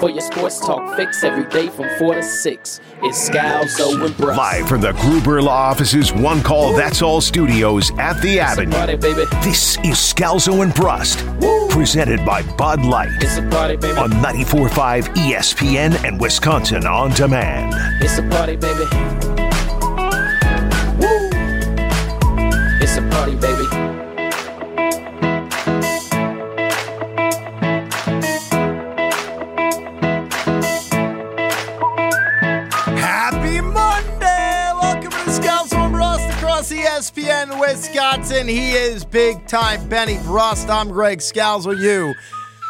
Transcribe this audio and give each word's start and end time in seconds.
For 0.00 0.10
your 0.10 0.20
sports 0.20 0.60
talk 0.60 0.94
fix 0.96 1.24
every 1.24 1.44
day 1.50 1.68
from 1.68 1.88
4 1.98 2.14
to 2.14 2.22
6, 2.22 2.80
it's 3.02 3.28
Scalzo 3.28 4.04
and 4.06 4.16
Brust. 4.16 4.38
Live 4.38 4.68
from 4.68 4.80
the 4.80 4.92
Gruber 4.92 5.42
Law 5.42 5.70
Office's 5.70 6.12
One 6.12 6.40
Call 6.40 6.72
That's 6.72 7.02
All 7.02 7.20
studios 7.20 7.90
at 7.98 8.20
the 8.22 8.38
Avenue. 8.38 8.70
Party. 8.70 8.94
This 8.96 9.76
is 9.78 9.96
Scalzo 9.96 10.62
and 10.62 10.72
Brust, 10.72 11.18
presented 11.70 12.24
by 12.24 12.42
Bud 12.56 12.84
Light 12.84 13.08
It's 13.20 13.38
a 13.38 13.42
party, 13.48 13.74
baby. 13.76 13.98
on 13.98 14.10
94.5 14.10 15.08
ESPN 15.16 16.04
and 16.06 16.20
Wisconsin 16.20 16.86
On 16.86 17.10
Demand. 17.10 17.74
It's 18.00 18.18
a 18.18 18.22
party, 18.22 18.54
baby. 18.54 18.84
Wisconsin. 37.68 38.48
He 38.48 38.72
is 38.72 39.04
big 39.04 39.46
time 39.46 39.86
Benny 39.90 40.16
Brust. 40.24 40.70
I'm 40.70 40.88
Greg 40.88 41.18
Scalzo. 41.18 41.78
You, 41.78 42.14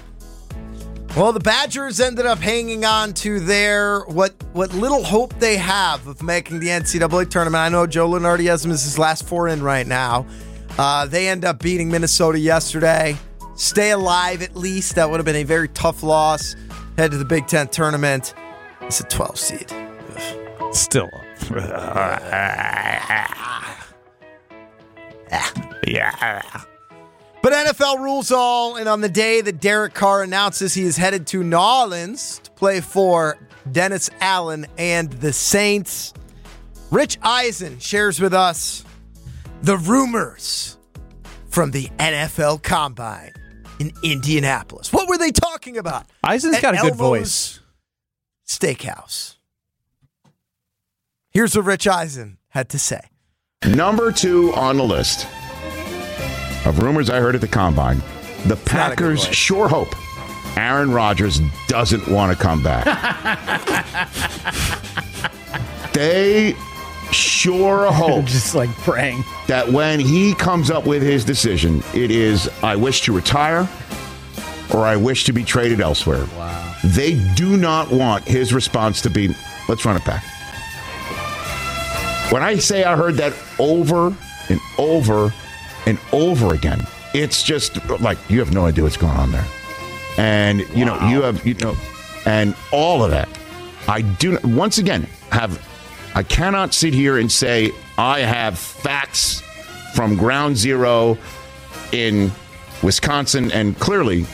Well, 1.17 1.33
the 1.33 1.41
Badgers 1.41 2.01
ended 2.01 2.27
up 2.27 2.39
hanging 2.39 2.85
on 2.85 3.15
to 3.15 3.41
their 3.41 4.01
what 4.01 4.35
what 4.53 4.75
little 4.75 5.03
hope 5.03 5.33
they 5.39 5.57
have 5.57 6.07
of 6.07 6.23
making 6.23 6.61
the 6.61 6.69
NCAA 6.69 7.31
tournament. 7.31 7.63
I 7.63 7.71
know 7.71 7.87
Joe 7.87 8.11
Lunardi 8.11 8.49
has 8.49 8.65
his 8.65 8.99
last 8.99 9.27
four 9.27 9.49
in 9.49 9.63
right 9.63 9.87
now. 9.87 10.27
Uh, 10.79 11.07
they 11.07 11.29
end 11.29 11.45
up 11.45 11.61
beating 11.61 11.91
Minnesota 11.91 12.39
yesterday. 12.39 13.17
Stay 13.55 13.91
alive 13.91 14.43
at 14.43 14.55
least. 14.55 14.95
That 14.97 15.11
would 15.11 15.19
have 15.19 15.25
been 15.25 15.37
a 15.37 15.45
very 15.45 15.69
tough 15.69 16.03
loss. 16.03 16.55
Head 16.99 17.11
to 17.13 17.17
the 17.17 17.25
Big 17.25 17.47
Ten 17.47 17.69
tournament. 17.69 18.35
It's 18.83 19.01
a 19.01 19.05
12 19.05 19.39
seed. 19.39 19.73
Still. 20.73 21.11
yeah. 25.87 26.43
But 27.43 27.53
NFL 27.53 28.01
rules 28.01 28.33
all, 28.33 28.77
and 28.77 28.89
on 28.89 29.01
the 29.01 29.09
day 29.09 29.41
that 29.41 29.61
Derek 29.61 29.95
Carr 29.95 30.23
announces 30.23 30.75
he 30.75 30.83
is 30.83 30.97
headed 30.97 31.27
to 31.29 31.43
New 31.43 31.57
Orleans 31.57 32.41
to 32.45 32.51
play 32.51 32.81
for 32.81 33.39
Dennis 33.71 34.11
Allen 34.21 34.67
and 34.77 35.13
the 35.13 35.33
Saints, 35.33 36.13
Rich 36.91 37.19
Eisen 37.23 37.79
shares 37.79 38.21
with 38.21 38.35
us 38.35 38.85
the 39.63 39.79
rumors 39.79 40.77
from 41.49 41.71
the 41.71 41.87
NFL 41.99 42.63
Combine 42.63 43.33
in 43.79 43.93
Indianapolis. 44.03 44.93
What 44.93 45.09
were 45.09 45.19
they 45.19 45.31
talking 45.31 45.79
about? 45.79 46.07
Eisen's 46.23 46.57
At 46.57 46.63
got 46.63 46.75
a 46.75 46.79
good 46.79 46.93
Elmo's 46.93 46.99
voice. 46.99 47.61
Steakhouse. 48.47 49.37
Here's 51.31 51.57
what 51.57 51.65
Rich 51.65 51.87
Eisen 51.87 52.39
had 52.49 52.69
to 52.71 52.79
say. 52.79 53.01
Number 53.67 54.13
two 54.13 54.53
on 54.55 54.77
the 54.77 54.85
list 54.85 55.27
of 56.65 56.83
rumors 56.83 57.11
I 57.11 57.21
heard 57.21 57.35
at 57.35 57.41
the 57.41 57.49
combine 57.49 58.03
the 58.45 58.55
not 58.55 58.93
a 58.93 58.97
good 58.97 59.19
Packers 59.19 59.35
sure 59.35 59.69
hope 59.69 59.95
Aaron 60.57 60.93
Rodgers 60.93 61.41
doesn't 61.69 62.09
want 62.09 62.37
to 62.37 62.43
come 62.43 62.63
back. 62.63 62.85
they 65.93 66.55
sure 67.13 67.91
hope 67.93 68.25
Just 68.27 68.55
like 68.55 68.71
praying. 68.79 69.25
that 69.47 69.69
when 69.69 70.01
he 70.01 70.35
comes 70.35 70.71
up 70.71 70.87
with 70.87 71.03
his 71.03 71.25
decision, 71.25 71.83
it 71.95 72.11
is 72.11 72.49
I 72.63 72.77
wish 72.77 73.03
to 73.03 73.13
retire 73.13 73.69
or 74.75 74.85
I 74.85 74.97
wish 74.97 75.25
to 75.25 75.33
be 75.33 75.45
traded 75.45 75.81
elsewhere. 75.81 76.27
Wow. 76.37 76.75
They 76.85 77.15
do 77.35 77.57
not 77.57 77.91
want 77.91 78.25
his 78.25 78.53
response 78.53 79.01
to 79.03 79.11
be, 79.11 79.29
let's 79.69 79.85
run 79.85 79.97
it 79.97 80.05
back. 80.05 80.25
When 82.33 82.43
I 82.43 82.57
say 82.57 82.83
I 82.85 82.97
heard 82.97 83.15
that 83.15 83.33
over 83.59 84.15
and 84.49 84.61
over 84.79 85.33
and 85.87 85.99
over 86.13 86.55
again, 86.55 86.81
it's 87.15 87.43
just 87.45 87.79
like 88.01 88.19
you 88.29 88.41
have 88.41 88.53
no 88.53 88.67
idea 88.67 88.83
what's 88.83 88.97
going 88.97 89.17
on 89.17 89.31
there. 89.31 89.47
And 90.19 90.61
you 90.75 90.85
know, 90.85 90.99
you 91.09 91.23
have 91.23 91.47
you 91.47 91.55
know 91.55 91.77
and 92.27 92.57
all 92.73 93.05
of 93.05 93.13
that. 93.13 93.29
I 93.87 94.03
do 94.03 94.39
once 94.43 94.79
again 94.79 95.07
have 95.31 95.65
I 96.17 96.23
cannot 96.23 96.73
sit 96.73 96.95
here 96.95 97.19
and 97.19 97.31
say 97.31 97.73
I 97.99 98.21
have 98.21 98.59
facts 98.59 99.43
from 99.95 100.17
ground 100.17 100.57
zero 100.57 101.19
in 101.93 102.33
Wisconsin 102.83 103.53
and 103.53 103.79
clearly 103.79 104.25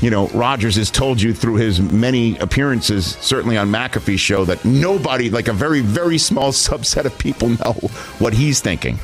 you 0.00 0.08
know, 0.08 0.28
Rodgers 0.28 0.76
has 0.76 0.90
told 0.90 1.20
you 1.20 1.34
through 1.34 1.56
his 1.56 1.78
many 1.78 2.38
appearances, 2.38 3.18
certainly 3.20 3.58
on 3.58 3.68
McAfee's 3.68 4.18
show, 4.18 4.46
that 4.46 4.64
nobody, 4.64 5.28
like 5.28 5.48
a 5.48 5.52
very, 5.52 5.82
very 5.82 6.16
small 6.16 6.52
subset 6.52 7.04
of 7.04 7.18
people, 7.18 7.50
know 7.50 7.74
what 8.18 8.32
he's 8.32 8.62
thinking. 8.62 8.98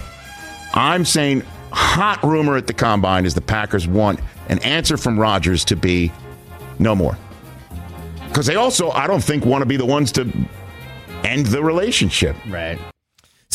I'm 0.72 1.04
saying 1.04 1.42
hot 1.70 2.22
rumor 2.22 2.56
at 2.56 2.66
the 2.66 2.72
combine 2.72 3.26
is 3.26 3.34
the 3.34 3.42
Packers 3.42 3.86
want 3.86 4.20
an 4.48 4.58
answer 4.60 4.96
from 4.96 5.20
Rodgers 5.20 5.66
to 5.66 5.76
be 5.76 6.10
no 6.78 6.94
more. 6.94 7.18
Because 8.28 8.46
they 8.46 8.56
also, 8.56 8.90
I 8.92 9.06
don't 9.06 9.22
think, 9.22 9.44
want 9.44 9.60
to 9.60 9.66
be 9.66 9.76
the 9.76 9.84
ones 9.84 10.12
to 10.12 10.24
end 11.26 11.46
the 11.46 11.62
relationship. 11.62 12.36
Right. 12.46 12.78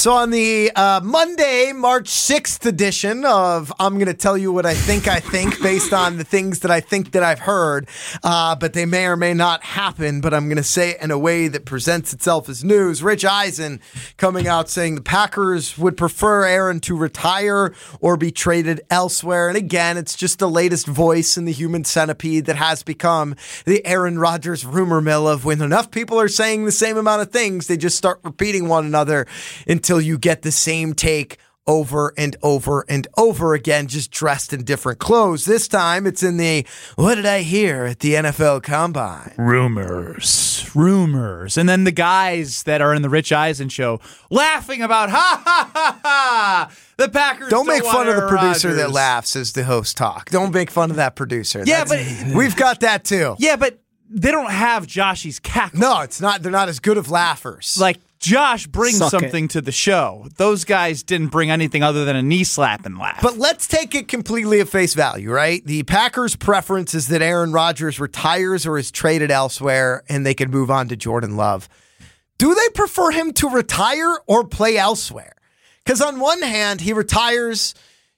So 0.02 0.14
on 0.14 0.32
the 0.32 0.72
uh, 0.76 1.00
Monday, 1.04 1.74
March 1.74 2.10
6th 2.10 2.66
edition 2.66 3.24
of 3.24 3.72
I'm 3.80 4.00
going 4.00 4.08
to 4.08 4.16
tell 4.16 4.36
you 4.36 4.52
what 4.52 4.66
I 4.66 4.74
think 4.74 5.08
I 5.08 5.20
think 5.20 5.62
based 5.62 5.94
on 5.94 6.18
the 6.18 6.24
things 6.24 6.62
that 6.62 6.72
I 6.72 6.80
think 6.80 7.12
that 7.12 7.22
I've 7.22 7.42
heard, 7.42 7.88
uh, 8.24 8.56
but 8.56 8.74
they 8.74 8.88
may 8.88 9.06
or 9.06 9.16
may 9.16 9.36
not 9.36 9.64
happen, 9.64 10.20
but 10.20 10.34
I'm 10.34 10.46
going 10.46 10.58
to 10.58 10.64
say 10.64 10.96
it 10.96 11.04
in 11.04 11.12
a 11.12 11.20
way 11.20 11.48
that 11.50 11.66
presents 11.66 12.14
itself 12.14 12.50
as 12.50 12.64
news. 12.64 13.04
Rich 13.04 13.26
Eisen 13.26 13.80
coming 14.18 14.48
out 14.48 14.72
saying 14.72 14.96
the 14.96 15.02
Packers 15.02 15.78
would 15.78 15.98
prefer 15.98 16.46
Aaron 16.46 16.80
to 16.80 16.98
retire 16.98 17.72
or 18.00 18.18
be 18.18 18.32
traded 18.32 18.82
elsewhere. 18.90 19.50
And 19.50 19.58
again, 19.58 19.98
it's 19.98 20.16
just 20.16 20.40
the 20.40 20.50
latest 20.50 20.88
voice 20.88 21.38
in 21.38 21.46
the 21.46 21.52
human 21.52 21.84
centipede 21.84 22.46
that 22.46 22.56
has 22.56 22.82
become 22.82 23.36
the 23.66 23.86
Aaron 23.86 24.18
Rodgers 24.18 24.66
rumor 24.66 25.00
mill 25.00 25.28
of 25.28 25.46
when 25.46 25.62
enough 25.62 25.92
people 25.92 26.20
are 26.20 26.28
saying 26.28 26.66
the 26.66 26.72
same 26.72 26.98
amount 26.98 27.22
of 27.22 27.30
things, 27.30 27.68
they 27.68 27.78
just 27.78 28.00
start 28.00 28.20
repeating 28.24 28.68
one 28.68 28.88
another 28.88 29.28
until 29.68 29.91
you 30.00 30.18
get 30.18 30.44
the 30.44 30.52
same 30.52 30.94
take 30.94 31.38
over 31.68 32.12
and 32.18 32.36
over 32.42 32.84
and 32.90 33.08
over 33.18 33.54
again, 33.54 33.88
just 33.88 34.10
dressed 34.12 34.52
in 34.52 34.64
different 34.64 34.98
clothes. 35.00 35.46
This 35.46 35.68
time 35.68 36.08
it's 36.08 36.24
in 36.24 36.38
the 36.38 36.66
what 36.96 37.16
did 37.16 37.26
I 37.26 37.42
hear 37.42 37.86
at 37.86 38.00
the 38.00 38.16
NFL 38.16 38.64
Combine? 38.64 39.34
Rumors. 39.38 40.70
Rumors. 40.74 41.58
And 41.58 41.70
then 41.70 41.84
the 41.84 41.92
guys 41.92 42.64
that 42.64 42.82
are 42.82 42.94
in 42.96 43.04
the 43.04 43.10
Rich 43.10 43.32
Eisen 43.32 43.70
show 43.70 44.00
laughing 44.30 44.82
about, 44.82 45.12
ha 45.12 45.42
ha 45.46 45.72
ha 45.74 46.00
ha, 46.04 46.72
the 46.98 47.10
Packers. 47.10 47.50
Don't 47.50 47.68
make 47.68 47.84
fun 47.84 48.08
of 48.08 48.16
the 48.16 48.28
producer 48.28 48.74
that 48.74 48.92
laughs 48.92 49.36
as 49.36 49.54
the 49.54 49.64
host 49.64 49.98
talk. 49.98 50.30
Don't 50.32 50.54
make 50.54 50.72
fun 50.72 50.90
of 50.90 50.98
that 50.98 51.16
producer. 51.16 51.64
Yeah, 51.66 51.84
That's- 51.84 52.24
but- 52.24 52.36
we've 52.36 52.56
got 52.56 52.80
that 52.82 53.04
too. 53.04 53.36
Yeah, 53.38 53.56
but 53.56 53.80
they 54.10 54.32
don't 54.32 54.52
have 54.52 54.88
Joshy's 54.88 55.40
cackle. 55.40 55.80
No, 55.80 56.02
it's 56.02 56.20
not. 56.20 56.42
They're 56.42 56.52
not 56.52 56.70
as 56.70 56.80
good 56.80 56.98
of 56.98 57.10
laughers. 57.12 57.78
Like, 57.80 57.98
Josh 58.22 58.68
brings 58.68 59.00
Suck 59.00 59.08
it. 59.08 59.20
something 59.20 59.48
to 59.50 59.62
the 59.62 59.72
show. 59.72 60.28
Those 60.38 60.64
guys 60.64 61.02
didn't 61.02 61.30
bring 61.30 61.50
anything 61.50 61.82
other 61.82 62.06
than 62.06 62.16
a 62.16 62.22
knee 62.22 62.44
slap 62.44 62.86
and 62.86 62.98
laugh. 63.00 63.20
But 63.22 63.38
let's 63.40 63.68
take 63.68 63.96
it 63.96 64.08
completely 64.08 64.60
at 64.60 64.70
face 64.70 64.94
value, 64.94 65.32
right? 65.32 65.66
The 65.66 65.82
Packers' 65.84 66.36
preference 66.36 66.94
is 66.94 67.08
that 67.08 67.24
Aaron 67.24 67.52
Rodgers 67.52 68.00
retires 68.00 68.68
or 68.68 68.78
is 68.78 68.92
traded 68.92 69.32
elsewhere 69.32 70.04
and 70.08 70.24
they 70.24 70.36
can 70.36 70.52
move 70.52 70.70
on 70.70 70.88
to 70.90 70.96
Jordan 70.96 71.36
Love. 71.36 71.68
Do 72.38 72.54
they 72.54 72.70
prefer 72.76 73.10
him 73.12 73.34
to 73.34 73.50
retire 73.50 74.18
or 74.28 74.46
play 74.48 74.78
elsewhere? 74.78 75.34
Because 75.84 76.00
on 76.00 76.20
one 76.20 76.44
hand, 76.44 76.82
he 76.82 76.94
retires. 76.94 77.74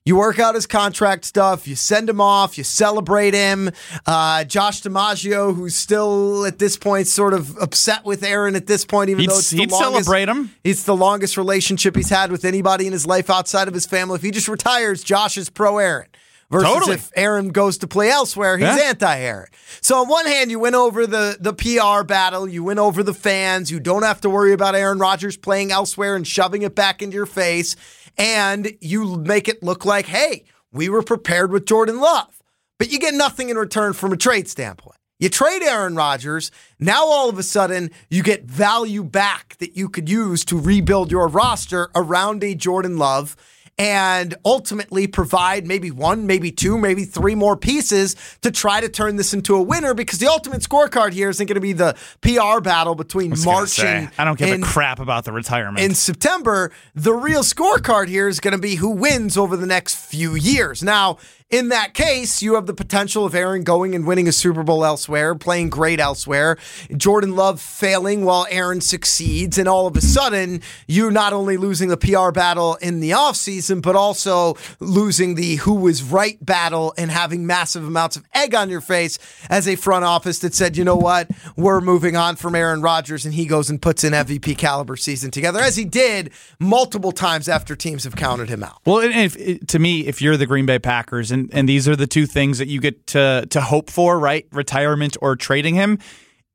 You 0.05 0.17
work 0.17 0.37
out 0.37 0.53
his 0.55 0.67
contract 0.67 1.23
stuff. 1.23 1.65
You 1.65 1.75
send 1.75 2.09
him 2.09 2.19
off. 2.19 2.57
You 2.57 2.65
celebrate 2.65 3.33
him. 3.33 3.71
Uh, 4.05 4.43
Josh 4.43 4.81
DiMaggio, 4.81 5.55
who's 5.55 5.75
still 5.75 6.45
at 6.45 6.59
this 6.59 6.75
point 6.75 7.07
sort 7.07 7.33
of 7.33 7.57
upset 7.57 8.03
with 8.03 8.21
Aaron 8.21 8.55
at 8.57 8.67
this 8.67 8.83
point, 8.83 9.09
even 9.11 9.21
He'd- 9.21 9.31
though 9.31 9.39
it's 9.39 9.49
the 9.51 9.65
longest, 9.65 9.79
celebrate 10.05 10.27
him. 10.27 10.53
It's 10.65 10.83
the 10.83 10.95
longest 10.95 11.37
relationship 11.37 11.95
he's 11.95 12.09
had 12.09 12.33
with 12.33 12.43
anybody 12.43 12.85
in 12.85 12.91
his 12.91 13.05
life 13.05 13.29
outside 13.29 13.69
of 13.69 13.73
his 13.73 13.85
family. 13.85 14.15
If 14.15 14.23
he 14.23 14.31
just 14.31 14.49
retires, 14.49 15.03
Josh 15.03 15.37
is 15.37 15.49
pro 15.49 15.77
Aaron. 15.77 16.07
Versus 16.51 16.67
Totally. 16.69 16.95
if 16.95 17.09
Aaron 17.15 17.49
goes 17.49 17.79
to 17.79 17.87
play 17.87 18.11
elsewhere, 18.11 18.57
he's 18.57 18.67
Yeah. 18.67 18.89
anti-Aaron. 18.89 19.47
So 19.81 20.01
on 20.01 20.07
one 20.07 20.27
hand, 20.27 20.51
you 20.51 20.59
win 20.59 20.75
over 20.75 21.07
the 21.07 21.35
the 21.39 21.51
PR 21.53 22.03
battle, 22.03 22.47
you 22.47 22.63
win 22.63 22.77
over 22.77 23.01
the 23.01 23.13
fans. 23.13 23.71
You 23.71 23.79
don't 23.79 24.03
have 24.03 24.21
to 24.21 24.29
worry 24.29 24.53
about 24.53 24.75
Aaron 24.75 24.99
Rodgers 24.99 25.35
playing 25.35 25.71
elsewhere 25.71 26.15
and 26.15 26.27
shoving 26.27 26.61
it 26.61 26.75
back 26.75 27.01
into 27.01 27.15
your 27.15 27.25
face, 27.25 27.75
and 28.17 28.73
you 28.81 29.17
make 29.17 29.47
it 29.47 29.63
look 29.63 29.85
like, 29.85 30.05
hey, 30.07 30.45
we 30.71 30.89
were 30.89 31.03
prepared 31.03 31.51
with 31.51 31.65
Jordan 31.65 31.99
Love, 31.99 32.41
but 32.79 32.91
you 32.91 32.99
get 32.99 33.13
nothing 33.13 33.49
in 33.49 33.57
return 33.57 33.93
from 33.93 34.11
a 34.11 34.17
trade 34.17 34.47
standpoint. 34.47 34.97
You 35.19 35.29
trade 35.29 35.61
Aaron 35.61 35.95
Rodgers. 35.95 36.51
Now 36.79 37.05
all 37.05 37.29
of 37.29 37.37
a 37.39 37.43
sudden 37.43 37.91
you 38.09 38.23
get 38.23 38.43
value 38.43 39.03
back 39.03 39.55
that 39.59 39.77
you 39.77 39.87
could 39.87 40.09
use 40.09 40.43
to 40.45 40.59
rebuild 40.59 41.11
your 41.11 41.27
roster 41.27 41.89
around 41.95 42.43
a 42.43 42.55
Jordan 42.55 42.97
Love 42.97 43.37
and 43.77 44.35
ultimately 44.45 45.07
provide 45.07 45.65
maybe 45.65 45.89
one, 45.89 46.27
maybe 46.27 46.51
two, 46.51 46.77
maybe 46.77 47.05
three 47.05 47.33
more 47.33 47.57
pieces 47.57 48.15
to 48.41 48.51
try 48.51 48.79
to 48.79 48.87
turn 48.87 49.15
this 49.15 49.33
into 49.33 49.55
a 49.55 49.61
winner 49.61 49.93
because 49.93 50.19
the 50.19 50.27
ultimate 50.27 50.61
scorecard 50.61 51.11
here 51.13 51.29
isn't 51.29 51.47
going 51.47 51.55
to 51.55 51.61
be 51.61 51.73
the 51.73 51.95
PR 52.21 52.61
battle 52.61 52.93
between 52.95 53.33
March 53.43 53.69
say, 53.69 53.97
and 53.97 54.11
I 54.17 54.25
don't 54.25 54.37
give 54.37 54.49
and- 54.51 54.63
a 54.63 54.67
crap 54.67 54.99
about 54.99 55.25
the 55.25 55.31
retirement. 55.31 55.83
in 55.83 55.95
September, 55.95 56.71
the 56.93 57.13
real 57.13 57.41
scorecard 57.41 58.07
here 58.07 58.27
is 58.27 58.39
going 58.39 58.51
to 58.53 58.61
be 58.61 58.75
who 58.75 58.89
wins 58.89 59.37
over 59.37 59.57
the 59.57 59.67
next 59.67 59.95
few 59.95 60.35
years. 60.35 60.83
Now, 60.83 61.17
in 61.53 61.69
that 61.69 61.93
case, 61.93 62.41
you 62.41 62.55
have 62.55 62.65
the 62.65 62.73
potential 62.73 63.27
of 63.27 63.35
Aaron 63.35 63.63
going 63.63 63.93
and 63.93 64.07
winning 64.07 64.27
a 64.27 64.31
Super 64.31 64.63
Bowl 64.63 64.83
elsewhere, 64.83 65.35
playing 65.35 65.69
great 65.69 65.99
elsewhere, 65.99 66.57
Jordan 66.97 67.35
Love 67.35 67.61
failing 67.61 68.25
while 68.25 68.47
Aaron 68.49 68.81
succeeds, 68.81 69.59
and 69.59 69.67
all 69.69 69.85
of 69.85 69.95
a 69.95 70.01
sudden, 70.01 70.63
you're 70.87 71.11
not 71.11 71.31
only 71.31 71.57
losing 71.57 71.89
the 71.89 71.97
PR 71.97 72.31
battle 72.31 72.73
in 72.81 73.01
the 73.01 73.11
offseason, 73.11 73.83
but 73.83 73.95
also 73.95 74.57
losing 74.79 75.35
the 75.35 75.57
who 75.57 75.75
was 75.75 76.01
right 76.01 76.43
battle 76.43 76.91
and 76.97 77.11
having 77.11 77.45
massive 77.45 77.85
amounts 77.85 78.15
of 78.15 78.25
egg 78.33 78.55
on 78.55 78.71
your 78.71 78.81
face 78.81 79.19
as 79.47 79.67
a 79.67 79.75
front 79.75 80.03
office 80.03 80.39
that 80.39 80.55
said, 80.55 80.75
you 80.75 80.83
know 80.83 80.95
what, 80.95 81.29
we're 81.55 81.81
moving 81.81 82.15
on 82.15 82.35
from 82.35 82.55
Aaron 82.55 82.81
Rodgers, 82.81 83.25
and 83.25 83.33
he 83.35 83.45
goes 83.45 83.69
and 83.69 83.79
puts 83.79 84.03
an 84.03 84.13
MVP 84.13 84.57
caliber 84.57 84.95
season 84.95 85.29
together, 85.29 85.59
as 85.59 85.75
he 85.75 85.85
did 85.85 86.31
multiple 86.57 87.11
times 87.11 87.47
after 87.47 87.75
teams 87.75 88.05
have 88.05 88.15
counted 88.15 88.49
him 88.49 88.63
out. 88.63 88.79
Well, 88.87 89.01
and 89.01 89.13
if, 89.13 89.67
to 89.67 89.77
me, 89.77 90.07
if 90.07 90.19
you're 90.19 90.35
the 90.35 90.47
Green 90.47 90.65
Bay 90.65 90.79
Packers, 90.79 91.31
and, 91.31 91.42
and 91.51 91.67
these 91.67 91.87
are 91.87 91.95
the 91.95 92.07
two 92.07 92.25
things 92.25 92.57
that 92.59 92.67
you 92.67 92.79
get 92.79 93.07
to 93.07 93.45
to 93.49 93.61
hope 93.61 93.89
for, 93.89 94.19
right? 94.19 94.47
Retirement 94.51 95.17
or 95.21 95.35
trading 95.35 95.75
him, 95.75 95.99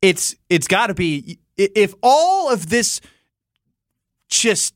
it's 0.00 0.36
it's 0.48 0.68
got 0.68 0.88
to 0.88 0.94
be 0.94 1.38
if 1.56 1.94
all 2.02 2.50
of 2.50 2.68
this 2.68 3.00
just 4.28 4.74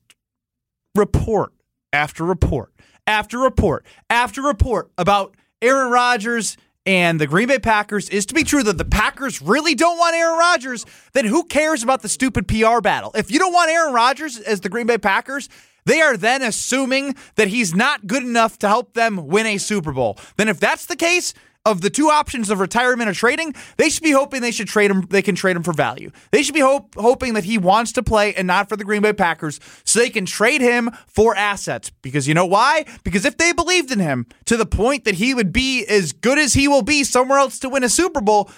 report 0.94 1.52
after 1.92 2.24
report 2.24 2.72
after 3.06 3.38
report 3.38 3.84
after 4.10 4.42
report 4.42 4.90
about 4.98 5.34
Aaron 5.60 5.90
Rodgers 5.90 6.56
and 6.84 7.20
the 7.20 7.26
Green 7.26 7.48
Bay 7.48 7.58
Packers 7.58 8.08
is 8.08 8.26
to 8.26 8.34
be 8.34 8.42
true 8.42 8.62
that 8.64 8.78
the 8.78 8.84
Packers 8.84 9.40
really 9.40 9.74
don't 9.74 9.98
want 9.98 10.16
Aaron 10.16 10.38
Rodgers, 10.38 10.84
then 11.12 11.24
who 11.24 11.44
cares 11.44 11.82
about 11.82 12.02
the 12.02 12.08
stupid 12.08 12.48
PR 12.48 12.80
battle? 12.80 13.12
If 13.14 13.30
you 13.30 13.38
don't 13.38 13.52
want 13.52 13.70
Aaron 13.70 13.94
Rodgers 13.94 14.38
as 14.38 14.60
the 14.60 14.68
Green 14.68 14.86
Bay 14.86 14.98
Packers, 14.98 15.48
they 15.84 16.00
are 16.00 16.16
then 16.16 16.42
assuming 16.42 17.14
that 17.36 17.48
he's 17.48 17.74
not 17.74 18.06
good 18.06 18.22
enough 18.22 18.58
to 18.58 18.68
help 18.68 18.94
them 18.94 19.28
win 19.28 19.46
a 19.46 19.58
Super 19.58 19.92
Bowl. 19.92 20.18
Then 20.36 20.48
if 20.48 20.60
that's 20.60 20.86
the 20.86 20.96
case, 20.96 21.34
of 21.64 21.80
the 21.80 21.90
two 21.90 22.10
options 22.10 22.50
of 22.50 22.58
retirement 22.60 23.08
or 23.08 23.12
trading, 23.12 23.54
they 23.76 23.88
should 23.88 24.02
be 24.02 24.10
hoping 24.10 24.40
they 24.40 24.50
should 24.50 24.66
trade 24.66 24.90
him. 24.90 25.02
They 25.02 25.22
can 25.22 25.34
trade 25.34 25.56
him 25.56 25.62
for 25.62 25.72
value. 25.72 26.10
They 26.30 26.42
should 26.42 26.54
be 26.54 26.60
hope, 26.60 26.94
hoping 26.96 27.34
that 27.34 27.44
he 27.44 27.58
wants 27.58 27.92
to 27.92 28.02
play 28.02 28.34
and 28.34 28.46
not 28.46 28.68
for 28.68 28.76
the 28.76 28.84
Green 28.84 29.02
Bay 29.02 29.12
Packers, 29.12 29.60
so 29.84 30.00
they 30.00 30.10
can 30.10 30.26
trade 30.26 30.60
him 30.60 30.90
for 31.06 31.36
assets. 31.36 31.90
Because 32.02 32.26
you 32.26 32.34
know 32.34 32.46
why? 32.46 32.84
Because 33.04 33.24
if 33.24 33.36
they 33.36 33.52
believed 33.52 33.92
in 33.92 34.00
him 34.00 34.26
to 34.46 34.56
the 34.56 34.66
point 34.66 35.04
that 35.04 35.16
he 35.16 35.34
would 35.34 35.52
be 35.52 35.84
as 35.86 36.12
good 36.12 36.38
as 36.38 36.54
he 36.54 36.66
will 36.66 36.82
be 36.82 37.04
somewhere 37.04 37.38
else 37.38 37.58
to 37.60 37.68
win 37.68 37.84
a 37.84 37.88
Super 37.88 38.20
Bowl, 38.20 38.50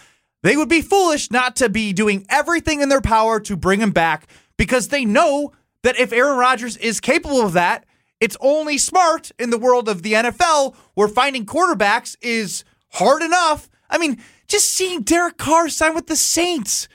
they 0.43 0.57
would 0.57 0.69
be 0.69 0.83
foolish 0.83 1.31
not 1.31 1.57
to 1.57 1.69
be 1.69 1.93
doing 1.93 2.25
everything 2.29 2.81
in 2.81 2.89
their 2.89 3.01
power 3.01 3.39
to 3.41 3.57
bring 3.57 3.81
him 3.81 3.91
back. 3.91 4.29
Because 4.57 4.89
they 4.89 5.05
know 5.05 5.53
that 5.85 6.01
if 6.01 6.13
Aaron 6.13 6.39
Rodgers 6.39 6.77
is 6.79 6.99
capable 6.99 7.43
of 7.43 7.53
that, 7.53 7.85
it's 8.19 8.37
only 8.41 8.79
smart 8.79 9.31
in 9.39 9.51
the 9.51 9.59
world 9.59 9.89
of 9.89 10.03
the 10.03 10.15
NFL 10.15 10.75
where 10.95 11.09
finding 11.09 11.45
quarterbacks 11.45 12.17
is 12.23 12.65
hard 12.93 13.23
enough. 13.23 13.69
I 13.91 13.99
mean, 13.99 14.19
just 14.49 14.71
seeing 14.71 15.03
Derek 15.03 15.37
Carr 15.37 15.69
sign 15.69 15.95
with 15.95 16.07
the 16.07 16.17
Saints. 16.17 16.89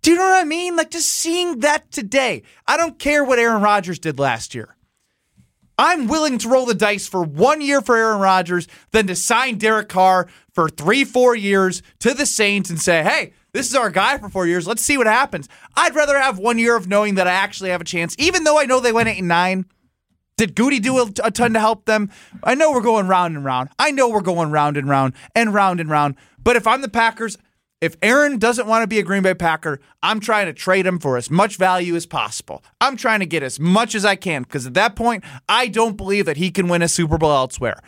Do 0.00 0.12
you 0.12 0.16
know 0.16 0.22
what 0.22 0.40
I 0.40 0.44
mean? 0.44 0.76
Like 0.76 0.90
just 0.90 1.08
seeing 1.08 1.58
that 1.60 1.90
today. 1.90 2.44
I 2.68 2.76
don't 2.76 2.98
care 3.00 3.24
what 3.24 3.40
Aaron 3.40 3.62
Rodgers 3.62 3.98
did 3.98 4.20
last 4.20 4.54
year. 4.54 4.76
I'm 5.76 6.06
willing 6.06 6.38
to 6.38 6.48
roll 6.48 6.66
the 6.66 6.74
dice 6.74 7.06
for 7.06 7.22
one 7.22 7.60
year 7.60 7.80
for 7.80 7.96
Aaron 7.96 8.20
Rodgers 8.20 8.68
than 8.92 9.08
to 9.08 9.16
sign 9.16 9.58
Derek 9.58 9.88
Carr 9.88 10.28
for 10.54 10.68
three, 10.68 11.04
four 11.04 11.34
years 11.34 11.82
to 11.98 12.14
the 12.14 12.24
Saints 12.26 12.70
and 12.70 12.80
say, 12.80 13.02
hey, 13.02 13.32
this 13.56 13.68
is 13.68 13.74
our 13.74 13.90
guy 13.90 14.18
for 14.18 14.28
four 14.28 14.46
years. 14.46 14.66
Let's 14.66 14.82
see 14.82 14.98
what 14.98 15.06
happens. 15.06 15.48
I'd 15.76 15.94
rather 15.94 16.18
have 16.18 16.38
one 16.38 16.58
year 16.58 16.76
of 16.76 16.86
knowing 16.86 17.14
that 17.14 17.26
I 17.26 17.32
actually 17.32 17.70
have 17.70 17.80
a 17.80 17.84
chance, 17.84 18.14
even 18.18 18.44
though 18.44 18.58
I 18.58 18.64
know 18.64 18.80
they 18.80 18.92
went 18.92 19.08
eight 19.08 19.18
and 19.18 19.28
nine. 19.28 19.64
Did 20.36 20.54
Goody 20.54 20.78
do 20.78 20.98
a, 20.98 21.10
a 21.24 21.30
ton 21.30 21.54
to 21.54 21.60
help 21.60 21.86
them? 21.86 22.10
I 22.44 22.54
know 22.54 22.70
we're 22.70 22.82
going 22.82 23.08
round 23.08 23.34
and 23.34 23.44
round. 23.44 23.70
I 23.78 23.90
know 23.90 24.10
we're 24.10 24.20
going 24.20 24.50
round 24.50 24.76
and 24.76 24.86
round 24.86 25.14
and 25.34 25.54
round 25.54 25.80
and 25.80 25.88
round. 25.88 26.16
But 26.38 26.56
if 26.56 26.66
I'm 26.66 26.82
the 26.82 26.90
Packers, 26.90 27.38
if 27.80 27.96
Aaron 28.02 28.38
doesn't 28.38 28.66
want 28.66 28.82
to 28.82 28.86
be 28.86 28.98
a 28.98 29.02
Green 29.02 29.22
Bay 29.22 29.32
Packer, 29.32 29.80
I'm 30.02 30.20
trying 30.20 30.46
to 30.46 30.52
trade 30.52 30.86
him 30.86 30.98
for 30.98 31.16
as 31.16 31.30
much 31.30 31.56
value 31.56 31.96
as 31.96 32.04
possible. 32.04 32.62
I'm 32.82 32.98
trying 32.98 33.20
to 33.20 33.26
get 33.26 33.42
as 33.42 33.58
much 33.58 33.94
as 33.94 34.04
I 34.04 34.16
can 34.16 34.42
because 34.42 34.66
at 34.66 34.74
that 34.74 34.96
point, 34.96 35.24
I 35.48 35.68
don't 35.68 35.96
believe 35.96 36.26
that 36.26 36.36
he 36.36 36.50
can 36.50 36.68
win 36.68 36.82
a 36.82 36.88
Super 36.88 37.16
Bowl 37.16 37.32
elsewhere. 37.32 37.82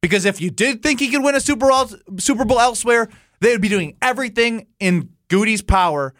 Because 0.00 0.24
if 0.24 0.40
you 0.40 0.50
did 0.50 0.82
think 0.82 0.98
he 0.98 1.08
could 1.08 1.22
win 1.22 1.36
a 1.36 1.40
Super 1.40 1.68
Bowl, 1.68 1.88
Super 2.18 2.44
Bowl 2.44 2.58
elsewhere, 2.58 3.08
they 3.42 3.52
would 3.52 3.60
be 3.60 3.68
doing 3.68 3.96
everything 4.00 4.68
in 4.78 5.10
Goody's 5.28 5.62
power 5.62 6.14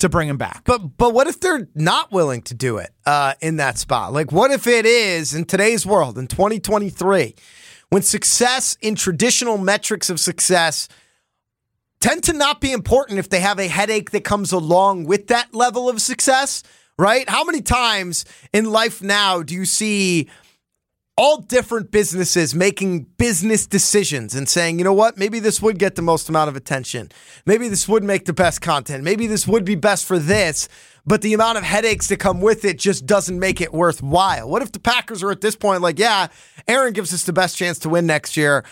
to 0.00 0.08
bring 0.08 0.28
him 0.28 0.36
back. 0.36 0.62
But 0.64 0.96
but 0.96 1.14
what 1.14 1.28
if 1.28 1.40
they're 1.40 1.68
not 1.74 2.12
willing 2.12 2.42
to 2.42 2.54
do 2.54 2.78
it 2.78 2.90
uh, 3.06 3.34
in 3.40 3.56
that 3.56 3.78
spot? 3.78 4.12
Like, 4.12 4.32
what 4.32 4.50
if 4.50 4.66
it 4.66 4.84
is 4.84 5.34
in 5.34 5.44
today's 5.44 5.86
world 5.86 6.18
in 6.18 6.26
2023, 6.26 7.34
when 7.90 8.02
success 8.02 8.76
in 8.82 8.96
traditional 8.96 9.56
metrics 9.56 10.10
of 10.10 10.18
success 10.18 10.88
tend 12.00 12.24
to 12.24 12.32
not 12.32 12.60
be 12.60 12.72
important 12.72 13.18
if 13.18 13.30
they 13.30 13.40
have 13.40 13.58
a 13.58 13.68
headache 13.68 14.10
that 14.10 14.24
comes 14.24 14.52
along 14.52 15.04
with 15.04 15.28
that 15.28 15.54
level 15.54 15.88
of 15.88 16.02
success, 16.02 16.62
right? 16.98 17.26
How 17.28 17.44
many 17.44 17.62
times 17.62 18.24
in 18.52 18.66
life 18.66 19.00
now 19.00 19.42
do 19.42 19.54
you 19.54 19.64
see 19.64 20.28
all 21.16 21.38
different 21.38 21.92
businesses 21.92 22.54
making 22.54 23.02
business 23.18 23.66
decisions 23.66 24.34
and 24.34 24.48
saying, 24.48 24.78
you 24.78 24.84
know 24.84 24.92
what, 24.92 25.16
maybe 25.16 25.38
this 25.38 25.62
would 25.62 25.78
get 25.78 25.94
the 25.94 26.02
most 26.02 26.28
amount 26.28 26.48
of 26.48 26.56
attention. 26.56 27.08
Maybe 27.46 27.68
this 27.68 27.88
would 27.88 28.02
make 28.02 28.24
the 28.24 28.32
best 28.32 28.60
content. 28.60 29.04
Maybe 29.04 29.28
this 29.28 29.46
would 29.46 29.64
be 29.64 29.76
best 29.76 30.06
for 30.06 30.18
this, 30.18 30.68
but 31.06 31.22
the 31.22 31.32
amount 31.32 31.58
of 31.58 31.64
headaches 31.64 32.08
that 32.08 32.16
come 32.16 32.40
with 32.40 32.64
it 32.64 32.78
just 32.78 33.06
doesn't 33.06 33.38
make 33.38 33.60
it 33.60 33.72
worthwhile. 33.72 34.48
What 34.48 34.62
if 34.62 34.72
the 34.72 34.80
Packers 34.80 35.22
are 35.22 35.30
at 35.30 35.40
this 35.40 35.54
point 35.54 35.82
like, 35.82 36.00
yeah, 36.00 36.28
Aaron 36.66 36.92
gives 36.92 37.14
us 37.14 37.22
the 37.24 37.32
best 37.32 37.56
chance 37.56 37.78
to 37.80 37.88
win 37.88 38.06
next 38.06 38.36
year? 38.36 38.64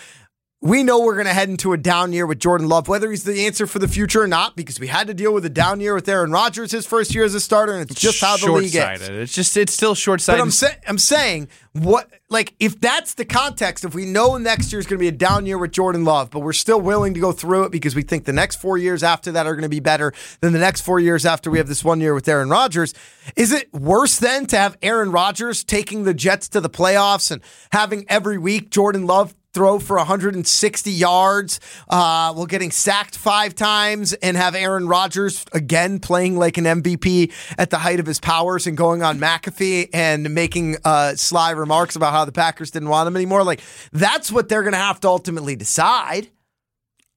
We 0.63 0.81
know 0.81 1.01
we're 1.01 1.15
going 1.15 1.25
to 1.25 1.33
head 1.33 1.49
into 1.49 1.73
a 1.73 1.77
down 1.77 2.13
year 2.13 2.25
with 2.25 2.39
Jordan 2.39 2.69
Love, 2.69 2.87
whether 2.87 3.09
he's 3.11 3.25
the 3.25 3.45
answer 3.45 3.67
for 3.67 3.79
the 3.79 3.87
future 3.89 4.21
or 4.21 4.27
not, 4.27 4.55
because 4.55 4.79
we 4.79 4.87
had 4.87 5.07
to 5.07 5.13
deal 5.13 5.33
with 5.33 5.43
a 5.43 5.49
down 5.49 5.81
year 5.81 5.93
with 5.93 6.07
Aaron 6.07 6.31
Rodgers 6.31 6.71
his 6.71 6.85
first 6.85 7.13
year 7.13 7.25
as 7.25 7.35
a 7.35 7.41
starter, 7.41 7.73
and 7.73 7.91
it's 7.91 7.99
just 7.99 8.21
how 8.21 8.37
the 8.37 8.49
league 8.49 8.73
is. 9.01 9.09
It's 9.09 9.33
just 9.33 9.57
it's 9.57 9.73
still 9.73 9.93
short 9.93 10.19
But 10.19 10.23
sighted. 10.23 10.41
I'm 10.41 10.51
saying, 10.51 10.75
I'm 10.87 10.97
saying, 10.97 11.49
what 11.73 12.09
like 12.29 12.55
if 12.61 12.79
that's 12.79 13.15
the 13.15 13.25
context, 13.25 13.83
if 13.83 13.93
we 13.93 14.05
know 14.05 14.37
next 14.37 14.71
year 14.71 14.79
is 14.79 14.85
going 14.85 14.97
to 14.97 15.01
be 15.01 15.09
a 15.09 15.11
down 15.11 15.45
year 15.45 15.57
with 15.57 15.73
Jordan 15.73 16.05
Love, 16.05 16.29
but 16.31 16.39
we're 16.39 16.53
still 16.53 16.79
willing 16.79 17.13
to 17.13 17.19
go 17.19 17.33
through 17.33 17.65
it 17.65 17.71
because 17.73 17.93
we 17.93 18.01
think 18.01 18.23
the 18.23 18.31
next 18.31 18.55
four 18.55 18.77
years 18.77 19.03
after 19.03 19.33
that 19.33 19.45
are 19.45 19.55
going 19.55 19.63
to 19.63 19.69
be 19.69 19.81
better 19.81 20.13
than 20.39 20.53
the 20.53 20.59
next 20.59 20.79
four 20.79 20.97
years 20.97 21.25
after 21.25 21.51
we 21.51 21.57
have 21.57 21.67
this 21.67 21.83
one 21.83 21.99
year 21.99 22.13
with 22.13 22.25
Aaron 22.29 22.49
Rodgers. 22.49 22.93
Is 23.35 23.51
it 23.51 23.73
worse 23.73 24.17
then 24.17 24.45
to 24.45 24.57
have 24.57 24.77
Aaron 24.81 25.11
Rodgers 25.11 25.61
taking 25.61 26.05
the 26.05 26.13
Jets 26.13 26.47
to 26.49 26.61
the 26.61 26.69
playoffs 26.69 27.31
and 27.31 27.41
having 27.73 28.05
every 28.07 28.37
week 28.37 28.69
Jordan 28.69 29.05
Love 29.05 29.35
throw 29.53 29.79
for 29.79 29.97
160 29.97 30.91
yards 30.91 31.59
uh, 31.89 32.33
while 32.33 32.45
getting 32.45 32.71
sacked 32.71 33.17
five 33.17 33.53
times 33.53 34.13
and 34.13 34.35
have 34.35 34.55
Aaron 34.55 34.87
Rodgers 34.87 35.45
again 35.53 35.99
playing 35.99 36.37
like 36.37 36.57
an 36.57 36.65
MVP 36.65 37.31
at 37.57 37.69
the 37.69 37.77
height 37.77 37.99
of 37.99 38.05
his 38.05 38.19
powers 38.19 38.65
and 38.65 38.75
going 38.75 39.03
on 39.03 39.19
McAfee 39.19 39.89
and 39.93 40.33
making 40.33 40.77
uh, 40.83 41.15
sly 41.15 41.51
remarks 41.51 41.95
about 41.95 42.13
how 42.13 42.25
the 42.25 42.31
Packers 42.31 42.71
didn't 42.71 42.89
want 42.89 43.07
him 43.07 43.15
anymore. 43.15 43.43
Like 43.43 43.61
that's 43.91 44.31
what 44.31 44.49
they're 44.49 44.63
going 44.63 44.73
to 44.73 44.79
have 44.79 44.99
to 45.01 45.07
ultimately 45.07 45.55
decide. 45.55 46.29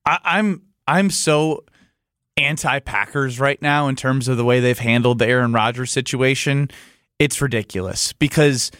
I, 0.05 0.19
I'm 0.25 0.63
I'm 0.87 1.11
so 1.11 1.65
anti 2.37 2.79
Packers 2.81 3.41
right 3.41 3.61
now 3.63 3.89
in 3.89 3.97
terms 3.97 4.29
of 4.29 4.37
the 4.37 4.45
way 4.45 4.61
they've 4.61 4.79
handled 4.79 5.19
the 5.19 5.27
Aaron 5.27 5.53
Rodgers 5.53 5.91
situation. 5.91 6.71
It's 7.19 7.41
ridiculous 7.41 8.13
because 8.13 8.71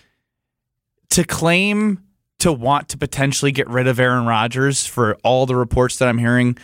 to 1.11 1.25
claim 1.25 2.06
to 2.39 2.53
want 2.53 2.89
to 2.91 2.99
potentially 2.99 3.53
get 3.53 3.69
rid 3.69 3.87
of 3.87 3.99
Aaron 3.99 4.27
Rodgers 4.27 4.87
for 4.87 5.17
all 5.25 5.47
the 5.47 5.57
reports 5.57 5.97
that 5.99 6.09
I'm 6.09 6.19
hearing, 6.19 6.57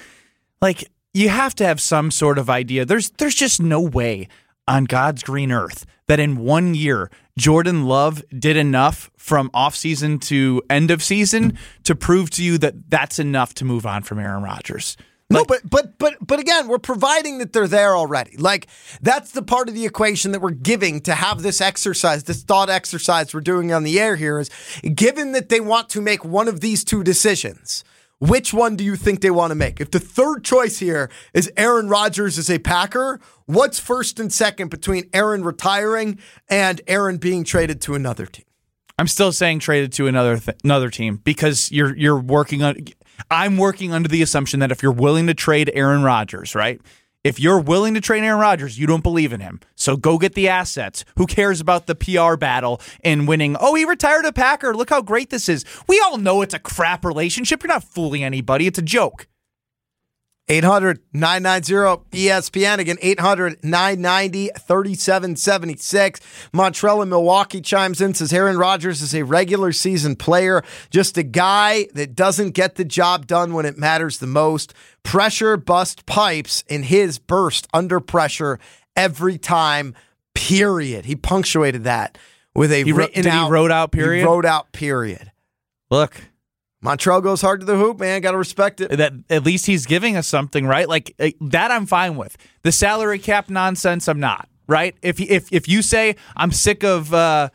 like 0.60 0.90
you 1.14 1.28
have 1.28 1.54
to 1.56 1.66
have 1.66 1.80
some 1.80 2.10
sort 2.10 2.38
of 2.38 2.50
idea. 2.50 2.84
There's 2.84 3.10
there's 3.10 3.34
just 3.34 3.60
no 3.60 3.80
way 3.80 4.28
on 4.68 4.84
God's 4.84 5.22
green 5.22 5.50
earth 5.50 5.84
that 6.06 6.20
in 6.20 6.36
one 6.36 6.74
year 6.74 7.10
Jordan 7.38 7.84
Love 7.84 8.22
did 8.38 8.56
enough 8.56 9.10
from 9.16 9.50
offseason 9.50 10.20
to 10.22 10.62
end 10.68 10.90
of 10.90 11.02
season 11.02 11.58
to 11.84 11.94
prove 11.94 12.30
to 12.30 12.44
you 12.44 12.58
that 12.58 12.90
that's 12.90 13.18
enough 13.18 13.54
to 13.54 13.64
move 13.64 13.86
on 13.86 14.02
from 14.02 14.18
Aaron 14.18 14.42
Rodgers. 14.42 14.96
No, 15.32 15.44
but 15.44 15.68
but 15.68 15.98
but 15.98 16.16
but 16.24 16.38
again, 16.38 16.68
we're 16.68 16.78
providing 16.78 17.38
that 17.38 17.52
they're 17.52 17.68
there 17.68 17.96
already. 17.96 18.36
Like 18.36 18.66
that's 19.00 19.32
the 19.32 19.42
part 19.42 19.68
of 19.68 19.74
the 19.74 19.86
equation 19.86 20.32
that 20.32 20.40
we're 20.40 20.50
giving 20.50 21.00
to 21.02 21.14
have 21.14 21.42
this 21.42 21.60
exercise, 21.60 22.24
this 22.24 22.42
thought 22.42 22.70
exercise 22.70 23.34
we're 23.34 23.40
doing 23.40 23.72
on 23.72 23.82
the 23.82 23.98
air 23.98 24.16
here 24.16 24.38
is 24.38 24.50
given 24.94 25.32
that 25.32 25.48
they 25.48 25.60
want 25.60 25.88
to 25.90 26.00
make 26.00 26.24
one 26.24 26.48
of 26.48 26.60
these 26.60 26.84
two 26.84 27.02
decisions. 27.02 27.84
Which 28.18 28.54
one 28.54 28.76
do 28.76 28.84
you 28.84 28.94
think 28.94 29.20
they 29.20 29.32
want 29.32 29.50
to 29.50 29.56
make? 29.56 29.80
If 29.80 29.90
the 29.90 29.98
third 29.98 30.44
choice 30.44 30.78
here 30.78 31.10
is 31.34 31.50
Aaron 31.56 31.88
Rodgers 31.88 32.38
as 32.38 32.48
a 32.48 32.60
Packer, 32.60 33.18
what's 33.46 33.80
first 33.80 34.20
and 34.20 34.32
second 34.32 34.68
between 34.68 35.10
Aaron 35.12 35.42
retiring 35.42 36.20
and 36.48 36.80
Aaron 36.86 37.16
being 37.16 37.42
traded 37.42 37.80
to 37.80 37.96
another 37.96 38.26
team? 38.26 38.44
I'm 38.96 39.08
still 39.08 39.32
saying 39.32 39.58
traded 39.58 39.92
to 39.94 40.06
another 40.06 40.38
th- 40.38 40.56
another 40.62 40.88
team 40.88 41.16
because 41.16 41.72
you're 41.72 41.96
you're 41.96 42.20
working 42.20 42.62
on 42.62 42.76
I'm 43.30 43.56
working 43.56 43.92
under 43.92 44.08
the 44.08 44.22
assumption 44.22 44.60
that 44.60 44.72
if 44.72 44.82
you're 44.82 44.92
willing 44.92 45.26
to 45.26 45.34
trade 45.34 45.70
Aaron 45.74 46.02
Rodgers, 46.02 46.54
right? 46.54 46.80
If 47.24 47.38
you're 47.38 47.60
willing 47.60 47.94
to 47.94 48.00
trade 48.00 48.24
Aaron 48.24 48.40
Rodgers, 48.40 48.78
you 48.78 48.86
don't 48.88 49.02
believe 49.02 49.32
in 49.32 49.40
him. 49.40 49.60
So 49.76 49.96
go 49.96 50.18
get 50.18 50.34
the 50.34 50.48
assets. 50.48 51.04
Who 51.16 51.26
cares 51.26 51.60
about 51.60 51.86
the 51.86 51.94
PR 51.94 52.36
battle 52.36 52.80
and 53.04 53.28
winning? 53.28 53.56
Oh, 53.60 53.74
he 53.74 53.84
retired 53.84 54.24
a 54.24 54.32
Packer. 54.32 54.74
Look 54.74 54.90
how 54.90 55.02
great 55.02 55.30
this 55.30 55.48
is. 55.48 55.64
We 55.86 56.00
all 56.04 56.18
know 56.18 56.42
it's 56.42 56.54
a 56.54 56.58
crap 56.58 57.04
relationship. 57.04 57.62
You're 57.62 57.68
not 57.68 57.84
fooling 57.84 58.24
anybody. 58.24 58.66
It's 58.66 58.80
a 58.80 58.82
joke. 58.82 59.28
800 60.52 61.00
990 61.14 62.02
ESPN. 62.12 62.78
Again, 62.78 62.98
800 63.00 63.64
990 63.64 64.50
3776. 64.58 66.20
Montreal 66.52 67.00
in 67.02 67.08
Milwaukee 67.08 67.62
chimes 67.62 68.00
in, 68.02 68.12
says 68.12 68.32
Aaron 68.34 68.58
Rodgers 68.58 69.00
is 69.00 69.14
a 69.14 69.22
regular 69.22 69.72
season 69.72 70.14
player, 70.14 70.62
just 70.90 71.16
a 71.16 71.22
guy 71.22 71.86
that 71.94 72.14
doesn't 72.14 72.50
get 72.50 72.74
the 72.74 72.84
job 72.84 73.26
done 73.26 73.54
when 73.54 73.64
it 73.64 73.78
matters 73.78 74.18
the 74.18 74.26
most. 74.26 74.74
Pressure 75.02 75.56
bust 75.56 76.04
pipes 76.04 76.64
in 76.68 76.82
his 76.82 77.18
burst 77.18 77.66
under 77.72 77.98
pressure 77.98 78.58
every 78.94 79.38
time, 79.38 79.94
period. 80.34 81.06
He 81.06 81.16
punctuated 81.16 81.84
that 81.84 82.18
with 82.54 82.70
a 82.72 82.84
He 82.84 82.92
wrote- 82.92 83.14
did 83.14 83.24
he 83.24 83.30
out, 83.30 83.50
wrote 83.50 83.70
out 83.72 83.90
period? 83.90 84.20
He 84.20 84.26
wrote 84.26 84.44
out 84.44 84.70
period. 84.72 85.32
Look, 85.90 86.20
Montreal 86.82 87.20
goes 87.20 87.40
hard 87.40 87.60
to 87.60 87.66
the 87.66 87.76
hoop, 87.76 88.00
man. 88.00 88.20
Got 88.20 88.32
to 88.32 88.38
respect 88.38 88.80
it. 88.80 88.96
that 88.96 89.12
at 89.30 89.44
least 89.44 89.66
he's 89.66 89.86
giving 89.86 90.16
us 90.16 90.26
something, 90.26 90.66
right? 90.66 90.88
Like 90.88 91.14
uh, 91.18 91.30
that, 91.40 91.70
I'm 91.70 91.86
fine 91.86 92.16
with. 92.16 92.36
The 92.62 92.72
salary 92.72 93.20
cap 93.20 93.48
nonsense, 93.48 94.08
I'm 94.08 94.20
not. 94.20 94.48
Right? 94.66 94.96
If 95.02 95.20
if 95.20 95.52
if 95.52 95.68
you 95.68 95.82
say 95.82 96.16
I'm 96.36 96.50
sick 96.50 96.82
of, 96.84 97.12
uh, 97.12 97.50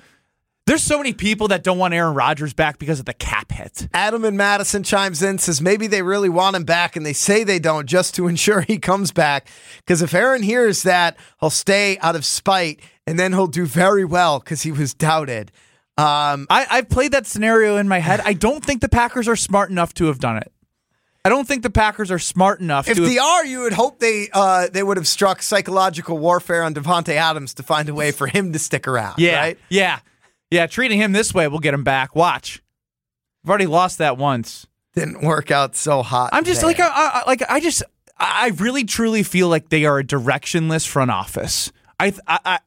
there's 0.68 0.84
so 0.84 0.98
many 0.98 1.14
people 1.14 1.48
that 1.48 1.64
don't 1.64 1.78
want 1.78 1.94
Aaron 1.94 2.14
Rodgers 2.14 2.54
back 2.54 2.78
because 2.78 3.00
of 3.00 3.06
the 3.06 3.14
cap 3.14 3.54
hit. 3.54 3.88
Adam 3.94 4.26
and 4.26 4.38
Madison 4.38 4.84
chimes 4.84 5.24
in, 5.24 5.38
says 5.38 5.62
maybe 5.62 5.88
they 5.88 6.02
really 6.02 6.28
want 6.28 6.58
him 6.58 6.66
back 6.66 6.98
and 6.98 7.06
they 7.06 7.14
say 7.14 7.46
they 7.46 7.60
don't 7.60 7.88
just 7.88 8.14
to 8.16 8.28
ensure 8.28 8.62
he 8.62 8.78
comes 8.78 9.12
back. 9.12 9.48
Because 9.78 10.02
if 10.02 10.14
Aaron 10.14 10.44
hears 10.44 10.84
that, 10.84 11.18
he'll 11.40 11.50
stay 11.50 11.98
out 12.00 12.18
of 12.18 12.26
spite 12.26 12.82
and 13.08 13.18
then 13.18 13.32
he'll 13.32 13.48
do 13.48 13.66
very 13.66 14.04
well 14.04 14.40
because 14.40 14.64
he 14.64 14.72
was 14.74 14.94
doubted. 14.94 15.52
Um, 15.98 16.46
I, 16.50 16.68
I've 16.70 16.90
played 16.90 17.14
that 17.14 17.26
scenario 17.26 17.78
in 17.78 17.88
my 17.88 18.00
head. 18.00 18.22
I 18.24 18.34
don't 18.34 18.64
think 18.64 18.82
the 18.82 18.90
Packers 18.90 19.28
are 19.28 19.36
smart 19.36 19.72
enough 19.72 19.94
to 19.96 20.06
have 20.06 20.20
done 20.20 20.38
it. 20.38 20.52
I 21.26 21.30
don't 21.30 21.48
think 21.48 21.64
the 21.64 21.70
Packers 21.70 22.10
are 22.12 22.20
smart 22.20 22.62
enough 22.62 22.88
if 22.88 22.96
to. 22.96 23.06
they 23.06 23.18
are, 23.18 23.46
you 23.46 23.62
would 23.62 23.74
hope 23.74 24.00
they 24.00 24.30
uh, 24.32 24.68
they 24.72 24.82
would 24.82 24.96
have 24.96 25.08
struck 25.08 25.42
psychological 25.42 26.18
warfare 26.18 26.64
on 26.64 26.74
Davante 26.74 27.16
Adams 27.16 27.54
to 27.56 27.64
find 27.64 27.90
a 27.90 27.94
way 27.94 28.12
for 28.12 28.28
him 28.28 28.54
to 28.54 28.60
stick 28.60 28.88
around. 28.88 29.16
yeah, 29.18 29.40
right? 29.40 29.60
yeah, 29.70 30.00
yeah. 30.52 30.68
Treating 30.68 31.00
him 31.00 31.12
this 31.12 31.34
way 31.34 31.48
will 31.50 31.60
get 31.60 31.74
him 31.74 31.84
back. 31.84 32.16
Watch. 32.16 32.62
I've 33.44 33.50
already 33.50 33.66
lost 33.66 33.98
that 33.98 34.18
once. 34.18 34.68
Didn't 34.94 35.22
work 35.22 35.52
out 35.52 35.76
so 35.76 36.02
hot. 36.02 36.30
I'm 36.32 36.46
just 36.46 36.62
there. 36.62 36.70
like, 36.70 36.80
I, 36.80 36.88
I, 36.88 37.24
like 37.28 37.44
I 37.50 37.60
just, 37.60 37.84
I 38.18 38.54
really 38.56 38.86
truly 38.86 39.24
feel 39.24 39.50
like 39.50 39.70
they 39.70 39.84
are 39.86 40.00
a 40.00 40.04
directionless 40.04 40.88
front 40.88 41.12
office. 41.12 41.72
I, 42.00 42.14
I, 42.28 42.60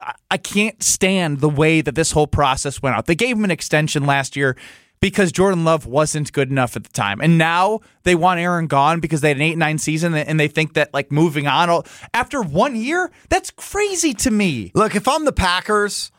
I, 0.00 0.14
I 0.30 0.36
can't 0.36 0.82
stand 0.82 1.40
the 1.40 1.48
way 1.48 1.80
that 1.80 1.94
this 1.94 2.10
whole 2.12 2.26
process 2.26 2.82
went 2.82 2.96
out. 2.96 3.06
They 3.06 3.14
gave 3.14 3.36
him 3.36 3.44
an 3.44 3.50
extension 3.52 4.04
last 4.04 4.34
year 4.36 4.56
because 5.00 5.30
Jordan 5.30 5.64
Love 5.64 5.86
wasn't 5.86 6.32
good 6.32 6.50
enough 6.50 6.76
at 6.76 6.82
the 6.84 6.90
time, 6.92 7.20
and 7.20 7.36
now 7.38 7.80
they 8.04 8.14
want 8.14 8.40
Aaron 8.40 8.66
gone 8.66 9.00
because 9.00 9.20
they 9.20 9.28
had 9.28 9.36
an 9.36 9.42
eight 9.42 9.58
nine 9.58 9.78
season, 9.78 10.14
and 10.14 10.40
they 10.40 10.48
think 10.48 10.74
that 10.74 10.92
like 10.94 11.12
moving 11.12 11.46
on 11.46 11.82
after 12.14 12.40
one 12.42 12.74
year, 12.74 13.12
that's 13.28 13.50
crazy 13.50 14.14
to 14.14 14.30
me. 14.30 14.72
Look, 14.74 14.94
if 14.96 15.06
I'm 15.06 15.24
the 15.24 15.32
Packers, 15.32 16.10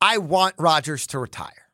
I 0.00 0.18
want 0.18 0.54
Rodgers 0.58 1.06
to 1.08 1.18
retire. 1.18 1.68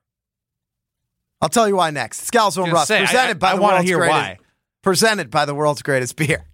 I'll 1.41 1.49
tell 1.49 1.69
you 1.69 1.77
why 1.77 1.91
next. 1.91 2.31
Scalzo 2.31 2.63
and 2.63 2.71
Brust, 2.71 2.89
say, 2.89 2.99
I- 2.99 3.07
presented 3.07 3.31
I- 3.31 3.35
by 3.35 3.53
I 3.53 3.57
the 3.57 3.63
world's 3.63 3.89
hear 3.89 3.99
greatest, 3.99 4.17
why. 4.19 4.39
Presented 4.83 5.31
by 5.31 5.45
the 5.45 5.55
world's 5.55 5.83
greatest 5.83 6.17
beer. 6.17 6.45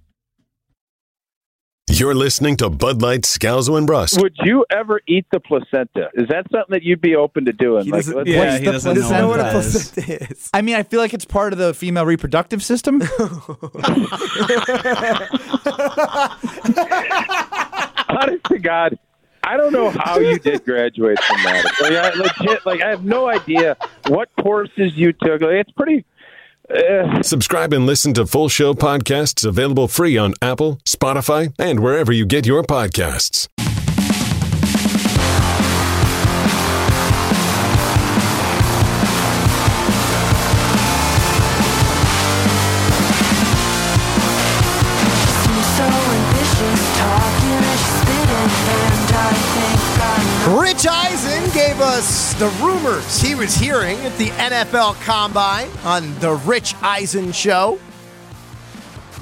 You're 1.90 2.14
listening 2.14 2.56
to 2.56 2.70
Bud 2.70 3.02
Light, 3.02 3.22
Scalzo, 3.22 3.76
and 3.76 3.86
Brust. 3.86 4.18
Would 4.20 4.34
you 4.42 4.64
ever 4.70 5.02
eat 5.06 5.26
the 5.30 5.38
placenta? 5.38 6.08
Is 6.14 6.26
that 6.28 6.46
something 6.50 6.70
that 6.70 6.82
you'd 6.82 7.02
be 7.02 7.14
open 7.14 7.44
to 7.44 7.52
doing? 7.52 7.84
He 7.84 7.90
Like, 7.92 7.98
doesn't- 8.00 8.16
let's- 8.16 8.28
Yeah, 8.30 8.38
What's 8.38 8.58
he 8.58 8.64
the 8.64 8.72
doesn't 8.72 8.94
placenta? 8.94 9.18
know 9.20 9.28
what 9.28 9.40
a 9.40 9.42
what 9.42 9.52
that 9.52 9.64
is. 9.64 9.90
placenta 9.92 10.30
is. 10.32 10.50
I 10.54 10.62
mean, 10.62 10.76
I 10.76 10.82
feel 10.82 10.98
like 11.00 11.12
it's 11.14 11.26
part 11.26 11.52
of 11.52 11.58
the 11.58 11.74
female 11.74 12.06
reproductive 12.06 12.64
system. 12.64 13.02
honest 18.08 18.44
to 18.44 18.58
God, 18.60 18.98
I 19.42 19.56
don't 19.58 19.72
know 19.72 19.90
how 19.90 20.18
you 20.18 20.38
did 20.38 20.64
graduate 20.64 21.22
from 21.22 21.42
that. 21.44 21.64
Like, 21.82 21.92
I, 21.92 22.10
legit, 22.14 22.64
like 22.66 22.80
I 22.80 22.88
have 22.88 23.04
no 23.04 23.28
idea 23.28 23.76
what 24.08 24.30
courses 24.40 24.92
you 24.96 25.12
took. 25.12 25.42
Like, 25.42 25.50
it's 25.52 25.70
pretty. 25.72 26.04
Uh, 26.70 27.22
Subscribe 27.22 27.72
and 27.74 27.84
listen 27.84 28.14
to 28.14 28.26
full 28.26 28.48
show 28.48 28.72
podcasts 28.72 29.44
available 29.46 29.86
free 29.86 30.16
on 30.16 30.32
Apple, 30.40 30.76
Spotify, 30.84 31.52
and 31.58 31.80
wherever 31.80 32.10
you 32.10 32.24
get 32.24 32.46
your 32.46 32.62
podcasts. 32.62 33.48
Rich 50.60 50.86
Eisen 50.86 51.42
gave 51.54 51.80
us 51.80 52.23
the 52.38 52.48
rumors 52.60 53.20
he 53.20 53.36
was 53.36 53.54
hearing 53.54 53.96
at 53.98 54.16
the 54.18 54.28
NFL 54.30 55.00
Combine 55.04 55.70
on 55.84 56.18
the 56.18 56.32
Rich 56.32 56.74
Eisen 56.82 57.30
Show. 57.30 57.76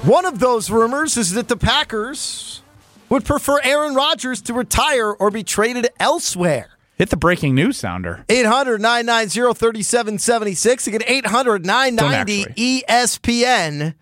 One 0.03 0.25
of 0.25 0.39
those 0.39 0.71
rumors 0.71 1.15
is 1.15 1.33
that 1.33 1.47
the 1.47 1.55
Packers 1.55 2.63
would 3.09 3.23
prefer 3.23 3.59
Aaron 3.63 3.93
Rodgers 3.93 4.41
to 4.41 4.53
retire 4.53 5.11
or 5.11 5.29
be 5.29 5.43
traded 5.43 5.89
elsewhere. 5.99 6.71
Hit 6.95 7.11
the 7.11 7.17
breaking 7.17 7.53
news 7.53 7.77
sounder. 7.77 8.25
800 8.29 8.81
990 8.81 9.53
3776. 9.53 10.87
Again, 10.87 11.03
800 11.05 11.65
990 11.65 12.81
ESPN. 12.81 13.93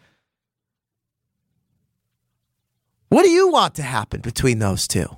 What 3.09 3.23
do 3.23 3.29
you 3.29 3.49
want 3.49 3.75
to 3.75 3.83
happen 3.83 4.21
between 4.21 4.59
those 4.59 4.87
two? 4.87 5.17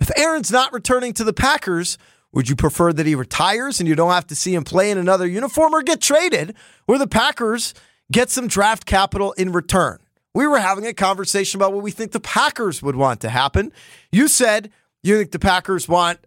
If 0.00 0.10
Aaron's 0.16 0.50
not 0.50 0.72
returning 0.72 1.12
to 1.12 1.22
the 1.22 1.32
Packers, 1.32 1.96
would 2.32 2.48
you 2.48 2.56
prefer 2.56 2.92
that 2.92 3.06
he 3.06 3.14
retires 3.14 3.78
and 3.80 3.88
you 3.88 3.94
don't 3.94 4.12
have 4.12 4.26
to 4.28 4.34
see 4.34 4.54
him 4.54 4.64
play 4.64 4.90
in 4.90 4.98
another 4.98 5.26
uniform 5.26 5.74
or 5.74 5.82
get 5.82 6.00
traded 6.00 6.54
where 6.86 6.98
the 6.98 7.06
Packers 7.06 7.74
get 8.10 8.30
some 8.30 8.46
draft 8.46 8.86
capital 8.86 9.32
in 9.32 9.52
return? 9.52 9.98
We 10.34 10.46
were 10.46 10.58
having 10.58 10.86
a 10.86 10.94
conversation 10.94 11.58
about 11.60 11.74
what 11.74 11.82
we 11.82 11.90
think 11.90 12.12
the 12.12 12.20
Packers 12.20 12.82
would 12.82 12.96
want 12.96 13.20
to 13.20 13.28
happen. 13.28 13.70
You 14.10 14.28
said 14.28 14.70
you 15.02 15.18
think 15.18 15.32
the 15.32 15.38
Packers 15.38 15.88
want 15.88 16.20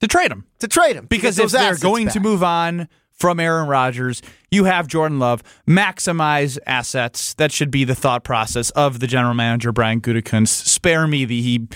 To 0.00 0.06
trade 0.08 0.32
him. 0.32 0.46
to 0.60 0.68
trade 0.68 0.96
him 0.96 1.06
Because 1.06 1.38
if 1.38 1.50
they're 1.50 1.76
going 1.76 2.08
to 2.08 2.20
move 2.20 2.42
on 2.42 2.88
from 3.10 3.38
Aaron 3.38 3.68
Rodgers, 3.68 4.22
you 4.50 4.64
have 4.64 4.86
Jordan 4.88 5.18
Love. 5.18 5.42
Maximize 5.68 6.58
assets. 6.66 7.34
That 7.34 7.52
should 7.52 7.70
be 7.70 7.84
the 7.84 7.94
thought 7.94 8.24
process 8.24 8.70
of 8.70 8.98
the 9.00 9.06
general 9.06 9.34
manager, 9.34 9.72
Brian 9.72 10.00
Gutekunst. 10.00 10.48
Spare 10.66 11.06
me 11.06 11.24
the 11.26 11.42
he, 11.42 11.68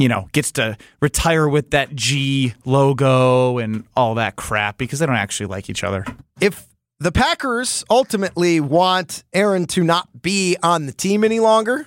you 0.00 0.08
know, 0.08 0.28
gets 0.32 0.52
to 0.52 0.76
retire 1.00 1.48
with 1.48 1.70
that 1.70 1.94
G 1.94 2.54
logo 2.64 3.58
and 3.58 3.84
all 3.96 4.14
that 4.14 4.36
crap 4.36 4.78
because 4.78 4.98
they 4.98 5.06
don't 5.06 5.16
actually 5.16 5.46
like 5.46 5.68
each 5.68 5.84
other. 5.84 6.04
if 6.40 6.66
the 6.98 7.12
Packers 7.12 7.82
ultimately 7.88 8.60
want 8.60 9.24
Aaron 9.32 9.66
to 9.68 9.82
not 9.82 10.22
be 10.22 10.56
on 10.62 10.84
the 10.86 10.92
team 10.92 11.24
any 11.24 11.40
longer, 11.40 11.86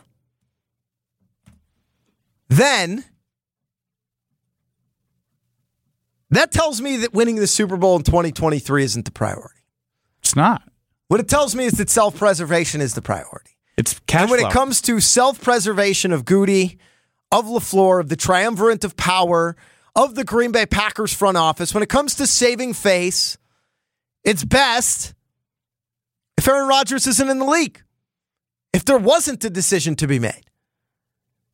then 2.50 3.04
That 6.34 6.52
tells 6.52 6.82
me 6.82 6.98
that 6.98 7.14
winning 7.14 7.36
the 7.36 7.46
Super 7.46 7.78
Bowl 7.78 7.96
in 7.96 8.02
2023 8.02 8.84
isn't 8.84 9.06
the 9.06 9.12
priority. 9.12 9.62
It's 10.20 10.36
not. 10.36 10.64
What 11.08 11.20
it 11.20 11.30
tells 11.30 11.54
me 11.54 11.66
is 11.66 11.74
that 11.74 11.92
self 11.92 12.18
preservation 12.18 12.82
is 12.82 12.96
the 12.96 13.04
priority. 13.04 13.52
It's 13.78 14.00
cash 14.08 14.22
and 14.22 14.32
when 14.32 14.40
flow. 14.40 14.50
it 14.50 14.52
comes 14.52 14.82
to 14.82 15.00
self 15.00 15.40
preservation 15.40 16.12
of 16.12 16.26
Goody, 16.26 16.80
of 17.34 17.46
LaFleur, 17.46 18.00
of 18.00 18.10
the 18.10 18.16
triumvirate 18.16 18.84
of 18.84 18.96
power, 18.96 19.56
of 19.96 20.14
the 20.14 20.24
Green 20.24 20.52
Bay 20.52 20.68
Packers 20.68 21.14
front 21.14 21.36
office, 21.36 21.74
when 21.74 21.82
it 21.82 21.90
comes 21.90 22.14
to 22.16 22.28
saving 22.28 22.74
face, 22.74 23.40
it's 24.24 24.46
best 24.46 25.16
if 26.38 26.48
Aaron 26.48 26.68
Rodgers 26.68 27.08
isn't 27.08 27.30
in 27.30 27.40
the 27.40 27.46
league. 27.46 27.82
If 28.72 28.86
there 28.86 28.98
wasn't 28.98 29.44
a 29.44 29.50
decision 29.50 29.96
to 29.98 30.08
be 30.08 30.20
made. 30.20 30.46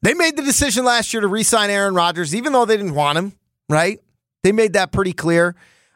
They 0.02 0.14
made 0.14 0.38
the 0.38 0.44
decision 0.44 0.86
last 0.86 1.14
year 1.14 1.22
to 1.22 1.28
re 1.28 1.44
sign 1.44 1.70
Aaron 1.70 1.96
Rodgers, 1.96 2.36
even 2.36 2.54
though 2.54 2.66
they 2.66 2.78
didn't 2.78 2.96
want 2.96 3.18
him, 3.18 3.34
right? 3.68 4.00
They 4.44 4.52
made 4.52 4.74
that 4.74 4.92
pretty 4.92 5.14
clear 5.14 5.56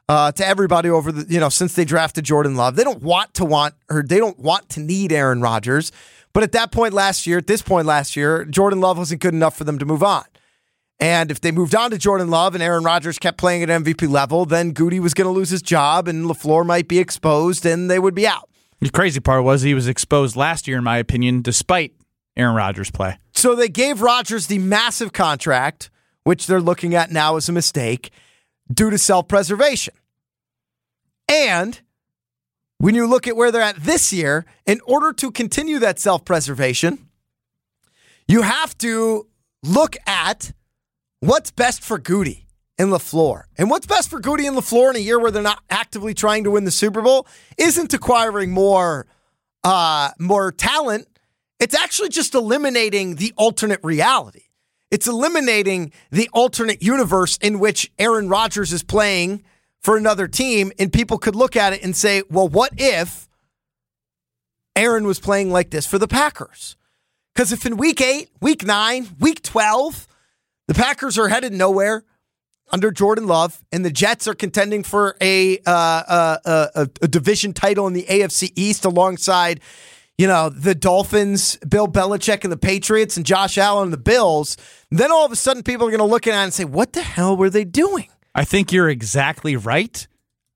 uh, 0.10 0.32
to 0.34 0.46
everybody 0.46 0.90
over 0.90 1.12
the, 1.12 1.32
you 1.32 1.40
know, 1.40 1.50
since 1.50 1.76
they 1.76 1.86
drafted 1.86 2.26
Jordan 2.26 2.56
Love. 2.56 2.76
They 2.76 2.84
don't 2.84 3.02
want 3.02 3.34
to 3.36 3.46
want, 3.46 3.76
or 3.90 4.04
they 4.04 4.18
don't 4.18 4.40
want 4.40 4.70
to 4.70 4.82
need 4.82 5.12
Aaron 5.12 5.42
Rodgers. 5.42 5.92
But 6.34 6.44
at 6.44 6.52
that 6.54 6.72
point 6.72 6.94
last 6.94 7.28
year, 7.28 7.38
at 7.38 7.48
this 7.48 7.62
point 7.62 7.86
last 7.86 8.16
year, 8.16 8.44
Jordan 8.46 8.82
Love 8.82 8.98
wasn't 8.98 9.22
good 9.22 9.34
enough 9.34 9.56
for 9.56 9.64
them 9.64 9.78
to 9.80 9.86
move 9.86 10.04
on. 10.04 10.24
And 11.00 11.32
if 11.32 11.42
they 11.42 11.52
moved 11.52 11.76
on 11.76 11.92
to 11.92 11.98
Jordan 11.98 12.30
Love 12.30 12.54
and 12.56 12.64
Aaron 12.64 12.84
Rodgers 12.84 13.20
kept 13.20 13.38
playing 13.38 13.64
at 13.64 13.70
MVP 13.70 14.10
level, 14.10 14.46
then 14.46 14.72
Goody 14.72 15.00
was 15.00 15.14
going 15.14 15.26
to 15.26 15.32
lose 15.32 15.50
his 15.50 15.62
job 15.62 16.08
and 16.08 16.26
LaFleur 16.26 16.66
might 16.66 16.88
be 16.88 17.00
exposed 17.00 17.66
and 17.66 17.90
they 17.90 18.00
would 18.00 18.16
be 18.16 18.26
out. 18.26 18.50
The 18.80 18.90
crazy 18.90 19.20
part 19.20 19.44
was 19.44 19.62
he 19.62 19.74
was 19.74 19.88
exposed 19.88 20.36
last 20.36 20.68
year, 20.68 20.78
in 20.78 20.84
my 20.84 20.98
opinion, 20.98 21.42
despite 21.42 21.94
Aaron 22.36 22.56
Rodgers' 22.56 22.92
play. 22.92 23.18
So 23.32 23.56
they 23.56 23.70
gave 23.70 24.02
Rodgers 24.02 24.48
the 24.48 24.60
massive 24.60 25.14
contract, 25.14 25.90
which 26.24 26.48
they're 26.48 26.62
looking 26.62 26.96
at 26.96 27.12
now 27.12 27.36
as 27.36 27.48
a 27.48 27.52
mistake, 27.52 28.12
due 28.72 28.90
to 28.90 28.98
self 28.98 29.28
preservation. 29.28 29.94
And 31.30 31.80
when 32.84 32.96
you 32.96 33.08
look 33.08 33.30
at 33.30 33.38
where 33.38 33.50
they're 33.50 33.62
at 33.62 33.78
this 33.78 34.12
year, 34.12 34.46
in 34.66 34.82
order 34.86 35.14
to 35.14 35.32
continue 35.32 35.80
that 35.80 36.00
self 36.00 36.26
preservation, 36.26 37.08
you 38.28 38.42
have 38.42 38.78
to 38.80 39.26
look 39.64 39.96
at 40.06 40.52
what's 41.22 41.50
best 41.50 41.82
for 41.82 41.98
Goody 41.98 42.46
and 42.78 42.90
LaFleur. 42.92 43.44
And 43.58 43.70
what's 43.70 43.86
best 43.86 44.10
for 44.10 44.20
Goody 44.20 44.46
and 44.48 44.58
LaFleur 44.58 44.90
in 44.90 44.96
a 44.98 45.00
year 45.00 45.18
where 45.18 45.32
they're 45.32 45.42
not 45.42 45.64
actively 45.70 46.14
trying 46.14 46.44
to 46.44 46.52
win 46.52 46.66
the 46.66 46.72
Super 46.72 47.02
Bowl 47.02 47.26
isn't 47.58 47.94
acquiring 47.94 48.52
more 48.52 49.08
uh, 49.64 50.10
more 50.20 50.52
talent. 50.52 51.08
It's 51.62 51.76
actually 51.76 52.10
just 52.10 52.36
eliminating 52.36 53.16
the 53.16 53.32
alternate 53.38 53.80
reality. 53.82 54.48
It's 54.92 55.08
eliminating 55.08 55.94
the 56.12 56.30
alternate 56.34 56.84
universe 56.84 57.38
in 57.38 57.60
which 57.60 57.94
Aaron 57.98 58.28
Rodgers 58.28 58.74
is 58.74 58.84
playing 58.84 59.42
for 59.84 59.98
another 59.98 60.28
team, 60.28 60.72
and 60.80 60.92
people 60.92 61.18
could 61.18 61.36
look 61.36 61.56
at 61.56 61.74
it 61.74 61.84
and 61.84 61.96
say, 61.96 62.24
well, 62.30 62.48
what 62.48 62.72
if 62.78 63.28
Aaron 64.76 65.06
was 65.06 65.20
playing 65.20 65.52
like 65.52 65.70
this 65.70 65.86
for 65.86 66.00
the 66.00 66.08
Packers? 66.08 66.78
Because 67.36 67.52
if 67.52 67.66
in 67.66 67.78
week 67.78 68.00
eight, 68.00 68.30
week 68.40 68.66
nine, 68.66 69.10
week 69.20 69.44
12, 69.44 70.08
the 70.68 70.74
Packers 70.74 71.18
are 71.18 71.28
headed 71.28 71.52
nowhere 71.52 72.06
under 72.72 72.92
Jordan 72.92 73.28
Love, 73.28 73.64
and 73.72 73.84
the 73.84 73.92
Jets 73.92 74.28
are 74.28 74.34
contending 74.34 74.84
for 74.84 75.18
a, 75.20 75.60
uh, 75.60 75.70
uh, 75.70 76.38
uh, 76.46 76.86
a 77.02 77.08
division 77.08 77.54
title 77.54 77.86
in 77.86 77.94
the 77.94 78.04
AFC 78.04 78.52
East 78.56 78.86
alongside, 78.86 79.60
you 80.18 80.28
know, 80.28 80.50
the 80.50 80.74
Dolphins, 80.74 81.58
Bill 81.58 81.88
Belichick 81.88 82.44
and 82.44 82.52
the 82.52 82.58
Patriots, 82.58 83.18
and 83.18 83.26
Josh 83.26 83.58
Allen 83.58 83.86
and 83.86 83.94
the 83.94 83.98
Bills. 83.98 84.56
Then 84.90 85.12
all 85.12 85.26
of 85.26 85.32
a 85.32 85.36
sudden, 85.36 85.62
people 85.62 85.88
are 85.88 85.92
going 85.92 86.00
to 86.00 86.06
look 86.06 86.26
at 86.26 86.32
it 86.32 86.38
and 86.38 86.54
say, 86.54 86.66
"What 86.66 86.94
the 86.94 87.02
hell 87.02 87.36
were 87.36 87.50
they 87.50 87.66
doing?" 87.66 88.08
I 88.36 88.44
think 88.46 88.72
you're 88.72 88.90
exactly 88.90 89.56
right 89.56 90.08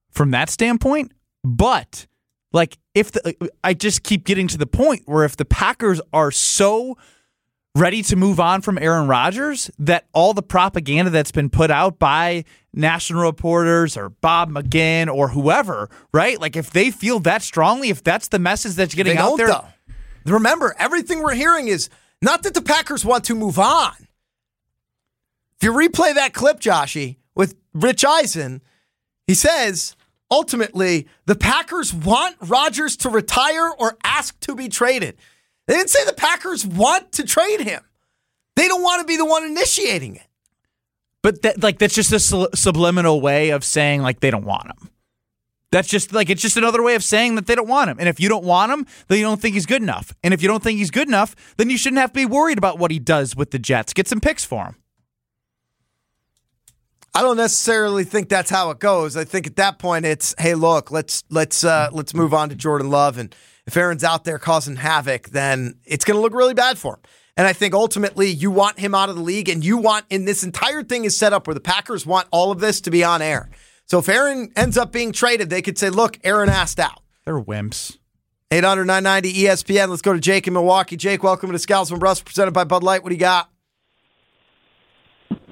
from 0.09 0.31
that 0.31 0.49
standpoint, 0.49 1.11
but 1.43 2.07
like 2.51 2.77
if 2.93 3.11
the 3.11 3.51
I 3.63 3.73
just 3.73 4.03
keep 4.03 4.25
getting 4.25 4.47
to 4.47 4.57
the 4.57 4.65
point 4.65 5.03
where 5.05 5.23
if 5.23 5.37
the 5.37 5.45
Packers 5.45 6.01
are 6.11 6.31
so 6.31 6.97
ready 7.75 8.01
to 8.01 8.15
move 8.15 8.39
on 8.39 8.61
from 8.61 8.77
Aaron 8.79 9.07
Rodgers 9.07 9.69
that 9.77 10.07
all 10.11 10.33
the 10.33 10.41
propaganda 10.41 11.11
that's 11.11 11.31
been 11.31 11.49
put 11.49 11.69
out 11.69 11.99
by 11.99 12.43
national 12.73 13.21
reporters 13.21 13.95
or 13.95 14.09
Bob 14.09 14.49
McGinn 14.49 15.13
or 15.13 15.29
whoever, 15.29 15.89
right? 16.11 16.41
Like 16.41 16.55
if 16.55 16.71
they 16.71 16.89
feel 16.89 17.19
that 17.21 17.43
strongly, 17.43 17.89
if 17.89 18.03
that's 18.03 18.29
the 18.29 18.39
message 18.39 18.73
that's 18.73 18.95
getting 18.95 19.15
They 19.15 19.21
out 19.21 19.37
there, 19.37 19.47
though. 19.47 19.65
Remember, 20.25 20.75
everything 20.79 21.21
we're 21.21 21.35
hearing 21.35 21.67
is 21.67 21.89
not 22.21 22.43
that 22.43 22.53
the 22.53 22.61
Packers 22.61 23.05
want 23.05 23.23
to 23.25 23.35
move 23.35 23.59
on. 23.59 23.93
If 25.59 25.63
you 25.63 25.71
replay 25.71 26.15
that 26.15 26.33
clip, 26.33 26.59
Joshy, 26.59 27.17
with 27.37 27.55
Rich 27.73 28.03
Eisen, 28.03 28.61
he 29.27 29.33
says 29.33 29.95
ultimately 30.29 31.07
the 31.25 31.35
Packers 31.35 31.93
want 31.93 32.35
Rodgers 32.41 32.97
to 32.97 33.09
retire 33.09 33.69
or 33.77 33.97
ask 34.03 34.37
to 34.41 34.55
be 34.55 34.67
traded. 34.67 35.15
They 35.67 35.75
didn't 35.75 35.91
say 35.91 36.03
the 36.05 36.13
Packers 36.13 36.65
want 36.65 37.13
to 37.13 37.23
trade 37.23 37.61
him. 37.61 37.81
They 38.55 38.67
don't 38.67 38.81
want 38.81 39.01
to 39.01 39.07
be 39.07 39.17
the 39.17 39.25
one 39.25 39.45
initiating 39.45 40.15
it. 40.15 40.23
But 41.21 41.41
that, 41.43 41.61
like 41.61 41.77
that's 41.77 41.93
just 41.93 42.11
a 42.11 42.19
sub- 42.19 42.55
subliminal 42.55 43.21
way 43.21 43.51
of 43.51 43.63
saying 43.63 44.01
like 44.01 44.19
they 44.19 44.31
don't 44.31 44.45
want 44.45 44.67
him. 44.67 44.89
That's 45.71 45.89
just 45.89 46.13
like 46.13 46.29
it's 46.29 46.41
just 46.41 46.57
another 46.57 46.81
way 46.81 46.95
of 46.95 47.03
saying 47.03 47.35
that 47.35 47.45
they 47.45 47.55
don't 47.55 47.67
want 47.67 47.89
him. 47.89 47.97
And 47.99 48.07
if 48.07 48.19
you 48.19 48.29
don't 48.29 48.45
want 48.45 48.71
him, 48.71 48.85
then 49.09 49.19
you 49.19 49.25
don't 49.25 49.41
think 49.41 49.53
he's 49.53 49.65
good 49.65 49.81
enough. 49.81 50.13
And 50.23 50.33
if 50.33 50.41
you 50.41 50.47
don't 50.47 50.63
think 50.63 50.79
he's 50.79 50.91
good 50.91 51.07
enough, 51.07 51.35
then 51.57 51.69
you 51.69 51.77
shouldn't 51.77 51.99
have 51.99 52.11
to 52.11 52.15
be 52.15 52.25
worried 52.25 52.57
about 52.57 52.79
what 52.79 52.89
he 52.89 52.99
does 52.99 53.35
with 53.35 53.51
the 53.51 53.59
Jets. 53.59 53.93
Get 53.93 54.07
some 54.07 54.21
picks 54.21 54.45
for 54.45 54.65
him. 54.65 54.75
I 57.17 57.23
don't 57.23 57.37
necessarily 57.37 58.03
think 58.03 58.29
that's 58.29 58.51
how 58.51 58.69
it 58.69 58.77
goes. 58.77 59.17
I 59.17 59.23
think 59.23 59.47
at 59.47 59.55
that 59.55 59.79
point 59.79 60.05
it's, 60.05 60.35
hey, 60.37 60.53
look, 60.53 60.91
let's 60.91 61.23
let's 61.31 61.63
uh, 61.63 61.89
let's 61.91 62.13
move 62.13 62.31
on 62.31 62.49
to 62.49 62.55
Jordan 62.55 62.91
Love, 62.91 63.17
and 63.17 63.35
if 63.65 63.75
Aaron's 63.75 64.03
out 64.03 64.23
there 64.23 64.37
causing 64.37 64.75
havoc, 64.75 65.29
then 65.29 65.79
it's 65.83 66.05
going 66.05 66.15
to 66.15 66.21
look 66.21 66.35
really 66.35 66.53
bad 66.53 66.77
for 66.77 66.93
him. 66.93 66.99
And 67.35 67.47
I 67.47 67.53
think 67.53 67.73
ultimately 67.73 68.27
you 68.27 68.51
want 68.51 68.77
him 68.77 68.93
out 68.93 69.09
of 69.09 69.15
the 69.15 69.23
league, 69.23 69.49
and 69.49 69.65
you 69.65 69.77
want, 69.77 70.05
and 70.11 70.27
this 70.27 70.43
entire 70.43 70.83
thing 70.83 71.05
is 71.05 71.17
set 71.17 71.33
up 71.33 71.47
where 71.47 71.55
the 71.55 71.59
Packers 71.59 72.05
want 72.05 72.27
all 72.29 72.51
of 72.51 72.59
this 72.59 72.81
to 72.81 72.91
be 72.91 73.03
on 73.03 73.23
air. 73.23 73.49
So 73.85 73.97
if 73.97 74.07
Aaron 74.09 74.51
ends 74.55 74.77
up 74.77 74.91
being 74.91 75.11
traded, 75.11 75.49
they 75.49 75.63
could 75.63 75.79
say, 75.79 75.89
look, 75.89 76.19
Aaron 76.23 76.49
asked 76.49 76.79
out. 76.79 77.01
They're 77.25 77.41
wimps. 77.41 77.97
800 78.51 78.85
990 78.85 79.33
ESPN. 79.41 79.89
Let's 79.89 80.03
go 80.03 80.13
to 80.13 80.19
Jake 80.19 80.45
in 80.45 80.53
Milwaukee. 80.53 80.97
Jake, 80.97 81.23
welcome 81.23 81.51
to 81.51 81.57
Scalzo 81.57 81.91
and 81.93 81.99
Brust, 81.99 82.25
presented 82.25 82.51
by 82.51 82.63
Bud 82.63 82.83
Light. 82.83 83.01
What 83.01 83.09
do 83.09 83.15
you 83.15 83.19
got? 83.19 83.49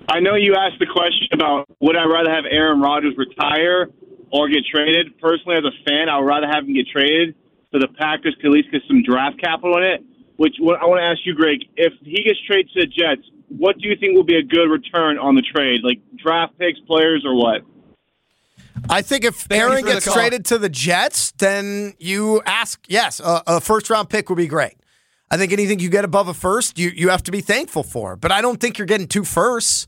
I 0.07 0.19
know 0.19 0.35
you 0.35 0.55
asked 0.55 0.79
the 0.79 0.85
question 0.85 1.27
about 1.33 1.67
would 1.79 1.95
I 1.95 2.05
rather 2.05 2.31
have 2.31 2.45
Aaron 2.49 2.79
Rodgers 2.79 3.15
retire 3.17 3.89
or 4.31 4.49
get 4.49 4.63
traded. 4.69 5.17
Personally, 5.19 5.57
as 5.57 5.63
a 5.63 5.89
fan, 5.89 6.09
I 6.09 6.19
would 6.19 6.25
rather 6.25 6.47
have 6.47 6.63
him 6.63 6.73
get 6.73 6.87
traded 6.87 7.35
so 7.71 7.79
the 7.79 7.87
Packers 7.87 8.35
could 8.35 8.47
at 8.47 8.51
least 8.51 8.71
get 8.71 8.81
some 8.87 9.03
draft 9.03 9.39
capital 9.41 9.77
in 9.77 9.83
it. 9.83 10.03
Which 10.37 10.55
what 10.59 10.81
I 10.81 10.85
want 10.85 10.99
to 10.99 11.05
ask 11.05 11.19
you, 11.25 11.33
Greg, 11.33 11.59
if 11.77 11.93
he 12.01 12.23
gets 12.23 12.39
traded 12.45 12.71
to 12.73 12.79
the 12.81 12.87
Jets, 12.87 13.21
what 13.47 13.77
do 13.77 13.87
you 13.87 13.95
think 13.95 14.15
will 14.15 14.23
be 14.23 14.37
a 14.37 14.43
good 14.43 14.69
return 14.69 15.17
on 15.17 15.35
the 15.35 15.41
trade? 15.41 15.81
Like 15.83 15.99
draft 16.17 16.57
picks, 16.59 16.79
players, 16.81 17.23
or 17.25 17.35
what? 17.35 17.61
I 18.89 19.01
think 19.01 19.23
if 19.23 19.35
Thank 19.35 19.61
you 19.61 19.67
Aaron 19.67 19.83
for 19.83 19.91
gets 19.93 20.05
call. 20.05 20.13
traded 20.13 20.45
to 20.45 20.57
the 20.57 20.69
Jets, 20.69 21.31
then 21.31 21.93
you 21.97 22.41
ask, 22.45 22.83
yes, 22.87 23.19
a, 23.19 23.41
a 23.47 23.61
first 23.61 23.89
round 23.89 24.09
pick 24.09 24.29
would 24.29 24.37
be 24.37 24.47
great. 24.47 24.73
I 25.31 25.37
think 25.37 25.51
anything 25.53 25.79
you 25.79 25.89
get 25.89 26.05
above 26.05 26.27
a 26.27 26.33
first, 26.33 26.77
you, 26.77 26.89
you 26.89 27.09
have 27.09 27.23
to 27.23 27.31
be 27.31 27.41
thankful 27.41 27.83
for. 27.83 28.15
But 28.15 28.31
I 28.31 28.41
don't 28.41 28.59
think 28.59 28.77
you're 28.77 28.85
getting 28.85 29.07
two 29.07 29.23
firsts. 29.23 29.87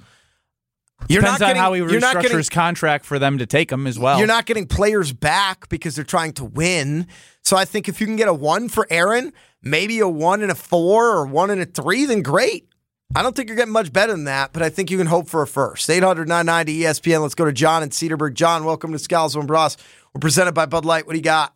You're 1.08 1.22
Depends 1.22 1.40
not 1.40 1.46
on 1.46 1.50
getting, 1.50 1.62
how 1.62 1.74
he 1.74 1.80
you're 1.80 2.00
not 2.00 2.16
restructures 2.16 2.22
getting, 2.22 2.38
his 2.38 2.50
contract 2.50 3.06
for 3.06 3.20
them 3.20 3.38
to 3.38 3.46
take 3.46 3.72
him 3.72 3.88
as 3.88 3.98
well. 3.98 4.18
You're 4.18 4.28
not 4.28 4.46
getting 4.46 4.68
players 4.68 5.14
back 5.14 5.70
because 5.70 5.96
they're 5.96 6.04
trying 6.04 6.34
to 6.34 6.46
win. 6.46 7.08
So 7.44 7.56
I 7.56 7.66
think 7.66 7.88
if 7.88 8.02
you 8.02 8.08
can 8.08 8.18
get 8.18 8.28
a 8.28 8.34
one 8.34 8.68
for 8.68 8.88
Aaron, 8.90 9.32
maybe 9.62 10.00
a 10.00 10.08
one 10.08 10.42
and 10.42 10.52
a 10.52 10.56
four 10.56 11.10
or 11.10 11.26
one 11.26 11.50
and 11.50 11.62
a 11.62 11.66
three, 11.66 12.06
then 12.06 12.24
great. 12.24 12.68
I 13.16 13.24
don't 13.24 13.36
think 13.36 13.48
you're 13.48 13.56
getting 13.56 13.72
much 13.72 13.94
better 13.94 14.12
than 14.12 14.26
that, 14.26 14.52
but 14.52 14.62
I 14.62 14.70
think 14.70 14.92
you 14.92 14.98
can 14.98 15.08
hope 15.08 15.30
for 15.30 15.42
a 15.42 15.48
first. 15.48 15.90
800 15.90 16.28
990 16.28 16.82
ESPN. 16.82 17.22
Let's 17.22 17.36
go 17.36 17.46
to 17.46 17.54
John 17.54 17.84
in 17.84 17.90
Cedarburg. 17.90 18.34
John, 18.34 18.66
welcome 18.66 18.92
to 18.92 18.98
Scalzo 18.98 19.38
and 19.38 19.48
Brust. 19.48 19.82
We're 20.14 20.20
presented 20.20 20.52
by 20.54 20.66
Bud 20.66 20.84
Light. 20.84 21.06
What 21.06 21.14
do 21.14 21.20
you 21.20 21.24
got? 21.24 21.54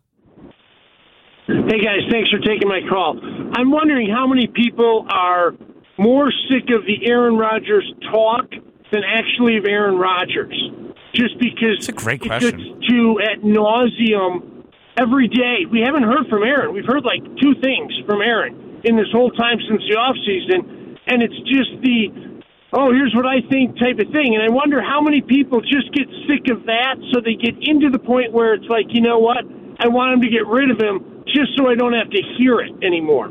Hey 1.48 1.84
guys, 1.84 2.02
thanks 2.10 2.30
for 2.30 2.40
taking 2.40 2.70
my 2.70 2.80
call. 2.88 3.20
I'm 3.54 3.72
wondering 3.72 4.10
how 4.10 4.26
many 4.28 4.48
people 4.48 5.06
are 5.10 5.52
more 5.98 6.32
sick 6.50 6.70
of 6.74 6.86
the 6.86 7.06
Aaron 7.06 7.36
Rodgers 7.36 7.92
talk 8.10 8.46
than 8.92 9.02
actually 9.04 9.58
of 9.58 9.66
Aaron 9.66 9.96
Rodgers. 9.98 10.56
Just 11.14 11.38
because 11.40 11.78
It's 11.80 11.90
a 11.90 11.92
great 11.92 12.22
it 12.22 12.28
question. 12.28 12.58
gets 12.58 12.88
to 12.88 13.20
at 13.22 13.42
nauseum 13.42 14.66
every 14.98 15.28
day. 15.28 15.66
We 15.70 15.82
haven't 15.82 16.04
heard 16.04 16.28
from 16.30 16.44
Aaron. 16.44 16.74
We've 16.74 16.86
heard 16.86 17.04
like 17.04 17.22
two 17.42 17.54
things 17.62 17.92
from 18.06 18.22
Aaron 18.22 18.82
in 18.84 18.96
this 18.96 19.08
whole 19.12 19.30
time 19.32 19.58
since 19.68 19.82
the 19.90 19.96
off 19.98 20.16
season, 20.26 20.98
and 21.08 21.22
it's 21.22 21.38
just 21.50 21.72
the 21.84 22.32
oh, 22.74 22.94
here's 22.94 23.14
what 23.14 23.26
I 23.26 23.42
think 23.50 23.78
type 23.78 24.00
of 24.00 24.12
thing. 24.14 24.36
And 24.36 24.42
I 24.44 24.50
wonder 24.50 24.82
how 24.82 25.02
many 25.02 25.22
people 25.22 25.60
just 25.60 25.92
get 25.94 26.08
sick 26.28 26.48
of 26.50 26.66
that 26.68 26.96
so 27.12 27.20
they 27.20 27.36
get 27.36 27.56
into 27.68 27.90
the 27.90 28.00
point 28.00 28.32
where 28.32 28.54
it's 28.54 28.68
like, 28.70 28.86
you 28.90 29.02
know 29.02 29.20
what? 29.20 29.44
I 29.80 29.90
want 29.90 30.14
him 30.14 30.22
to 30.22 30.30
get 30.30 30.48
rid 30.48 30.72
of 30.72 30.80
him 30.80 31.24
just 31.28 31.52
so 31.58 31.68
I 31.70 31.76
don't 31.76 31.94
have 31.94 32.10
to 32.10 32.22
hear 32.38 32.60
it 32.62 32.72
anymore. 32.84 33.28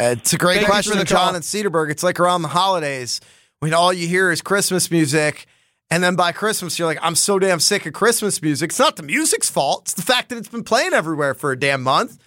Uh, 0.00 0.16
it's 0.18 0.32
a 0.32 0.38
great 0.38 0.56
Thank 0.56 0.66
question, 0.66 0.94
John 1.06 1.26
call. 1.28 1.34
in 1.36 1.42
Cedarburg. 1.42 1.90
It's 1.90 2.02
like 2.02 2.18
around 2.18 2.42
the 2.42 2.48
holidays 2.48 3.20
when 3.64 3.72
all 3.72 3.94
you 3.94 4.06
hear 4.06 4.30
is 4.30 4.42
Christmas 4.42 4.90
music 4.90 5.46
And 5.90 6.04
then 6.04 6.16
by 6.16 6.32
Christmas, 6.32 6.78
you're 6.78 6.86
like, 6.86 6.98
I'm 7.00 7.14
so 7.14 7.38
damn 7.38 7.60
sick 7.60 7.86
of 7.86 7.94
Christmas 7.94 8.42
music. 8.42 8.72
It's 8.72 8.78
not 8.78 8.96
the 8.96 9.02
music's 9.02 9.48
fault. 9.48 9.84
It's 9.84 9.94
the 9.94 10.02
fact 10.02 10.28
that 10.28 10.36
it's 10.36 10.48
been 10.48 10.64
playing 10.64 10.92
everywhere 10.92 11.32
for 11.32 11.50
a 11.50 11.58
damn 11.58 11.82
month. 11.82 12.18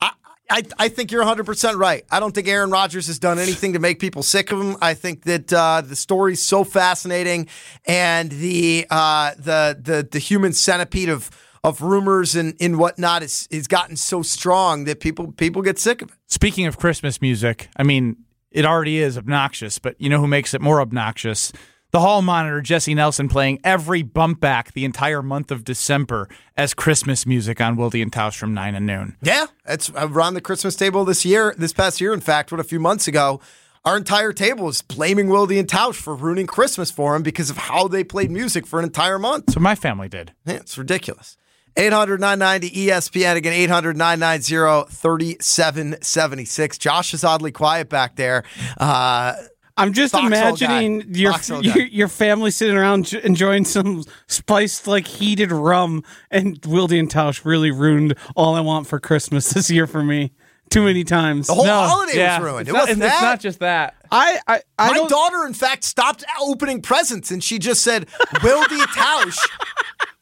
I, 0.00 0.12
I, 0.48 0.62
I 0.78 0.88
think 0.88 1.10
you're 1.10 1.24
100% 1.24 1.76
right. 1.76 2.04
I 2.12 2.20
don't 2.20 2.32
think 2.32 2.46
Aaron 2.46 2.70
Rodgers 2.70 3.08
has 3.08 3.18
done 3.18 3.40
anything 3.40 3.72
to 3.72 3.80
make 3.80 3.98
people 3.98 4.22
sick 4.22 4.52
of 4.52 4.60
him. 4.60 4.76
I 4.80 4.94
think 4.94 5.24
that 5.24 5.52
uh, 5.52 5.80
the 5.80 5.96
story's 5.96 6.40
so 6.40 6.62
fascinating 6.62 7.48
and 7.84 8.30
the, 8.30 8.86
uh, 8.90 9.32
the, 9.36 9.76
the, 9.80 10.08
the 10.08 10.20
human 10.20 10.52
centipede 10.52 11.08
of, 11.08 11.28
of 11.64 11.82
rumors 11.82 12.36
and, 12.36 12.54
and 12.60 12.78
whatnot 12.78 13.24
is, 13.24 13.48
is 13.50 13.66
gotten 13.66 13.96
so 13.96 14.22
strong 14.22 14.84
that 14.84 15.00
people, 15.00 15.32
people 15.32 15.60
get 15.62 15.76
sick 15.76 16.02
of 16.02 16.10
it. 16.10 16.14
Speaking 16.28 16.66
of 16.66 16.78
Christmas 16.78 17.20
music, 17.20 17.68
I 17.76 17.82
mean, 17.82 18.16
it 18.50 18.64
already 18.64 18.98
is 18.98 19.18
obnoxious, 19.18 19.78
but 19.78 20.00
you 20.00 20.08
know 20.08 20.18
who 20.18 20.26
makes 20.26 20.54
it 20.54 20.60
more 20.60 20.80
obnoxious? 20.80 21.52
The 21.90 22.00
hall 22.00 22.20
monitor, 22.20 22.60
Jesse 22.60 22.94
Nelson, 22.94 23.28
playing 23.28 23.60
every 23.64 24.02
bump 24.02 24.40
back 24.40 24.72
the 24.72 24.84
entire 24.84 25.22
month 25.22 25.50
of 25.50 25.64
December 25.64 26.28
as 26.54 26.74
Christmas 26.74 27.24
music 27.24 27.62
on 27.62 27.76
Wilde 27.76 27.94
and 27.94 28.12
Tausch 28.12 28.36
from 28.36 28.52
9 28.52 28.74
and 28.74 28.84
noon. 28.86 29.16
Yeah, 29.22 29.46
it's 29.66 29.88
around 29.90 30.34
the 30.34 30.42
Christmas 30.42 30.76
table 30.76 31.06
this 31.06 31.24
year, 31.24 31.54
this 31.56 31.72
past 31.72 32.00
year, 32.00 32.12
in 32.12 32.20
fact, 32.20 32.52
what 32.52 32.60
a 32.60 32.64
few 32.64 32.78
months 32.78 33.08
ago. 33.08 33.40
Our 33.86 33.96
entire 33.96 34.34
table 34.34 34.66
was 34.66 34.82
blaming 34.82 35.28
Wilde 35.28 35.52
and 35.52 35.66
Tausch 35.66 35.94
for 35.94 36.14
ruining 36.14 36.46
Christmas 36.46 36.90
for 36.90 37.16
him 37.16 37.22
because 37.22 37.48
of 37.48 37.56
how 37.56 37.88
they 37.88 38.04
played 38.04 38.30
music 38.30 38.66
for 38.66 38.78
an 38.78 38.84
entire 38.84 39.18
month. 39.18 39.52
So 39.52 39.60
my 39.60 39.74
family 39.74 40.10
did. 40.10 40.34
Yeah, 40.44 40.56
it's 40.56 40.76
ridiculous. 40.76 41.38
800 41.78 42.20
990 42.20 42.70
ESPN. 42.88 43.36
Again, 43.36 43.52
800 43.52 43.96
990 43.96 44.92
3776. 44.92 46.78
Josh 46.78 47.14
is 47.14 47.24
oddly 47.24 47.52
quiet 47.52 47.88
back 47.88 48.16
there. 48.16 48.44
Uh, 48.76 49.34
I'm 49.76 49.92
just 49.92 50.12
Foxhole 50.12 50.26
imagining 50.26 50.98
guy. 51.00 51.06
your, 51.18 51.32
Foxhole 51.32 51.62
guy. 51.62 51.72
your 51.74 51.86
your 51.86 52.08
family 52.08 52.50
sitting 52.50 52.76
around 52.76 53.12
enjoying 53.12 53.64
some 53.64 54.02
spiced 54.26 54.88
like 54.88 55.06
heated 55.06 55.52
rum, 55.52 56.02
and 56.32 56.58
Wilde 56.66 56.92
and 56.92 57.08
Tausch 57.08 57.44
really 57.44 57.70
ruined 57.70 58.14
all 58.34 58.56
I 58.56 58.60
want 58.60 58.88
for 58.88 58.98
Christmas 58.98 59.50
this 59.54 59.70
year 59.70 59.86
for 59.86 60.02
me. 60.02 60.32
Too 60.70 60.82
many 60.84 61.02
times. 61.02 61.46
the 61.46 61.54
whole 61.54 61.64
holiday 61.64 62.18
was 62.26 62.40
ruined. 62.42 62.68
It's 62.68 62.70
It 62.70 62.72
not, 62.72 62.80
wasn't 62.82 62.98
that. 63.00 63.06
it's 63.06 63.20
that. 63.20 63.26
not 63.26 63.40
just 63.40 63.58
that. 63.60 63.94
I 64.10 64.38
I, 64.46 64.60
I 64.78 64.88
My 64.88 64.94
don't. 64.94 65.08
daughter, 65.08 65.46
in 65.46 65.54
fact, 65.54 65.84
stopped 65.84 66.24
opening 66.42 66.82
presents 66.82 67.30
and 67.30 67.42
she 67.42 67.58
just 67.58 67.82
said, 67.82 68.06
Wilde 68.42 68.68
Tausch, 68.68 69.38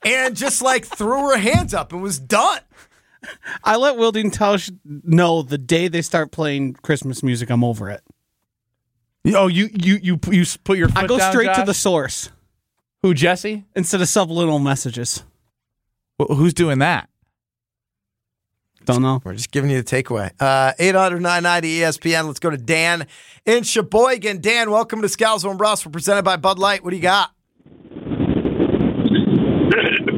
and 0.06 0.36
just 0.36 0.62
like 0.62 0.84
threw 0.86 1.30
her 1.30 1.36
hands 1.36 1.74
up 1.74 1.92
and 1.92 2.00
was 2.02 2.18
done. 2.18 2.60
I 3.64 3.76
let 3.76 3.96
Wilde 3.96 4.16
and 4.18 4.32
Tausch 4.32 4.70
know 4.84 5.42
the 5.42 5.58
day 5.58 5.88
they 5.88 6.02
start 6.02 6.30
playing 6.30 6.74
Christmas 6.74 7.22
music, 7.22 7.50
I'm 7.50 7.64
over 7.64 7.90
it. 7.90 8.02
Oh, 9.34 9.48
you 9.48 9.68
you 9.74 9.98
you 10.00 10.18
you 10.30 10.46
put 10.58 10.78
your 10.78 10.88
foot 10.88 10.98
I 10.98 11.06
go 11.08 11.18
down, 11.18 11.32
straight 11.32 11.52
to 11.56 11.64
the 11.64 11.74
source 11.74 12.30
who 13.02 13.12
Jesse? 13.12 13.64
instead 13.74 14.00
of 14.00 14.08
subliminal 14.08 14.60
messages. 14.60 15.24
Wh- 16.20 16.32
Who's 16.36 16.54
doing 16.54 16.78
that? 16.78 17.08
Don't 18.84 19.02
know. 19.02 19.20
We're 19.24 19.34
just 19.34 19.50
giving 19.50 19.70
you 19.70 19.82
the 19.82 19.84
takeaway. 20.02 20.30
Uh, 20.38 20.72
800 20.78 21.20
990 21.20 21.80
ESPN. 21.80 22.26
Let's 22.28 22.38
go 22.38 22.50
to 22.50 22.56
Dan 22.56 23.08
in 23.44 23.64
Sheboygan. 23.64 24.40
Dan, 24.40 24.70
welcome 24.70 25.02
to 25.02 25.08
Scalzo 25.08 25.48
and 25.50 25.58
Brust. 25.58 25.84
We're 25.84 25.90
presented 25.90 26.22
by 26.22 26.36
Bud 26.36 26.60
Light. 26.60 26.84
What 26.84 26.90
do 26.90 26.96
you 26.96 27.02
got? 27.02 27.32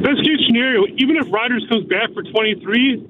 Best 0.01 0.23
case 0.23 0.39
scenario, 0.47 0.85
even 0.97 1.17
if 1.17 1.27
Rodgers 1.31 1.65
comes 1.69 1.85
back 1.85 2.13
for 2.13 2.23
23, 2.23 3.03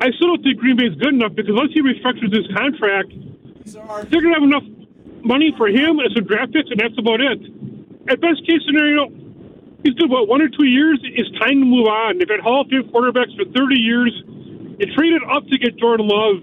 I 0.00 0.10
still 0.16 0.34
don't 0.34 0.42
think 0.42 0.58
Green 0.58 0.76
Bay 0.76 0.86
is 0.90 0.96
good 0.96 1.14
enough 1.14 1.34
because 1.34 1.54
once 1.54 1.72
he 1.72 1.82
restructures 1.82 2.34
his 2.34 2.46
contract, 2.56 3.14
they're 4.10 4.20
going 4.20 4.34
to 4.34 4.40
have 4.40 4.48
enough 4.48 4.66
money 5.24 5.54
for 5.56 5.68
him 5.68 6.00
as 6.00 6.12
a 6.16 6.20
draft 6.20 6.52
pick, 6.52 6.66
and 6.70 6.80
that's 6.80 6.98
about 6.98 7.20
it. 7.20 7.40
At 8.08 8.20
best 8.20 8.44
case 8.46 8.60
scenario, 8.66 9.08
he's 9.82 9.94
good, 9.94 10.10
what, 10.10 10.28
one 10.28 10.42
or 10.42 10.48
two 10.48 10.66
years? 10.66 11.00
It's 11.02 11.30
time 11.38 11.60
to 11.60 11.66
move 11.66 11.86
on. 11.86 12.18
They've 12.18 12.28
had 12.28 12.40
Hall 12.40 12.62
of 12.62 12.68
Fame 12.68 12.90
quarterbacks 12.90 13.32
for 13.36 13.46
30 13.48 13.78
years. 13.78 14.12
You 14.78 14.86
traded 14.94 15.22
up 15.30 15.46
to 15.48 15.58
get 15.58 15.76
Jordan 15.78 16.08
Love. 16.08 16.42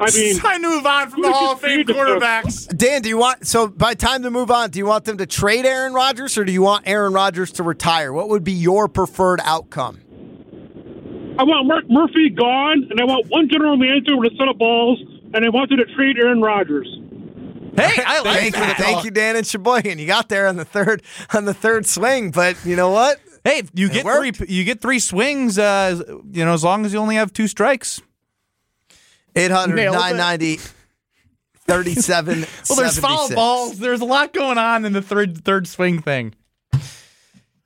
I 0.00 0.10
mean, 0.10 0.36
Time 0.38 0.62
to 0.62 0.68
move 0.68 0.86
on 0.86 1.10
from 1.10 1.22
the 1.22 1.30
Hall 1.32 1.52
of 1.52 1.60
Fame 1.60 1.84
quarterbacks. 1.86 2.66
Dan, 2.76 3.02
do 3.02 3.08
you 3.08 3.18
want, 3.18 3.46
so 3.46 3.68
by 3.68 3.94
time 3.94 4.22
to 4.24 4.30
move 4.30 4.50
on, 4.50 4.70
do 4.70 4.78
you 4.80 4.86
want 4.86 5.04
them 5.04 5.16
to 5.18 5.26
trade 5.26 5.64
Aaron 5.64 5.92
Rodgers 5.92 6.36
or 6.36 6.44
do 6.44 6.50
you 6.52 6.62
want 6.62 6.88
Aaron 6.88 7.12
Rodgers 7.12 7.52
to 7.52 7.62
retire? 7.62 8.12
What 8.12 8.28
would 8.28 8.42
be 8.42 8.52
your 8.52 8.88
preferred 8.88 9.40
outcome? 9.44 10.00
I 11.38 11.44
want 11.44 11.66
Mark 11.66 11.84
Murphy 11.88 12.28
gone, 12.30 12.86
and 12.90 13.00
I 13.00 13.04
want 13.04 13.26
one 13.28 13.48
general 13.48 13.76
manager 13.76 14.16
with 14.18 14.32
a 14.32 14.36
set 14.36 14.48
of 14.48 14.58
balls, 14.58 15.00
and 15.32 15.44
I 15.44 15.48
wanted 15.48 15.76
to 15.76 15.86
trade 15.94 16.18
Aaron 16.18 16.42
Rodgers. 16.42 16.86
Hey, 17.74 18.02
I 18.04 18.20
like 18.20 18.52
Thank 18.52 18.56
you, 18.56 18.74
thank 18.84 19.04
you, 19.04 19.10
Dan 19.10 19.36
and 19.36 19.46
Sheboygan. 19.46 19.98
You 19.98 20.06
got 20.06 20.28
there 20.28 20.46
on 20.46 20.56
the 20.56 20.64
third 20.66 21.02
on 21.32 21.46
the 21.46 21.54
third 21.54 21.86
swing, 21.86 22.32
but 22.32 22.62
you 22.66 22.76
know 22.76 22.90
what? 22.90 23.18
Hey, 23.44 23.62
you 23.72 23.86
It 23.86 23.92
get 23.94 24.04
worked. 24.04 24.36
three. 24.36 24.46
You 24.48 24.64
get 24.64 24.82
three 24.82 24.98
swings. 24.98 25.58
Uh, 25.58 26.02
you 26.30 26.44
know, 26.44 26.52
as 26.52 26.62
long 26.62 26.84
as 26.84 26.92
you 26.92 26.98
only 26.98 27.14
have 27.16 27.32
two 27.32 27.48
strikes. 27.48 28.02
800 29.34 29.74
Nailed 29.74 29.94
it. 29.94 29.98
990 29.98 30.60
37 31.64 32.46
Well, 32.68 32.78
there's 32.78 32.98
foul 32.98 33.30
balls. 33.30 33.78
There's 33.78 34.00
a 34.00 34.04
lot 34.04 34.32
going 34.32 34.58
on 34.58 34.84
in 34.84 34.92
the 34.92 35.02
third 35.02 35.44
third 35.44 35.66
swing 35.66 36.02
thing. 36.02 36.34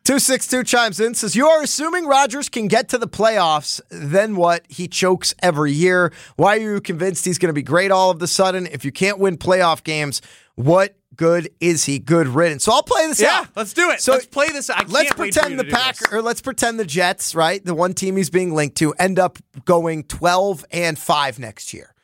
262 0.07 0.63
chimes 0.63 1.01
in 1.01 1.15
says, 1.15 1.35
You 1.35 1.49
are 1.49 1.63
assuming 1.63 2.07
Rodgers 2.07 2.49
can 2.49 2.69
get 2.69 2.89
to 2.91 2.99
the 2.99 3.09
playoffs. 3.09 3.81
Then 3.91 4.37
what? 4.37 4.65
He 4.69 4.87
chokes 4.87 5.35
every 5.43 5.73
year. 5.73 6.13
Why 6.37 6.59
are 6.59 6.61
you 6.61 6.81
convinced 6.81 7.25
he's 7.25 7.39
going 7.39 7.49
to 7.49 7.53
be 7.53 7.63
great 7.63 7.91
all 7.91 8.13
of 8.13 8.21
the 8.21 8.29
sudden? 8.29 8.69
If 8.69 8.85
you 8.85 8.93
can't 8.93 9.19
win 9.19 9.37
playoff 9.37 9.83
games, 9.83 10.23
what 10.55 10.95
good 11.17 11.51
is 11.61 11.85
he? 11.85 11.99
Good 11.99 12.29
riddance. 12.29 12.65
So 12.65 12.73
I'll 12.73 12.83
play 12.83 13.07
this 13.07 13.21
Yeah, 13.21 13.41
out. 13.41 13.49
let's 13.57 13.73
do 13.73 13.91
it. 13.91 14.01
So 14.01 14.13
let's 14.13 14.27
play 14.27 14.49
this. 14.51 14.71
I 14.71 14.81
let's 14.87 15.09
can't 15.11 15.19
wait 15.19 15.35
for 15.35 15.41
pretend 15.41 15.59
the 15.59 15.65
Pack 15.65 16.13
or 16.13 16.23
let's 16.23 16.41
pretend 16.41 16.79
the 16.79 16.85
Jets, 16.85 17.35
right? 17.35 17.65
The 17.65 17.75
one 17.75 17.95
team 17.95 18.17
he's 18.17 18.31
being 18.31 18.55
linked 18.55 18.77
to, 18.79 18.93
end 18.95 19.19
up 19.19 19.39
going 19.65 20.05
12 20.05 20.65
and 20.71 20.99
5 20.99 21.39
next 21.39 21.73
year. 21.75 21.95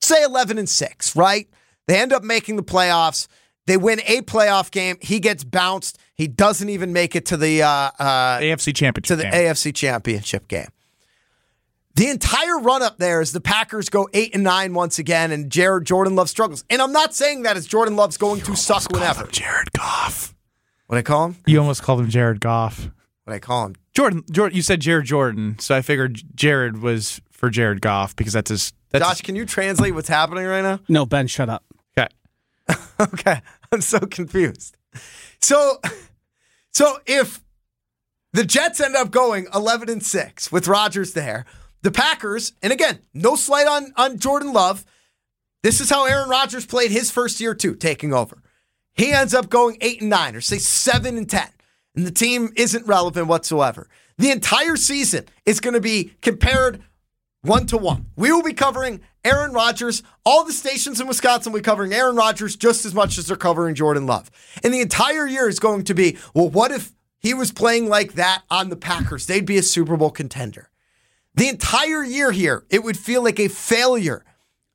Say 0.00 0.22
11 0.24 0.58
and 0.58 0.68
6, 0.68 1.14
right? 1.16 1.48
They 1.86 2.00
end 2.00 2.12
up 2.12 2.22
making 2.24 2.56
the 2.56 2.62
playoffs. 2.64 3.28
They 3.66 3.76
win 3.76 4.00
a 4.06 4.22
playoff 4.22 4.70
game. 4.72 4.96
He 5.00 5.20
gets 5.20 5.44
bounced. 5.44 5.98
He 6.14 6.26
doesn't 6.26 6.68
even 6.68 6.92
make 6.92 7.14
it 7.14 7.26
to 7.26 7.36
the 7.36 7.62
uh, 7.62 7.68
uh, 7.68 8.38
AFC 8.40 8.74
Championship. 8.74 9.04
to 9.04 9.16
the 9.16 9.22
game. 9.24 9.32
AFC 9.32 9.74
Championship 9.74 10.48
game. 10.48 10.68
The 11.94 12.08
entire 12.08 12.58
run 12.58 12.82
up 12.82 12.96
there 12.98 13.20
is 13.20 13.32
the 13.32 13.40
Packers 13.40 13.88
go 13.90 14.08
eight 14.14 14.34
and 14.34 14.42
nine 14.42 14.72
once 14.72 14.98
again, 14.98 15.30
and 15.30 15.50
Jared 15.50 15.84
Jordan 15.84 16.14
Love 16.14 16.30
struggles. 16.30 16.64
And 16.70 16.80
I'm 16.80 16.92
not 16.92 17.14
saying 17.14 17.42
that 17.42 17.56
as 17.56 17.66
Jordan 17.66 17.96
Love's 17.96 18.16
going 18.16 18.40
to 18.42 18.56
suck 18.56 18.90
whenever. 18.90 19.26
Jared 19.26 19.72
Goff. 19.72 20.34
What 20.86 20.96
I 20.98 21.02
call 21.02 21.26
him? 21.26 21.36
You 21.46 21.58
almost 21.60 21.82
called 21.82 22.00
him 22.00 22.08
Jared 22.08 22.40
Goff. 22.40 22.88
What 23.24 23.34
I 23.34 23.38
call 23.38 23.66
him? 23.66 23.74
Jordan. 23.94 24.24
Jordan. 24.30 24.56
You 24.56 24.62
said 24.62 24.80
Jared 24.80 25.04
Jordan, 25.04 25.58
so 25.58 25.74
I 25.74 25.82
figured 25.82 26.22
Jared 26.34 26.80
was 26.80 27.20
for 27.30 27.50
Jared 27.50 27.82
Goff 27.82 28.16
because 28.16 28.32
that's 28.32 28.48
his. 28.50 28.72
That's 28.90 29.04
Josh, 29.06 29.20
can 29.22 29.36
you 29.36 29.44
translate 29.44 29.94
what's 29.94 30.08
happening 30.08 30.44
right 30.46 30.62
now? 30.62 30.80
No, 30.88 31.04
Ben, 31.06 31.26
shut 31.26 31.48
up. 31.48 31.64
okay. 31.98 32.08
Okay, 33.00 33.40
I'm 33.72 33.80
so 33.80 34.00
confused. 34.00 34.76
So, 35.40 35.80
so 36.72 36.98
if 37.06 37.42
the 38.32 38.44
Jets 38.44 38.80
end 38.80 38.94
up 38.96 39.10
going 39.10 39.46
11 39.54 39.90
and 39.90 40.02
six 40.04 40.52
with 40.52 40.68
Rodgers 40.68 41.14
there, 41.14 41.44
the 41.82 41.90
Packers, 41.90 42.52
and 42.62 42.72
again, 42.72 43.00
no 43.12 43.36
slight 43.36 43.66
on 43.66 43.92
on 43.96 44.18
Jordan 44.18 44.52
Love. 44.52 44.84
This 45.62 45.80
is 45.80 45.90
how 45.90 46.06
Aaron 46.06 46.28
Rodgers 46.28 46.66
played 46.66 46.90
his 46.90 47.10
first 47.10 47.40
year 47.40 47.54
too, 47.54 47.74
taking 47.74 48.12
over. 48.12 48.42
He 48.94 49.12
ends 49.12 49.34
up 49.34 49.48
going 49.48 49.78
eight 49.80 50.00
and 50.00 50.10
nine, 50.10 50.34
or 50.34 50.40
say 50.40 50.58
seven 50.58 51.16
and 51.16 51.28
ten, 51.28 51.48
and 51.94 52.06
the 52.06 52.10
team 52.10 52.50
isn't 52.56 52.86
relevant 52.86 53.26
whatsoever. 53.26 53.88
The 54.18 54.30
entire 54.30 54.76
season 54.76 55.26
is 55.46 55.60
going 55.60 55.74
to 55.74 55.80
be 55.80 56.12
compared 56.20 56.82
one 57.42 57.66
to 57.66 57.76
one. 57.76 58.06
We 58.16 58.30
will 58.30 58.42
be 58.42 58.52
covering 58.52 59.00
Aaron 59.24 59.52
Rodgers. 59.52 60.02
All 60.24 60.44
the 60.44 60.52
stations 60.52 61.00
in 61.00 61.08
Wisconsin 61.08 61.52
will 61.52 61.60
be 61.60 61.64
covering 61.64 61.92
Aaron 61.92 62.16
Rodgers 62.16 62.54
just 62.54 62.84
as 62.84 62.94
much 62.94 63.18
as 63.18 63.26
they're 63.26 63.36
covering 63.36 63.74
Jordan 63.74 64.06
Love. 64.06 64.30
And 64.62 64.72
the 64.72 64.80
entire 64.80 65.26
year 65.26 65.48
is 65.48 65.58
going 65.58 65.84
to 65.84 65.94
be, 65.94 66.18
well, 66.34 66.48
what 66.48 66.70
if 66.70 66.92
he 67.18 67.34
was 67.34 67.50
playing 67.50 67.88
like 67.88 68.14
that 68.14 68.42
on 68.50 68.68
the 68.68 68.76
Packers? 68.76 69.26
They'd 69.26 69.46
be 69.46 69.58
a 69.58 69.62
Super 69.62 69.96
Bowl 69.96 70.10
contender. 70.10 70.70
The 71.34 71.48
entire 71.48 72.04
year 72.04 72.30
here, 72.32 72.64
it 72.70 72.82
would 72.84 72.98
feel 72.98 73.22
like 73.22 73.40
a 73.40 73.48
failure, 73.48 74.24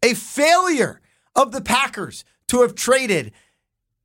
a 0.03 0.13
failure 0.13 1.01
of 1.35 1.51
the 1.51 1.61
Packers 1.61 2.23
to 2.47 2.61
have 2.61 2.73
traded 2.75 3.31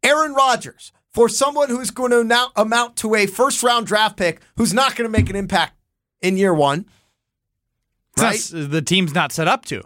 Aaron 0.03 0.35
Rodgers 0.35 0.93
for 1.13 1.29
someone 1.29 1.69
who's 1.69 1.91
going 1.91 2.11
to 2.11 2.25
now 2.25 2.49
amount 2.57 2.97
to 2.97 3.15
a 3.15 3.27
first 3.27 3.63
round 3.63 3.87
draft 3.87 4.17
pick 4.17 4.41
who's 4.57 4.75
not 4.75 4.97
going 4.97 5.11
to 5.11 5.19
make 5.19 5.31
an 5.31 5.37
impact 5.37 5.75
in 6.21 6.37
year 6.37 6.53
one. 6.55 6.87
Not- 8.17 8.25
Right? 8.33 8.51
the 8.53 8.83
team's 8.83 9.15
not 9.15 9.33
set 9.33 9.49
up 9.49 9.65
to. 9.67 9.83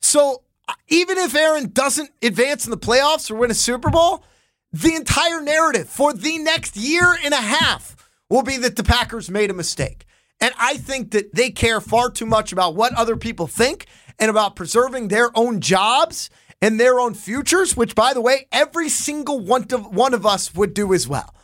So 0.00 0.42
uh, 0.68 0.74
even 0.88 1.18
if 1.18 1.34
Aaron 1.34 1.70
doesn't 1.70 2.10
advance 2.22 2.64
in 2.64 2.70
the 2.72 2.76
playoffs 2.78 3.30
or 3.30 3.36
win 3.36 3.50
a 3.50 3.54
Super 3.54 3.90
Bowl, 3.90 4.24
the 4.72 4.94
entire 4.94 5.40
narrative 5.40 5.88
for 5.88 6.12
the 6.12 6.38
next 6.38 6.76
year 6.76 7.16
and 7.24 7.32
a 7.32 7.36
half 7.38 7.94
will 8.28 8.42
be 8.42 8.56
that 8.58 8.76
the 8.76 8.82
Packers 8.84 9.30
made 9.30 9.50
a 9.50 9.54
mistake. 9.54 10.04
And 10.40 10.54
I 10.58 10.76
think 10.76 11.10
that 11.12 11.34
they 11.34 11.50
care 11.50 11.80
far 11.80 12.10
too 12.10 12.26
much 12.26 12.52
about 12.52 12.74
what 12.74 12.94
other 12.94 13.16
people 13.16 13.46
think 13.46 13.86
and 14.18 14.30
about 14.30 14.56
preserving 14.56 15.08
their 15.08 15.30
own 15.36 15.60
jobs 15.60 16.30
and 16.60 16.78
their 16.78 16.98
own 16.98 17.14
futures, 17.14 17.76
which, 17.76 17.94
by 17.94 18.12
the 18.12 18.20
way, 18.20 18.46
every 18.52 18.88
single 18.88 19.40
one 19.40 19.66
of, 19.72 19.94
one 19.94 20.14
of 20.14 20.26
us 20.26 20.54
would 20.54 20.74
do 20.74 20.92
as 20.94 21.08
well. 21.08 21.34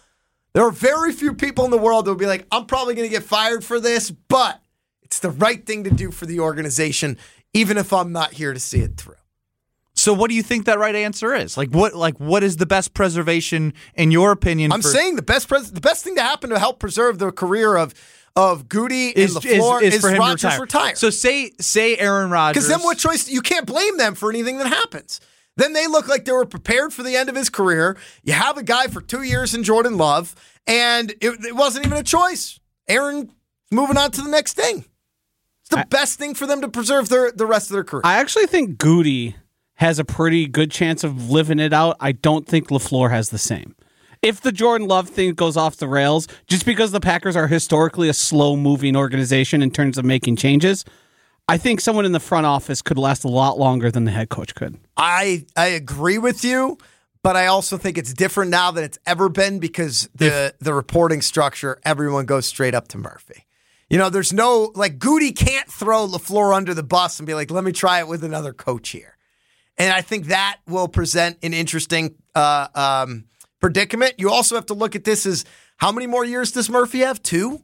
There 0.52 0.64
are 0.64 0.70
very 0.70 1.12
few 1.12 1.35
people 1.35 1.64
in 1.64 1.70
the 1.72 1.78
world 1.78 2.04
that 2.04 2.12
would 2.12 2.18
be 2.18 2.26
like, 2.26 2.46
I'm 2.52 2.66
probably 2.66 2.94
going 2.94 3.09
to 3.09 3.14
get 3.14 3.24
fired 3.24 3.64
for 3.64 3.80
this, 3.80 4.11
but 4.11 4.61
it's 5.02 5.18
the 5.18 5.30
right 5.30 5.64
thing 5.64 5.85
to 5.85 5.90
do 5.90 6.11
for 6.11 6.26
the 6.26 6.40
organization, 6.40 7.18
even 7.52 7.76
if 7.76 7.92
I'm 7.92 8.12
not 8.12 8.35
here 8.35 8.52
to 8.52 8.61
see 8.61 8.80
it 8.80 8.96
through. 8.96 9.16
So 9.96 10.12
what 10.12 10.28
do 10.28 10.37
you 10.37 10.42
think 10.42 10.66
that 10.66 10.78
right 10.78 10.94
answer 10.94 11.35
is? 11.35 11.57
Like 11.57 11.70
what 11.70 11.94
like 11.94 12.18
what 12.18 12.42
is 12.42 12.57
the 12.57 12.66
best 12.66 12.94
preservation 12.94 13.74
in 13.94 14.11
your 14.11 14.33
opinion? 14.33 14.72
I'm 14.72 14.83
for- 14.83 14.88
saying 14.88 15.16
the 15.16 15.22
best 15.22 15.48
pres- 15.48 15.70
the 15.70 15.80
best 15.80 16.04
thing 16.04 16.16
to 16.16 16.22
happen 16.22 16.50
to 16.50 16.59
help 16.59 16.80
preserve 16.80 17.18
the 17.18 17.30
career 17.30 17.76
of 17.76 17.94
of 18.37 18.68
Goody 18.68 19.09
is, 19.09 19.37
and 19.37 19.44
is, 19.44 19.62
LaFleur 19.62 19.83
is 19.83 19.94
is, 19.94 20.01
for 20.01 20.11
him 20.11 20.18
Rodgers 20.18 20.59
retire. 20.59 20.94
So 20.97 21.11
say 21.11 21.53
say 21.61 21.97
Aaron 21.97 22.31
Rodgers 22.31 22.64
Because 22.64 22.68
then 22.68 22.85
what 22.85 22.99
choice? 22.99 23.29
You 23.29 23.40
can't 23.40 23.66
blame 23.66 23.97
them 23.97 24.14
for 24.14 24.31
anything 24.31 24.59
that 24.59 24.66
happens. 24.66 25.20
Then 25.57 25.73
they 25.73 25.87
look 25.87 26.09
like 26.09 26.25
they 26.25 26.33
were 26.33 26.47
prepared 26.47 26.92
for 26.92 27.03
the 27.05 27.16
end 27.16 27.29
of 27.29 27.37
his 27.37 27.49
career. 27.49 27.97
You 28.25 28.33
have 28.33 28.59
a 28.59 28.62
guy 28.62 28.88
for 28.88 29.01
two 29.01 29.23
years 29.23 29.55
in 29.55 29.62
Jordan 29.62 29.97
Love, 29.97 30.35
and 30.66 31.12
it, 31.20 31.44
it 31.44 31.55
wasn't 31.55 31.87
even 31.87 31.99
a 31.99 32.03
choice. 32.03 32.59
Aaron 32.88 33.31
moving 33.70 33.97
on 33.97 34.11
to 34.12 34.23
the 34.23 34.31
next 34.31 34.55
thing. 34.55 34.85
It's 35.61 35.70
the 35.70 35.87
best 35.88 36.18
thing 36.18 36.35
for 36.35 36.47
them 36.47 36.61
to 36.61 36.68
preserve 36.68 37.09
their 37.09 37.31
the 37.31 37.47
rest 37.47 37.70
of 37.70 37.75
their 37.75 37.85
career. 37.85 38.03
I 38.05 38.18
actually 38.18 38.47
think 38.47 38.79
Goody 38.79 39.37
has 39.75 39.99
a 39.99 40.05
pretty 40.05 40.47
good 40.47 40.70
chance 40.70 41.05
of 41.05 41.31
living 41.31 41.59
it 41.59 41.73
out. 41.73 41.97
I 42.01 42.12
don't 42.12 42.47
think 42.47 42.68
LaFleur 42.68 43.11
has 43.11 43.31
the 43.31 43.38
same. 43.38 43.75
If 44.25 44.41
the 44.41 44.53
Jordan 44.53 44.89
Love 44.89 45.11
thing 45.11 45.35
goes 45.35 45.55
off 45.55 45.77
the 45.77 45.87
rails, 45.87 46.29
just 46.47 46.65
because 46.65 46.93
the 46.93 47.01
Packers 47.01 47.37
are 47.37 47.47
historically 47.47 48.09
a 48.09 48.15
slow 48.15 48.57
moving 48.57 48.97
organization 48.97 49.61
in 49.61 49.71
terms 49.71 49.99
of 49.99 50.07
making 50.07 50.37
changes, 50.37 50.83
I 51.47 51.59
think 51.59 51.83
someone 51.83 52.07
in 52.07 52.13
the 52.13 52.21
front 52.21 52.47
office 52.47 52.81
could 52.81 52.97
last 52.97 53.25
a 53.25 53.29
lot 53.29 53.59
longer 53.59 53.91
than 53.91 54.05
the 54.05 54.11
head 54.11 54.31
coach 54.31 54.55
could. 54.55 54.79
I 54.97 55.45
I 55.59 55.67
agree 55.67 56.17
with 56.17 56.43
you, 56.43 56.79
but 57.23 57.37
I 57.37 57.49
also 57.49 57.77
think 57.77 57.99
it's 57.99 58.15
different 58.15 58.51
now 58.51 58.71
than 58.71 58.83
it's 58.83 58.99
ever 59.05 59.29
been 59.29 59.59
because 59.59 60.09
the 60.15 60.55
the 60.59 60.73
reporting 60.73 61.21
structure, 61.21 61.79
everyone 61.85 62.25
goes 62.25 62.47
straight 62.47 62.75
up 62.75 62.89
to 62.89 62.99
Murphy. 62.99 63.45
You 63.91 63.99
know, 63.99 64.09
there's 64.09 64.33
no 64.33 64.73
like 64.75 64.99
Goody 64.99 65.33
can't 65.33 65.71
throw 65.71 66.09
LaFleur 66.09 66.57
under 66.57 66.73
the 66.73 66.83
bus 66.83 67.21
and 67.21 67.27
be 67.27 67.35
like, 67.35 67.51
let 67.51 67.63
me 67.63 67.73
try 67.73 67.99
it 67.99 68.09
with 68.09 68.25
another 68.25 68.55
coach 68.55 68.89
here. 68.89 69.19
And 69.77 69.93
I 69.93 70.01
think 70.01 70.27
that 70.27 70.61
will 70.67 70.89
present 70.89 71.37
an 71.43 71.53
interesting 71.53 72.15
uh, 72.35 72.69
um, 72.75 73.25
predicament. 73.64 74.14
You 74.18 74.31
also 74.31 74.57
have 74.57 74.66
to 74.66 74.74
look 74.74 74.94
at 74.94 75.05
this 75.05 75.24
as 75.24 75.46
how 75.79 75.90
many 75.90 76.07
more 76.07 76.24
years 76.24 76.53
does 76.53 76.68
Murphy 76.68 77.00
have? 77.00 77.22
Two? 77.22 77.62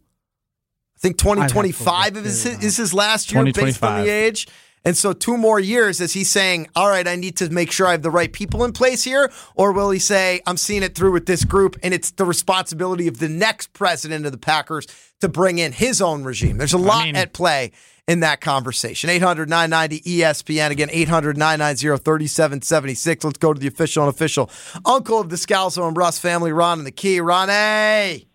I 0.96 0.98
think 0.98 1.18
2025 1.18 2.16
is, 2.16 2.42
his, 2.44 2.64
is 2.64 2.76
his 2.78 2.94
last 2.94 3.30
year 3.32 3.44
based 3.44 3.82
on 3.82 4.02
the 4.02 4.10
age. 4.10 4.48
And 4.84 4.96
so 4.96 5.12
two 5.12 5.36
more 5.36 5.60
years 5.60 6.00
is 6.00 6.14
he 6.14 6.24
saying, 6.24 6.68
all 6.74 6.88
right, 6.88 7.06
I 7.06 7.16
need 7.16 7.36
to 7.36 7.50
make 7.50 7.70
sure 7.70 7.86
I 7.86 7.92
have 7.92 8.02
the 8.02 8.10
right 8.10 8.32
people 8.32 8.64
in 8.64 8.72
place 8.72 9.04
here? 9.04 9.30
Or 9.54 9.72
will 9.72 9.90
he 9.90 9.98
say, 9.98 10.40
I'm 10.46 10.56
seeing 10.56 10.82
it 10.82 10.94
through 10.94 11.12
with 11.12 11.26
this 11.26 11.44
group 11.44 11.76
and 11.82 11.92
it's 11.92 12.10
the 12.12 12.24
responsibility 12.24 13.06
of 13.06 13.18
the 13.18 13.28
next 13.28 13.72
president 13.74 14.24
of 14.24 14.32
the 14.32 14.38
Packers 14.38 14.86
to 15.20 15.28
bring 15.28 15.58
in 15.58 15.72
his 15.72 16.00
own 16.00 16.24
regime? 16.24 16.56
There's 16.56 16.72
a 16.72 16.78
lot 16.78 17.04
mean- 17.04 17.16
at 17.16 17.34
play 17.34 17.72
in 18.08 18.20
that 18.20 18.40
conversation. 18.40 19.10
800 19.10 19.48
990 19.48 20.00
ESPN. 20.00 20.70
Again, 20.70 20.88
800 20.90 21.36
990 21.36 22.02
3776. 22.02 23.24
Let's 23.24 23.38
go 23.38 23.52
to 23.52 23.60
the 23.60 23.68
official 23.68 24.04
and 24.04 24.10
official 24.12 24.50
uncle 24.86 25.20
of 25.20 25.28
the 25.28 25.36
Scalzo 25.36 25.86
and 25.86 25.94
Brust 25.94 26.20
family, 26.20 26.52
Ron 26.52 26.78
and 26.78 26.86
the 26.86 26.90
Key. 26.90 27.20
Ron, 27.20 27.48
hey. 27.48 28.26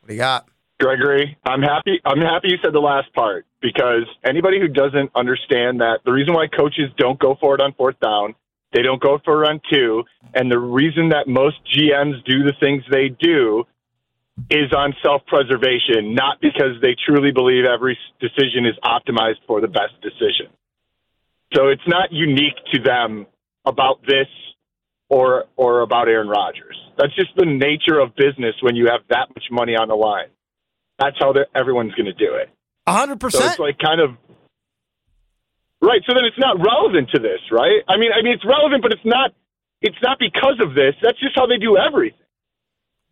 What 0.00 0.08
do 0.08 0.14
you 0.14 0.20
got? 0.20 0.49
Gregory, 0.80 1.36
I'm 1.44 1.60
happy. 1.60 2.00
I'm 2.04 2.20
happy 2.20 2.48
you 2.48 2.56
said 2.62 2.72
the 2.72 2.80
last 2.80 3.12
part 3.12 3.44
because 3.60 4.06
anybody 4.24 4.58
who 4.58 4.66
doesn't 4.66 5.10
understand 5.14 5.80
that 5.80 6.00
the 6.06 6.12
reason 6.12 6.32
why 6.32 6.46
coaches 6.46 6.90
don't 6.96 7.18
go 7.18 7.36
for 7.38 7.54
it 7.54 7.60
on 7.60 7.74
fourth 7.74 8.00
down, 8.00 8.34
they 8.72 8.82
don't 8.82 9.00
go 9.00 9.18
for 9.24 9.44
it 9.44 9.48
on 9.48 9.60
two, 9.70 10.04
and 10.34 10.50
the 10.50 10.58
reason 10.58 11.10
that 11.10 11.28
most 11.28 11.56
GMs 11.76 12.24
do 12.24 12.44
the 12.44 12.54
things 12.60 12.82
they 12.90 13.10
do 13.20 13.64
is 14.50 14.72
on 14.74 14.94
self-preservation, 15.02 16.14
not 16.14 16.40
because 16.40 16.80
they 16.80 16.96
truly 17.06 17.30
believe 17.30 17.64
every 17.66 17.98
decision 18.18 18.64
is 18.64 18.74
optimized 18.82 19.44
for 19.46 19.60
the 19.60 19.68
best 19.68 19.92
decision. 20.00 20.48
So 21.54 21.68
it's 21.68 21.86
not 21.86 22.10
unique 22.10 22.56
to 22.72 22.80
them 22.80 23.26
about 23.66 24.00
this 24.06 24.28
or 25.10 25.44
or 25.56 25.82
about 25.82 26.08
Aaron 26.08 26.28
Rodgers. 26.28 26.76
That's 26.96 27.14
just 27.14 27.30
the 27.36 27.44
nature 27.44 28.00
of 28.00 28.16
business 28.16 28.54
when 28.62 28.76
you 28.76 28.86
have 28.86 29.00
that 29.10 29.28
much 29.28 29.44
money 29.50 29.76
on 29.76 29.88
the 29.88 29.94
line. 29.94 30.28
That's 31.00 31.16
how 31.18 31.34
everyone's 31.54 31.94
going 31.94 32.06
to 32.06 32.12
do 32.12 32.34
it. 32.34 32.50
A 32.86 32.92
100%. 32.92 33.32
So 33.32 33.44
it's 33.44 33.58
like 33.58 33.78
kind 33.78 34.00
of 34.00 34.10
right. 35.80 36.02
So 36.06 36.12
then 36.14 36.24
it's 36.24 36.38
not 36.38 36.60
relevant 36.60 37.10
to 37.14 37.20
this, 37.20 37.40
right? 37.50 37.80
I 37.88 37.96
mean, 37.96 38.12
I 38.12 38.22
mean, 38.22 38.34
it's 38.34 38.44
relevant, 38.44 38.82
but 38.82 38.92
it's 38.92 39.04
not. 39.04 39.32
It's 39.82 39.96
not 40.02 40.18
because 40.18 40.60
of 40.60 40.74
this. 40.74 40.94
That's 41.02 41.18
just 41.18 41.34
how 41.34 41.46
they 41.46 41.56
do 41.56 41.78
everything. 41.78 42.19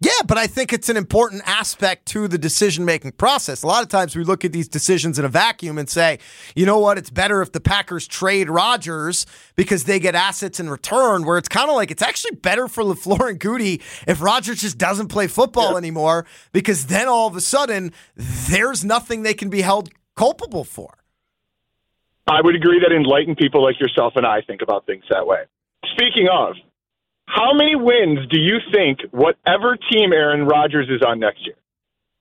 Yeah, 0.01 0.13
but 0.27 0.39
I 0.39 0.47
think 0.47 0.73
it's 0.73 0.89
an 0.89 0.97
important 0.97 1.43
aspect 1.45 2.07
to 2.09 2.29
the 2.29 2.39
decision 2.39 2.85
making 2.85 3.13
process. 3.13 3.65
A 3.65 3.67
lot 3.67 3.83
of 3.83 3.89
times 3.89 4.15
we 4.15 4.23
look 4.23 4.45
at 4.45 4.53
these 4.53 4.69
decisions 4.69 5.19
in 5.19 5.25
a 5.25 5.29
vacuum 5.29 5.77
and 5.77 5.91
say, 5.91 6.21
you 6.55 6.65
know 6.67 6.79
what, 6.79 6.99
it's 6.99 7.11
better 7.11 7.43
if 7.43 7.51
the 7.51 7.61
Packers 7.61 8.07
trade 8.07 8.49
Rodgers 8.49 9.27
because 9.57 9.85
they 9.85 9.99
get 9.99 10.15
assets 10.15 10.61
in 10.61 10.71
return, 10.71 11.27
where 11.27 11.37
it's 11.37 11.49
kind 11.49 11.69
of 11.69 11.75
like 11.75 11.91
it's 11.91 12.03
actually 12.03 12.37
better 12.37 12.69
for 12.69 12.85
LaFleur 12.85 13.29
and 13.31 13.41
Goody 13.41 13.83
if 14.07 14.23
Rodgers 14.23 14.61
just 14.61 14.79
doesn't 14.79 15.09
play 15.09 15.27
football 15.27 15.77
anymore 15.77 16.27
because 16.53 16.87
then 16.87 17.09
all 17.09 17.27
of 17.27 17.35
a 17.35 17.41
sudden 17.41 17.93
there's 18.15 18.85
nothing 18.85 19.25
they 19.25 19.35
can 19.35 19.51
be 19.51 19.63
held 19.63 19.91
culpable 20.15 20.63
for. 20.63 20.95
I 22.29 22.41
would 22.41 22.55
agree 22.55 22.79
that 22.81 22.95
enlightened 22.95 23.37
people 23.37 23.65
like 23.65 23.81
yourself 23.81 24.13
and 24.15 24.25
I 24.25 24.43
think 24.43 24.63
about 24.63 24.87
things 24.87 25.03
that 25.11 25.27
way. 25.27 25.45
Speaking 25.93 26.29
of, 26.31 26.55
how 27.29 27.53
many 27.53 27.77
wins 27.77 28.27
do 28.31 28.39
you 28.41 28.57
think 28.73 29.01
whatever 29.11 29.77
team 29.93 30.13
Aaron 30.13 30.47
Rodgers 30.47 30.89
is 30.89 31.03
on 31.07 31.21
next 31.21 31.45
year? 31.45 31.57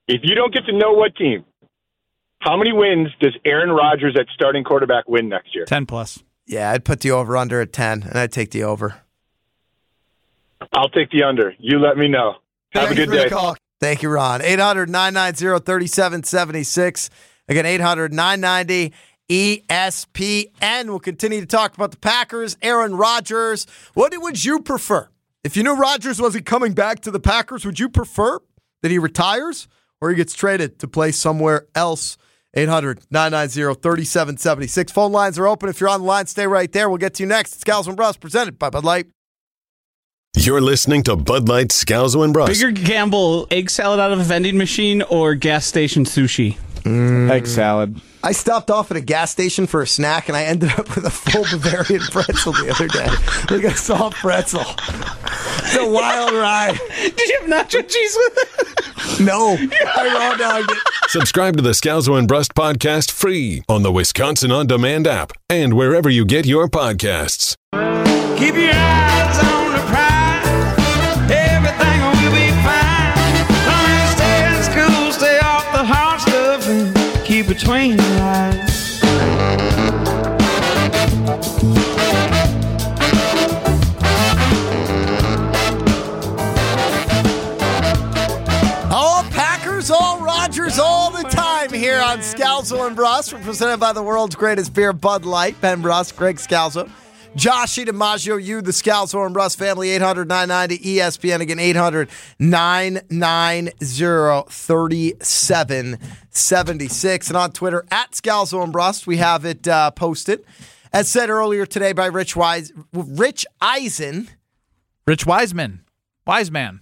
If 0.07 0.21
you 0.23 0.35
don't 0.35 0.53
get 0.53 0.65
to 0.65 0.73
know 0.77 0.91
what 0.91 1.15
team, 1.15 1.45
how 2.39 2.57
many 2.57 2.73
wins 2.73 3.07
does 3.21 3.33
Aaron 3.45 3.69
Rodgers 3.71 4.15
at 4.19 4.27
starting 4.33 4.63
quarterback 4.63 5.07
win 5.07 5.29
next 5.29 5.55
year? 5.55 5.65
10 5.65 5.85
plus. 5.85 6.23
Yeah, 6.45 6.71
I'd 6.71 6.85
put 6.85 6.99
the 7.01 7.11
over 7.11 7.35
under 7.37 7.61
at 7.61 7.73
10, 7.73 8.03
and 8.03 8.17
I'd 8.17 8.31
take 8.31 8.51
the 8.51 8.63
over. 8.63 9.01
I'll 10.73 10.89
take 10.89 11.09
the 11.11 11.23
under. 11.23 11.53
You 11.59 11.79
let 11.79 11.97
me 11.97 12.07
know. 12.07 12.35
Have 12.71 12.83
a 12.83 12.87
Thank 12.87 12.99
you 12.99 13.05
good 13.05 13.23
day. 13.23 13.29
call. 13.29 13.55
Thank 13.79 14.01
you, 14.03 14.09
Ron. 14.09 14.41
800 14.41 14.89
990 14.89 15.63
3776. 15.65 17.09
Again, 17.49 17.65
800 17.65 18.13
990 18.13 18.93
ESPN. 19.29 20.85
We'll 20.85 20.99
continue 20.99 21.41
to 21.41 21.47
talk 21.47 21.75
about 21.75 21.91
the 21.91 21.97
Packers, 21.97 22.57
Aaron 22.61 22.95
Rodgers. 22.95 23.67
What 23.93 24.13
would 24.15 24.43
you 24.43 24.59
prefer? 24.61 25.09
If 25.43 25.55
you 25.55 25.63
knew 25.63 25.75
Rodgers 25.75 26.21
wasn't 26.21 26.45
coming 26.45 26.73
back 26.73 27.01
to 27.01 27.11
the 27.11 27.19
Packers, 27.19 27.65
would 27.65 27.79
you 27.79 27.89
prefer 27.89 28.39
that 28.81 28.91
he 28.91 28.99
retires 28.99 29.67
or 30.01 30.09
he 30.09 30.15
gets 30.15 30.33
traded 30.33 30.79
to 30.79 30.87
play 30.87 31.11
somewhere 31.11 31.67
else? 31.75 32.17
800 32.53 33.01
990 33.11 33.79
3776. 33.81 34.91
Phone 34.91 35.11
lines 35.11 35.37
are 35.37 35.47
open. 35.47 35.69
If 35.69 35.79
you're 35.79 35.89
on 35.89 36.01
the 36.01 36.07
line, 36.07 36.25
stay 36.25 36.47
right 36.47 36.71
there. 36.71 36.89
We'll 36.89 36.97
get 36.97 37.13
to 37.15 37.23
you 37.23 37.27
next. 37.27 37.55
It's 37.55 37.63
Scalzo 37.63 37.87
and 37.87 37.97
Brust 37.97 38.19
presented 38.19 38.57
by 38.57 38.69
Bud 38.69 38.83
Light. 38.83 39.07
You're 40.35 40.61
listening 40.61 41.03
to 41.03 41.15
Bud 41.15 41.49
Light 41.49 41.69
Scalzo 41.69 42.23
and 42.23 42.33
Brust. 42.33 42.53
Bigger 42.53 42.71
gamble: 42.71 43.47
egg 43.51 43.69
salad 43.69 43.99
out 43.99 44.11
of 44.11 44.19
a 44.19 44.23
vending 44.23 44.57
machine 44.57 45.01
or 45.03 45.35
gas 45.35 45.65
station 45.65 46.03
sushi. 46.05 46.57
Mm. 46.87 47.29
Egg 47.29 47.47
salad. 47.47 47.99
I 48.23 48.31
stopped 48.31 48.71
off 48.71 48.91
at 48.91 48.97
a 48.97 49.01
gas 49.01 49.31
station 49.31 49.67
for 49.67 49.81
a 49.81 49.87
snack 49.87 50.27
and 50.27 50.35
I 50.37 50.43
ended 50.43 50.71
up 50.71 50.95
with 50.95 51.05
a 51.05 51.09
full 51.09 51.43
Bavarian 51.51 52.01
pretzel 52.11 52.53
the 52.53 52.71
other 52.71 52.87
day. 52.87 53.07
Like 53.53 53.65
a 53.71 53.75
soft 53.75 54.17
pretzel. 54.17 54.61
It's 54.61 55.75
a 55.75 55.87
wild 55.89 56.33
ride. 56.33 56.79
Did 57.01 57.29
you 57.29 57.39
have 57.41 57.49
nacho 57.49 57.87
cheese 57.87 58.17
with 58.17 58.37
it? 58.37 59.19
No. 59.21 59.57
I 59.95 60.13
raw 60.13 60.35
dogged 60.37 60.71
it. 60.71 60.77
Subscribe 61.07 61.57
to 61.57 61.63
the 61.63 61.71
Scalzo 61.71 62.17
and 62.17 62.27
Brust 62.27 62.53
podcast 62.53 63.11
free 63.11 63.63
on 63.69 63.83
the 63.83 63.91
Wisconsin 63.91 64.51
On 64.51 64.67
Demand 64.67 65.07
app 65.07 65.31
and 65.49 65.73
wherever 65.73 66.09
you 66.09 66.25
get 66.25 66.45
your 66.45 66.67
podcasts. 66.67 67.55
Keep 68.37 68.55
your 68.55 68.71
eyes 68.73 69.39
on 69.39 69.56
between 77.57 77.97
the 77.97 78.03
lines. 78.19 79.01
All 88.91 89.23
Packers, 89.31 89.89
all 89.89 90.19
Rodgers, 90.19 90.77
all 90.77 91.09
the 91.09 91.23
time 91.23 91.73
here 91.73 91.99
on 91.99 92.19
Scalzo 92.19 92.85
and 92.85 92.95
Brust. 92.95 93.33
We're 93.33 93.39
presented 93.39 93.79
by 93.79 93.91
the 93.91 94.03
world's 94.03 94.35
greatest 94.35 94.75
beer, 94.75 94.93
Bud 94.93 95.25
Light. 95.25 95.59
Ben 95.59 95.81
Brust, 95.81 96.15
Greg 96.15 96.35
Scalzo. 96.37 96.87
Josh 97.35 97.75
DiMaggio, 97.75 98.43
you, 98.43 98.61
the 98.63 98.71
Scalzo 98.71 99.23
and 99.23 99.31
Brust 99.31 99.59
family, 99.59 99.91
800 99.91 100.27
990 100.27 100.95
ESPN. 100.95 101.41
Again, 101.41 101.59
800 101.59 102.09
990 102.39 103.73
3776. 106.37 107.29
And 107.29 107.37
on 107.37 107.51
Twitter, 107.51 107.85
at 107.91 108.11
Scalzo 108.11 108.63
and 108.63 108.71
Brust, 108.71 109.07
we 109.07 109.17
have 109.17 109.43
it 109.43 109.67
uh, 109.67 109.91
posted. 109.91 110.45
as 110.93 111.09
said 111.09 111.29
earlier 111.29 111.65
today 111.65 111.93
by 111.93 112.05
Rich 112.05 112.35
Wise, 112.35 112.71
Rich 112.93 113.45
Eisen. 113.59 114.29
Rich 115.05 115.25
Wiseman, 115.25 115.83
wise 116.25 116.51
man. 116.51 116.81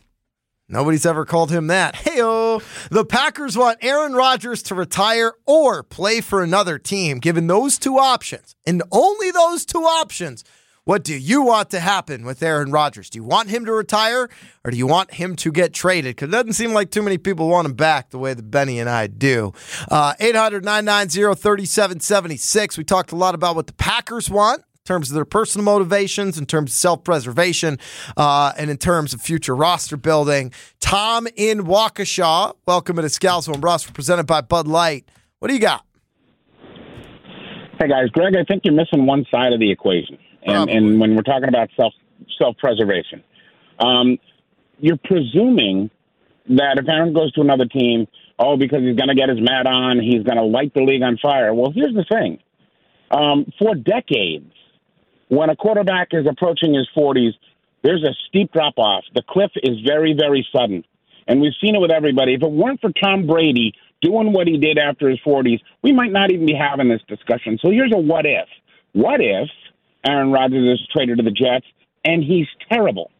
Nobody's 0.68 1.06
ever 1.06 1.26
called 1.26 1.52
him 1.52 1.68
that. 1.68 1.94
Heyo. 1.94 2.64
The 2.90 3.06
Packers 3.06 3.56
want 3.56 3.78
Aaron 3.84 4.14
Rodgers 4.14 4.64
to 4.64 4.76
retire 4.76 5.34
or 5.46 5.84
play 5.84 6.22
for 6.22 6.42
another 6.42 6.80
team. 6.80 7.20
Given 7.20 7.46
those 7.46 7.78
two 7.78 8.00
options, 8.00 8.56
and 8.66 8.82
only 8.92 9.30
those 9.30 9.64
two 9.64 9.84
options, 9.84 10.44
what 10.86 11.04
do 11.04 11.18
you 11.18 11.42
want 11.42 11.72
to 11.72 11.80
happen 11.80 12.24
with 12.26 12.42
Aaron 12.44 12.72
Rodgers? 12.72 13.10
Do 13.10 13.18
you 13.18 13.24
want 13.24 13.50
him 13.50 13.66
to 13.66 13.72
retire 13.74 14.30
or 14.64 14.72
do 14.72 14.78
you 14.78 14.86
want 14.86 15.16
him 15.16 15.36
to 15.38 15.52
get 15.52 15.74
traded? 15.74 16.16
Because 16.16 16.30
it 16.30 16.32
doesn't 16.32 16.54
seem 16.54 16.74
like 16.74 16.92
too 16.92 17.02
many 17.02 17.18
people 17.18 17.50
want 17.50 17.66
him 17.66 17.74
back 17.74 18.12
the 18.12 18.20
way 18.20 18.36
that 18.36 18.52
Benny 18.52 18.80
and 18.80 18.88
I 18.88 19.08
do. 19.08 19.52
Uh, 19.90 20.14
800 20.20 20.64
990 20.64 21.42
3776. 21.42 22.78
We 22.78 22.84
talked 22.84 23.12
a 23.12 23.16
lot 23.16 23.34
about 23.34 23.56
what 23.56 23.66
the 23.66 23.74
Packers 23.74 24.30
want 24.30 24.60
in 24.60 24.84
terms 24.86 25.10
of 25.10 25.16
their 25.16 25.26
personal 25.26 25.66
motivations, 25.66 26.38
in 26.38 26.46
terms 26.46 26.72
of 26.72 26.76
self 26.76 27.04
preservation, 27.04 27.80
uh, 28.16 28.54
and 28.56 28.70
in 28.70 28.78
terms 28.78 29.12
of 29.12 29.22
future 29.22 29.56
roster 29.56 29.98
building. 29.98 30.54
Tom 30.80 31.28
in 31.36 31.64
Waukesha, 31.64 32.54
welcome 32.68 32.98
to 32.98 33.02
Scalzo 33.04 33.54
and 33.54 33.62
Brust, 33.62 33.92
presented 33.92 34.28
by 34.28 34.42
Bud 34.42 34.68
Light. 34.68 35.10
What 35.40 35.48
do 35.48 35.56
you 35.56 35.60
got? 35.60 35.84
Hey 37.80 37.90
guys, 37.90 38.10
Greg, 38.12 38.36
I 38.38 38.44
think 38.44 38.62
you're 38.64 38.76
missing 38.76 39.08
one 39.08 39.26
side 39.34 39.52
of 39.52 39.60
the 39.60 39.70
equation, 39.72 40.18
and, 40.46 40.70
and 40.70 41.00
when 41.00 41.16
we're 41.16 41.24
talking 41.24 41.50
about 41.50 41.70
self 41.76 41.94
self 42.38 42.58
preservation, 42.58 43.24
um, 43.80 44.18
you're 44.80 45.00
presuming 45.04 45.90
that 46.50 46.78
if 46.78 46.88
Aaron 46.88 47.14
goes 47.14 47.32
to 47.34 47.42
another 47.42 47.66
team, 47.66 48.08
oh, 48.38 48.58
because 48.58 48.82
he's 48.82 48.96
going 48.96 49.10
to 49.10 49.16
get 49.16 49.30
his 49.30 49.40
mat 49.42 49.66
on, 49.66 50.00
he's 50.00 50.24
going 50.24 50.38
to 50.38 50.44
light 50.44 50.74
the 50.74 50.82
league 50.82 51.02
on 51.02 51.18
fire. 51.18 51.54
Well, 51.54 51.72
here's 51.74 51.94
the 51.94 52.06
thing: 52.10 52.40
um, 53.12 53.46
for 53.60 53.76
decades, 53.76 54.52
when 55.30 55.50
a 55.50 55.56
quarterback 55.56 56.10
is 56.12 56.26
approaching 56.30 56.74
his 56.74 56.88
40s, 56.96 57.34
there's 57.84 58.04
a 58.04 58.14
steep 58.28 58.52
drop 58.52 58.78
off. 58.78 59.04
The 59.14 59.24
cliff 59.28 59.52
is 59.56 59.80
very, 59.86 60.14
very 60.14 60.48
sudden. 60.56 60.84
And 61.28 61.42
we've 61.42 61.54
seen 61.60 61.76
it 61.76 61.80
with 61.80 61.92
everybody. 61.92 62.36
If 62.36 62.44
it 62.44 62.52
weren't 62.52 62.82
for 62.82 62.92
Tom 62.92 63.26
Brady 63.26 63.74
doing 64.02 64.34
what 64.34 64.48
he 64.48 64.58
did 64.58 64.78
after 64.78 65.10
his 65.10 65.20
40s, 65.26 65.60
we 65.82 65.92
might 65.92 66.12
not 66.12 66.32
even 66.32 66.46
be 66.46 66.54
having 66.54 66.90
this 66.90 67.02
discussion. 67.08 67.58
So 67.62 67.72
here's 67.72 67.92
a 67.94 67.98
what 67.98 68.26
if. 68.26 68.48
What 68.94 69.22
if 69.22 69.50
Aaron 70.06 70.32
Rodgers 70.32 70.80
is 70.80 70.88
traded 70.94 71.18
to 71.18 71.24
the 71.24 71.32
Jets 71.32 71.66
and 72.04 72.24
he's 72.24 72.48
terrible? 72.72 73.12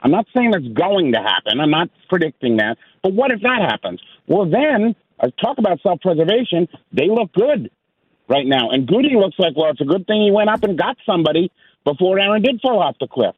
I'm 0.00 0.10
not 0.10 0.26
saying 0.36 0.52
that's 0.52 0.68
going 0.68 1.12
to 1.12 1.18
happen. 1.18 1.60
I'm 1.60 1.70
not 1.70 1.90
predicting 2.08 2.58
that. 2.58 2.78
But 3.02 3.12
what 3.14 3.30
if 3.30 3.40
that 3.42 3.60
happens? 3.68 4.00
Well, 4.26 4.48
then, 4.48 4.94
uh, 5.18 5.28
talk 5.42 5.58
about 5.58 5.80
self 5.82 6.00
preservation. 6.00 6.68
They 6.92 7.08
look 7.08 7.32
good 7.32 7.70
right 8.28 8.46
now. 8.46 8.70
And 8.70 8.86
Gutey 8.86 9.14
looks 9.14 9.36
like, 9.38 9.56
well, 9.56 9.70
it's 9.70 9.80
a 9.80 9.84
good 9.84 10.06
thing 10.06 10.22
he 10.22 10.30
went 10.30 10.50
up 10.50 10.62
and 10.62 10.78
got 10.78 10.96
somebody 11.04 11.50
before 11.84 12.18
Aaron 12.20 12.42
did 12.42 12.60
fall 12.60 12.80
off 12.80 12.96
the 13.00 13.08
cliff. 13.08 13.34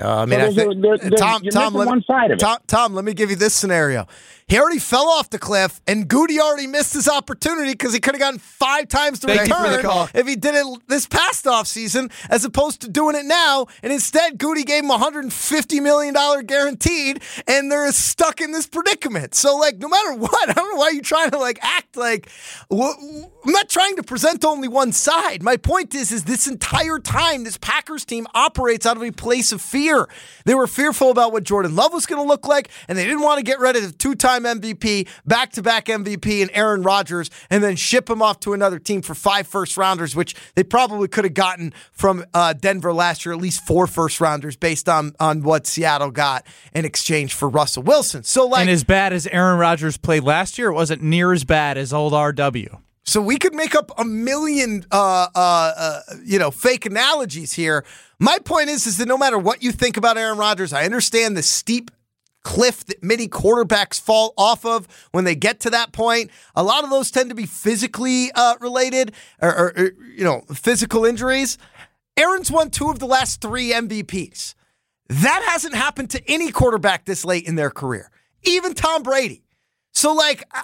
Uh, 0.00 0.18
I 0.18 0.26
mean, 0.26 0.38
So 0.40 0.46
I 0.46 0.48
think 0.54 0.58
a- 0.72 0.80
there- 0.80 0.98
there's- 0.98 1.20
Tom, 1.20 1.42
Tom, 1.50 1.74
let, 1.74 1.86
one 1.88 2.04
side 2.04 2.30
of 2.30 2.36
it. 2.36 2.40
Tom, 2.40 2.58
Tom, 2.66 2.94
let 2.94 3.04
me 3.04 3.14
give 3.14 3.30
you 3.30 3.36
this 3.36 3.54
scenario. 3.54 4.06
He 4.46 4.58
already 4.58 4.78
fell 4.78 5.08
off 5.08 5.28
the 5.28 5.38
cliff, 5.38 5.78
and 5.86 6.08
Gutey 6.08 6.38
already 6.38 6.66
missed 6.66 6.94
his 6.94 7.06
opportunity 7.06 7.72
because 7.72 7.92
he 7.92 8.00
could 8.00 8.14
have 8.14 8.20
gotten 8.20 8.38
five 8.38 8.88
times 8.88 9.20
the 9.20 9.26
Thank 9.26 9.48
you 9.48 9.54
for 9.54 9.62
the 9.64 9.68
return 9.76 9.82
call. 9.82 10.08
if 10.14 10.26
he 10.26 10.36
did 10.36 10.54
it 10.54 10.64
this 10.88 11.06
past 11.06 11.44
offseason 11.44 12.10
as 12.30 12.46
opposed 12.46 12.80
to 12.80 12.88
doing 12.88 13.14
it 13.14 13.26
now. 13.26 13.66
And 13.82 13.92
instead, 13.92 14.38
Gutey 14.38 14.64
gave 14.64 14.84
him 14.84 14.90
$150 14.90 15.82
million 15.82 16.14
guaranteed, 16.46 17.20
and 17.46 17.70
they're 17.70 17.92
stuck 17.92 18.40
in 18.40 18.52
this 18.52 18.66
predicament. 18.66 19.34
So, 19.34 19.54
like, 19.58 19.76
no 19.78 19.88
matter 19.88 20.14
what, 20.16 20.48
I 20.48 20.52
don't 20.54 20.70
know 20.72 20.78
why 20.78 20.90
you're 20.90 21.02
trying 21.02 21.30
to, 21.32 21.38
like, 21.38 21.58
act 21.60 21.96
like. 21.96 22.30
I'm 22.70 23.52
not 23.52 23.68
trying 23.68 23.96
to 23.96 24.02
present 24.02 24.44
only 24.46 24.68
one 24.68 24.92
side. 24.92 25.42
My 25.42 25.56
point 25.58 25.94
is, 25.94 26.10
is 26.10 26.24
this 26.24 26.46
entire 26.46 26.98
time, 26.98 27.44
this 27.44 27.58
Packers 27.58 28.04
team 28.06 28.26
operates 28.34 28.86
out 28.86 28.96
of 28.96 29.02
a 29.02 29.10
place 29.10 29.52
of 29.52 29.60
fear. 29.60 29.87
They 30.44 30.54
were 30.54 30.66
fearful 30.66 31.10
about 31.10 31.32
what 31.32 31.44
Jordan 31.44 31.74
Love 31.74 31.92
was 31.92 32.06
going 32.06 32.22
to 32.22 32.26
look 32.26 32.46
like, 32.46 32.68
and 32.88 32.96
they 32.96 33.04
didn't 33.04 33.22
want 33.22 33.38
to 33.38 33.44
get 33.44 33.58
rid 33.58 33.76
of 33.76 33.98
two-time 33.98 34.44
MVP, 34.44 35.08
back-to-back 35.26 35.86
MVP, 35.86 36.42
and 36.42 36.50
Aaron 36.54 36.82
Rodgers, 36.82 37.30
and 37.50 37.62
then 37.62 37.76
ship 37.76 38.08
him 38.08 38.22
off 38.22 38.40
to 38.40 38.52
another 38.52 38.78
team 38.78 39.02
for 39.02 39.14
five 39.14 39.46
first-rounders, 39.46 40.14
which 40.16 40.34
they 40.54 40.64
probably 40.64 41.08
could 41.08 41.24
have 41.24 41.34
gotten 41.34 41.72
from 41.92 42.24
uh, 42.34 42.52
Denver 42.52 42.92
last 42.92 43.24
year, 43.24 43.32
at 43.32 43.40
least 43.40 43.66
four 43.66 43.86
first-rounders, 43.86 44.56
based 44.56 44.88
on 44.88 45.14
on 45.20 45.42
what 45.42 45.66
Seattle 45.66 46.10
got 46.10 46.46
in 46.72 46.84
exchange 46.84 47.34
for 47.34 47.48
Russell 47.48 47.82
Wilson. 47.82 48.22
So, 48.22 48.46
like, 48.46 48.62
and 48.62 48.70
as 48.70 48.84
bad 48.84 49.12
as 49.12 49.26
Aaron 49.26 49.58
Rodgers 49.58 49.96
played 49.96 50.24
last 50.24 50.58
year, 50.58 50.68
it 50.68 50.74
wasn't 50.74 51.02
near 51.02 51.32
as 51.32 51.44
bad 51.44 51.78
as 51.78 51.92
old 51.92 52.12
RW. 52.12 52.80
So 53.08 53.22
we 53.22 53.38
could 53.38 53.54
make 53.54 53.74
up 53.74 53.90
a 53.96 54.04
million, 54.04 54.84
uh, 54.92 55.28
uh, 55.34 55.72
uh, 55.78 56.00
you 56.22 56.38
know, 56.38 56.50
fake 56.50 56.84
analogies 56.84 57.54
here. 57.54 57.86
My 58.18 58.38
point 58.38 58.68
is, 58.68 58.86
is 58.86 58.98
that 58.98 59.08
no 59.08 59.16
matter 59.16 59.38
what 59.38 59.62
you 59.62 59.72
think 59.72 59.96
about 59.96 60.18
Aaron 60.18 60.36
Rodgers, 60.36 60.74
I 60.74 60.84
understand 60.84 61.34
the 61.34 61.42
steep 61.42 61.90
cliff 62.42 62.84
that 62.84 63.02
many 63.02 63.26
quarterbacks 63.26 63.98
fall 63.98 64.34
off 64.36 64.66
of 64.66 64.86
when 65.12 65.24
they 65.24 65.34
get 65.34 65.58
to 65.60 65.70
that 65.70 65.92
point. 65.92 66.30
A 66.54 66.62
lot 66.62 66.84
of 66.84 66.90
those 66.90 67.10
tend 67.10 67.30
to 67.30 67.34
be 67.34 67.46
physically 67.46 68.30
uh, 68.34 68.56
related, 68.60 69.14
or, 69.40 69.56
or, 69.56 69.72
or 69.78 69.90
you 70.14 70.24
know, 70.24 70.42
physical 70.52 71.06
injuries. 71.06 71.56
Aaron's 72.18 72.50
won 72.50 72.68
two 72.68 72.90
of 72.90 72.98
the 72.98 73.06
last 73.06 73.40
three 73.40 73.72
MVPs. 73.72 74.54
That 75.08 75.46
hasn't 75.48 75.74
happened 75.74 76.10
to 76.10 76.22
any 76.30 76.52
quarterback 76.52 77.06
this 77.06 77.24
late 77.24 77.48
in 77.48 77.54
their 77.54 77.70
career, 77.70 78.10
even 78.42 78.74
Tom 78.74 79.02
Brady. 79.02 79.44
So, 79.98 80.12
like, 80.12 80.44
I- 80.52 80.62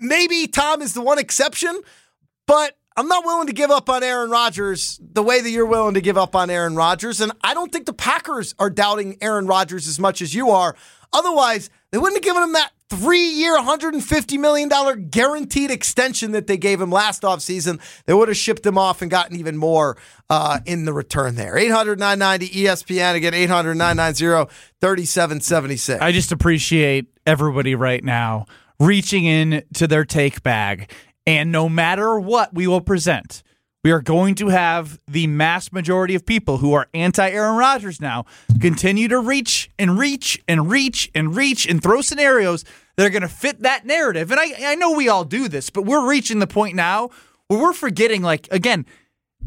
maybe 0.00 0.46
Tom 0.46 0.80
is 0.80 0.94
the 0.94 1.02
one 1.02 1.18
exception, 1.18 1.78
but 2.46 2.78
I'm 2.96 3.08
not 3.08 3.26
willing 3.26 3.46
to 3.46 3.52
give 3.52 3.70
up 3.70 3.90
on 3.90 4.02
Aaron 4.02 4.30
Rodgers 4.30 4.98
the 5.00 5.22
way 5.22 5.42
that 5.42 5.50
you're 5.50 5.66
willing 5.66 5.94
to 5.94 6.00
give 6.00 6.16
up 6.16 6.34
on 6.34 6.48
Aaron 6.48 6.74
Rodgers. 6.74 7.20
And 7.20 7.30
I 7.44 7.52
don't 7.52 7.70
think 7.70 7.84
the 7.84 7.92
Packers 7.92 8.54
are 8.58 8.70
doubting 8.70 9.18
Aaron 9.20 9.46
Rodgers 9.46 9.86
as 9.86 9.98
much 10.00 10.22
as 10.22 10.34
you 10.34 10.50
are. 10.50 10.74
Otherwise, 11.12 11.68
they 11.92 11.98
wouldn't 11.98 12.16
have 12.16 12.24
given 12.24 12.42
him 12.42 12.52
that 12.54 12.72
three 12.88 13.28
year, 13.28 13.56
$150 13.58 14.38
million 14.38 14.68
guaranteed 15.10 15.70
extension 15.70 16.32
that 16.32 16.46
they 16.46 16.56
gave 16.56 16.80
him 16.80 16.90
last 16.90 17.22
offseason. 17.22 17.80
They 18.06 18.14
would 18.14 18.28
have 18.28 18.36
shipped 18.36 18.64
him 18.64 18.78
off 18.78 19.02
and 19.02 19.10
gotten 19.10 19.36
even 19.36 19.56
more 19.56 19.96
uh, 20.28 20.60
in 20.64 20.86
the 20.86 20.92
return 20.92 21.34
there. 21.34 21.56
800 21.56 21.98
990 21.98 22.64
ESPN. 22.64 23.14
Again, 23.14 23.34
800 23.34 23.74
990 23.74 24.50
3776. 24.80 26.00
I 26.02 26.12
just 26.12 26.32
appreciate 26.32 27.06
everybody 27.26 27.74
right 27.74 28.02
now 28.02 28.46
reaching 28.80 29.24
in 29.24 29.62
to 29.74 29.86
their 29.86 30.04
take 30.04 30.42
bag. 30.42 30.90
And 31.26 31.52
no 31.52 31.68
matter 31.68 32.18
what 32.18 32.54
we 32.54 32.66
will 32.66 32.80
present, 32.80 33.42
we 33.84 33.92
are 33.92 34.00
going 34.00 34.34
to 34.36 34.48
have 34.48 34.98
the 35.06 35.26
mass 35.26 35.72
majority 35.72 36.14
of 36.14 36.26
people 36.26 36.58
who 36.58 36.72
are 36.72 36.88
anti 36.92 37.28
Aaron 37.30 37.56
Rodgers 37.56 38.00
now 38.00 38.24
continue 38.60 39.08
to 39.08 39.20
reach 39.20 39.70
and 39.78 39.98
reach 39.98 40.42
and 40.48 40.70
reach 40.70 41.10
and 41.14 41.36
reach 41.36 41.66
and 41.66 41.82
throw 41.82 42.00
scenarios 42.02 42.64
that 42.96 43.06
are 43.06 43.10
going 43.10 43.22
to 43.22 43.28
fit 43.28 43.60
that 43.60 43.86
narrative. 43.86 44.30
And 44.30 44.40
I, 44.40 44.72
I 44.72 44.74
know 44.74 44.92
we 44.92 45.08
all 45.08 45.24
do 45.24 45.48
this, 45.48 45.70
but 45.70 45.84
we're 45.84 46.06
reaching 46.06 46.40
the 46.40 46.46
point 46.46 46.74
now 46.74 47.10
where 47.48 47.60
we're 47.60 47.72
forgetting, 47.72 48.22
like, 48.22 48.48
again, 48.50 48.84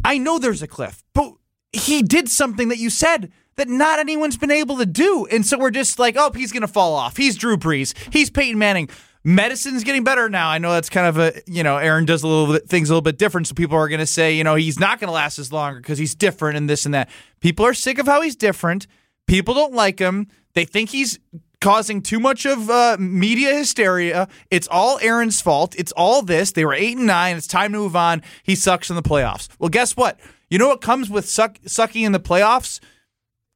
I 0.04 0.18
know 0.18 0.40
there's 0.40 0.64
a 0.64 0.68
cliff, 0.68 1.04
but 1.14 1.34
he 1.72 2.02
did 2.02 2.28
something 2.30 2.70
that 2.70 2.78
you 2.78 2.90
said 2.90 3.32
that 3.56 3.68
not 3.68 4.00
anyone's 4.00 4.38
been 4.38 4.52
able 4.52 4.78
to 4.78 4.86
do. 4.86 5.28
And 5.32 5.46
so 5.46 5.60
we're 5.60 5.70
just 5.70 6.00
like, 6.00 6.16
oh, 6.18 6.32
he's 6.32 6.52
going 6.52 6.62
to 6.62 6.68
fall 6.68 6.96
off. 6.96 7.18
He's 7.18 7.38
Drew 7.38 7.58
Brees. 7.58 7.94
He's 8.12 8.32
Peyton 8.32 8.58
Manning. 8.58 8.90
Medicine's 9.24 9.84
getting 9.84 10.04
better 10.04 10.28
now. 10.28 10.50
I 10.50 10.58
know 10.58 10.72
that's 10.72 10.90
kind 10.90 11.08
of 11.08 11.18
a, 11.18 11.42
you 11.48 11.64
know, 11.64 11.78
Aaron 11.78 12.06
does 12.06 12.24
a 12.24 12.28
little 12.28 12.54
bit, 12.54 12.68
things 12.68 12.90
a 12.90 12.94
little 12.94 13.02
bit 13.02 13.18
different. 13.18 13.48
So 13.48 13.54
people 13.54 13.78
are 13.78 13.88
going 13.88 14.00
to 14.00 14.06
say, 14.06 14.36
you 14.36 14.44
know, 14.44 14.56
he's 14.56 14.80
not 14.80 15.00
going 15.00 15.08
to 15.08 15.14
last 15.14 15.40
as 15.40 15.52
long 15.52 15.78
because 15.78 15.98
he's 15.98 16.14
different 16.14 16.58
and 16.58 16.70
this 16.70 16.86
and 16.86 16.94
that. 16.94 17.10
People 17.40 17.66
are 17.66 17.74
sick 17.74 18.00
of 18.00 18.06
how 18.06 18.22
he's 18.22 18.36
different. 18.36 18.86
People 19.26 19.54
don't 19.54 19.74
like 19.74 20.00
him. 20.00 20.28
They 20.54 20.66
think 20.66 20.90
he's 20.90 21.20
causing 21.62 22.02
too 22.02 22.20
much 22.20 22.46
of 22.46 22.70
uh, 22.70 22.98
media 23.00 23.56
hysteria. 23.56 24.28
It's 24.52 24.68
all 24.70 25.00
Aaron's 25.02 25.40
fault. 25.42 25.74
It's 25.78 25.94
all 25.94 26.22
this. 26.22 26.52
They 26.52 26.66
were 26.66 26.74
eight 26.74 26.98
and 26.98 27.08
nine. 27.08 27.38
It's 27.38 27.48
time 27.48 27.72
to 27.72 27.80
move 27.80 27.96
on. 27.96 28.22
He 28.44 28.56
sucks 28.56 28.90
in 28.90 28.98
the 28.98 29.02
playoffs. 29.02 29.48
Well, 29.60 29.70
guess 29.70 29.96
what? 29.96 30.20
You 30.50 30.60
know 30.60 30.68
what 30.68 30.82
comes 30.82 31.10
with 31.10 31.28
suck, 31.28 31.58
sucking 31.66 32.04
in 32.04 32.12
the 32.12 32.20
playoffs? 32.20 32.82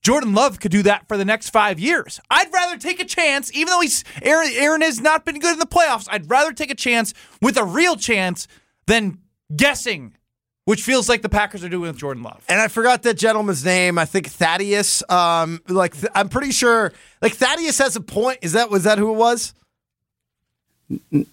Jordan 0.04 0.34
Love 0.34 0.60
could 0.60 0.72
do 0.72 0.84
that 0.84 1.08
for 1.08 1.18
the 1.18 1.26
next 1.26 1.50
five 1.50 1.80
years. 1.80 2.20
I'd 2.30 2.52
rather 2.54 2.78
take 2.78 3.00
a 3.02 3.06
chance, 3.06 3.52
even 3.54 3.68
though 3.72 3.82
he's 3.82 4.04
Aaron, 4.22 4.50
Aaron 4.54 4.82
has 4.82 5.02
not 5.02 5.26
been 5.26 5.40
good 5.40 5.54
in 5.54 5.60
the 5.60 5.66
playoffs. 5.66 6.08
I'd 6.10 6.30
rather 6.30 6.54
take 6.54 6.72
a 6.72 6.76
chance 6.76 7.14
with 7.42 7.58
a 7.58 7.64
real 7.66 7.96
chance 7.98 8.48
than 8.86 9.18
guessing, 9.54 10.16
which 10.66 10.82
feels 10.82 11.10
like 11.10 11.24
the 11.24 11.30
Packers 11.30 11.64
are 11.64 11.70
doing 11.70 11.90
with 11.90 11.98
Jordan 11.98 12.24
Love. 12.24 12.42
And 12.48 12.62
I 12.62 12.70
forgot 12.70 13.04
that 13.04 13.16
gentleman's 13.18 13.66
name. 13.66 13.98
I 13.98 14.06
think 14.06 14.28
Thaddeus. 14.28 15.04
Um, 15.10 15.62
like 15.68 15.94
th- 15.94 16.12
I'm 16.16 16.30
pretty 16.30 16.52
sure. 16.52 16.94
Like 17.22 17.34
Thaddeus 17.34 17.78
has 17.80 17.96
a 17.98 18.02
point. 18.02 18.40
Is 18.42 18.54
that 18.54 18.70
was 18.70 18.86
that 18.86 18.98
who 19.00 19.12
it 19.12 19.18
was? 19.18 19.54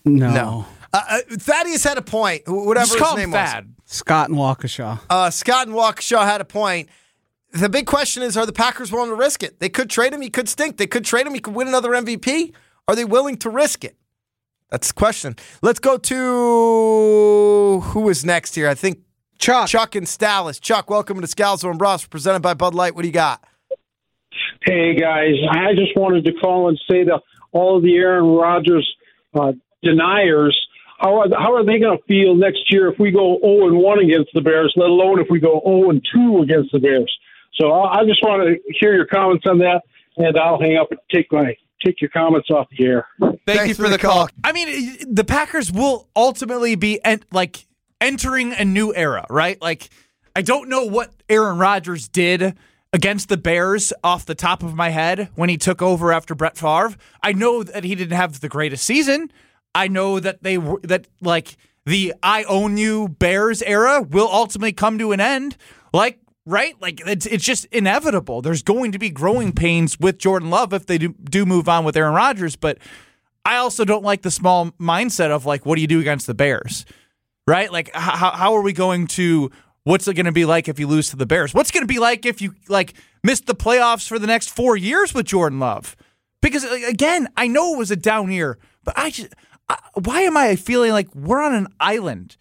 No. 0.04 0.66
Uh, 0.92 1.00
uh, 1.08 1.18
Thaddeus 1.30 1.84
had 1.84 1.98
a 1.98 2.02
point. 2.02 2.42
Whatever 2.46 2.86
Just 2.86 2.92
his 2.94 3.02
call 3.02 3.16
him 3.16 3.30
name 3.30 3.32
Thad. 3.32 3.66
was. 3.66 3.74
Scott 3.96 4.28
and 4.30 4.38
Waukesha. 4.38 5.00
Uh, 5.10 5.30
Scott 5.30 5.66
and 5.68 5.76
Waukesha 5.76 6.24
had 6.24 6.40
a 6.40 6.44
point. 6.44 6.88
The 7.54 7.68
big 7.68 7.86
question 7.86 8.24
is: 8.24 8.36
Are 8.36 8.46
the 8.46 8.52
Packers 8.52 8.90
willing 8.90 9.10
to 9.10 9.14
risk 9.14 9.44
it? 9.44 9.60
They 9.60 9.68
could 9.68 9.88
trade 9.88 10.12
him. 10.12 10.20
He 10.20 10.28
could 10.28 10.48
stink. 10.48 10.76
They 10.76 10.88
could 10.88 11.04
trade 11.04 11.24
him. 11.24 11.34
He 11.34 11.40
could 11.40 11.54
win 11.54 11.68
another 11.68 11.90
MVP. 11.90 12.52
Are 12.88 12.96
they 12.96 13.04
willing 13.04 13.36
to 13.38 13.48
risk 13.48 13.84
it? 13.84 13.96
That's 14.72 14.88
the 14.88 14.94
question. 14.94 15.36
Let's 15.62 15.78
go 15.78 15.96
to 15.96 17.80
who 17.80 18.08
is 18.08 18.24
next 18.24 18.56
here. 18.56 18.68
I 18.68 18.74
think 18.74 18.98
Chuck. 19.38 19.68
Chuck 19.68 19.94
and 19.94 20.18
Dallas. 20.18 20.58
Chuck, 20.58 20.90
welcome 20.90 21.20
to 21.20 21.28
Scalzo 21.28 21.70
and 21.70 21.78
Brust, 21.78 22.10
presented 22.10 22.42
by 22.42 22.54
Bud 22.54 22.74
Light. 22.74 22.96
What 22.96 23.02
do 23.02 23.08
you 23.08 23.14
got? 23.14 23.44
Hey 24.66 24.96
guys, 24.96 25.34
I 25.48 25.74
just 25.74 25.96
wanted 25.96 26.24
to 26.24 26.32
call 26.32 26.68
and 26.68 26.80
say 26.90 27.04
to 27.04 27.20
all 27.52 27.76
of 27.76 27.84
the 27.84 27.94
Aaron 27.94 28.24
Rodgers 28.24 28.92
uh, 29.32 29.52
deniers, 29.80 30.58
how 30.98 31.20
are 31.20 31.28
how 31.38 31.54
are 31.54 31.64
they 31.64 31.78
going 31.78 31.96
to 31.96 32.04
feel 32.08 32.34
next 32.34 32.72
year 32.72 32.90
if 32.90 32.98
we 32.98 33.12
go 33.12 33.38
zero 33.40 33.68
and 33.68 33.78
one 33.78 34.00
against 34.00 34.30
the 34.34 34.40
Bears, 34.40 34.72
let 34.74 34.90
alone 34.90 35.20
if 35.20 35.28
we 35.30 35.38
go 35.38 35.60
zero 35.64 35.90
and 35.90 36.04
two 36.12 36.40
against 36.42 36.72
the 36.72 36.80
Bears? 36.80 37.16
So 37.56 37.72
I 37.72 38.00
I 38.00 38.04
just 38.04 38.22
want 38.22 38.42
to 38.46 38.74
hear 38.80 38.94
your 38.94 39.06
comments 39.06 39.44
on 39.46 39.58
that, 39.58 39.82
and 40.16 40.36
I'll 40.38 40.60
hang 40.60 40.76
up 40.76 40.90
and 40.90 41.00
take 41.12 41.32
my 41.32 41.56
take 41.84 42.00
your 42.00 42.10
comments 42.10 42.48
off 42.50 42.66
the 42.76 42.84
air. 42.84 43.06
Thank 43.46 43.68
you 43.68 43.74
for, 43.74 43.88
the 43.88 43.98
call. 43.98 44.28
I 44.42 44.52
mean, 44.52 44.96
the 45.14 45.24
Packers 45.24 45.70
will 45.70 46.08
ultimately 46.16 46.76
be 46.76 47.02
en- 47.04 47.22
like 47.30 47.66
entering 48.00 48.54
a 48.54 48.64
new 48.64 48.94
era, 48.94 49.26
right? 49.28 49.60
Like, 49.60 49.90
I 50.34 50.42
don't 50.42 50.68
know 50.68 50.84
what 50.84 51.12
Aaron 51.28 51.58
Rodgers 51.58 52.08
did 52.08 52.56
against 52.92 53.28
the 53.28 53.36
Bears 53.36 53.92
off 54.02 54.24
the 54.24 54.34
top 54.34 54.62
of 54.62 54.74
my 54.74 54.90
head 54.90 55.28
when 55.34 55.48
he 55.48 55.58
took 55.58 55.82
over 55.82 56.12
after 56.12 56.34
Brett 56.34 56.56
Favre. 56.56 56.94
I 57.22 57.32
know 57.32 57.62
that 57.62 57.84
he 57.84 57.94
didn't 57.94 58.16
have 58.16 58.40
the 58.40 58.48
greatest 58.48 58.84
season. 58.84 59.30
I 59.74 59.88
know 59.88 60.20
that 60.20 60.42
they 60.42 60.56
were 60.56 60.80
that 60.84 61.08
like 61.20 61.56
the 61.84 62.14
I 62.22 62.44
own 62.44 62.76
you 62.78 63.08
Bears 63.08 63.62
era 63.62 64.00
will 64.00 64.28
ultimately 64.30 64.72
come 64.72 64.98
to 64.98 65.12
an 65.12 65.20
end. 65.20 65.56
Like 65.92 66.20
right? 66.46 66.80
Like 66.80 67.00
it's 67.06 67.26
it's 67.26 67.44
just 67.44 67.64
inevitable. 67.66 68.42
There's 68.42 68.62
going 68.62 68.92
to 68.92 68.98
be 68.98 69.10
growing 69.10 69.52
pains 69.52 69.98
with 69.98 70.18
Jordan 70.18 70.50
Love 70.50 70.72
if 70.72 70.86
they 70.86 70.98
do, 70.98 71.14
do 71.24 71.46
move 71.46 71.68
on 71.68 71.84
with 71.84 71.96
Aaron 71.96 72.14
Rodgers, 72.14 72.56
but 72.56 72.78
I 73.44 73.56
also 73.56 73.84
don't 73.84 74.04
like 74.04 74.22
the 74.22 74.30
small 74.30 74.70
mindset 74.72 75.30
of 75.30 75.46
like 75.46 75.66
what 75.66 75.76
do 75.76 75.80
you 75.80 75.86
do 75.86 76.00
against 76.00 76.26
the 76.26 76.34
Bears? 76.34 76.84
Right? 77.46 77.70
Like 77.70 77.90
how 77.94 78.30
how 78.30 78.54
are 78.54 78.62
we 78.62 78.72
going 78.72 79.06
to 79.08 79.50
what's 79.84 80.08
it 80.08 80.14
going 80.14 80.26
to 80.26 80.32
be 80.32 80.44
like 80.44 80.68
if 80.68 80.78
you 80.78 80.86
lose 80.86 81.10
to 81.10 81.16
the 81.16 81.26
Bears? 81.26 81.54
What's 81.54 81.70
going 81.70 81.82
to 81.82 81.92
be 81.92 81.98
like 81.98 82.26
if 82.26 82.40
you 82.40 82.54
like 82.68 82.94
miss 83.22 83.40
the 83.40 83.54
playoffs 83.54 84.06
for 84.08 84.18
the 84.18 84.26
next 84.26 84.48
4 84.48 84.76
years 84.76 85.14
with 85.14 85.26
Jordan 85.26 85.60
Love? 85.60 85.96
Because 86.40 86.64
again, 86.64 87.28
I 87.36 87.46
know 87.48 87.74
it 87.74 87.78
was 87.78 87.90
a 87.90 87.96
down 87.96 88.30
year, 88.30 88.58
but 88.82 88.98
I 88.98 89.10
just 89.10 89.34
I, 89.68 89.78
why 89.94 90.20
am 90.22 90.36
I 90.36 90.56
feeling 90.56 90.92
like 90.92 91.14
we're 91.14 91.42
on 91.42 91.54
an 91.54 91.68
island? 91.80 92.36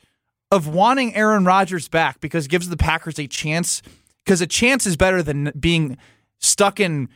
Of 0.54 0.68
wanting 0.68 1.16
Aaron 1.16 1.46
Rodgers 1.46 1.88
back 1.88 2.20
because 2.20 2.46
it 2.46 2.50
gives 2.50 2.70
the 2.70 2.78
Packers 2.78 3.18
a 3.18 3.26
chance 3.26 3.82
because 4.24 4.40
a 4.40 4.46
chance 4.46 4.86
is 4.86 4.96
better 4.96 5.24
than 5.24 5.52
being 5.60 5.98
stuck 6.38 6.80
in 6.80 7.10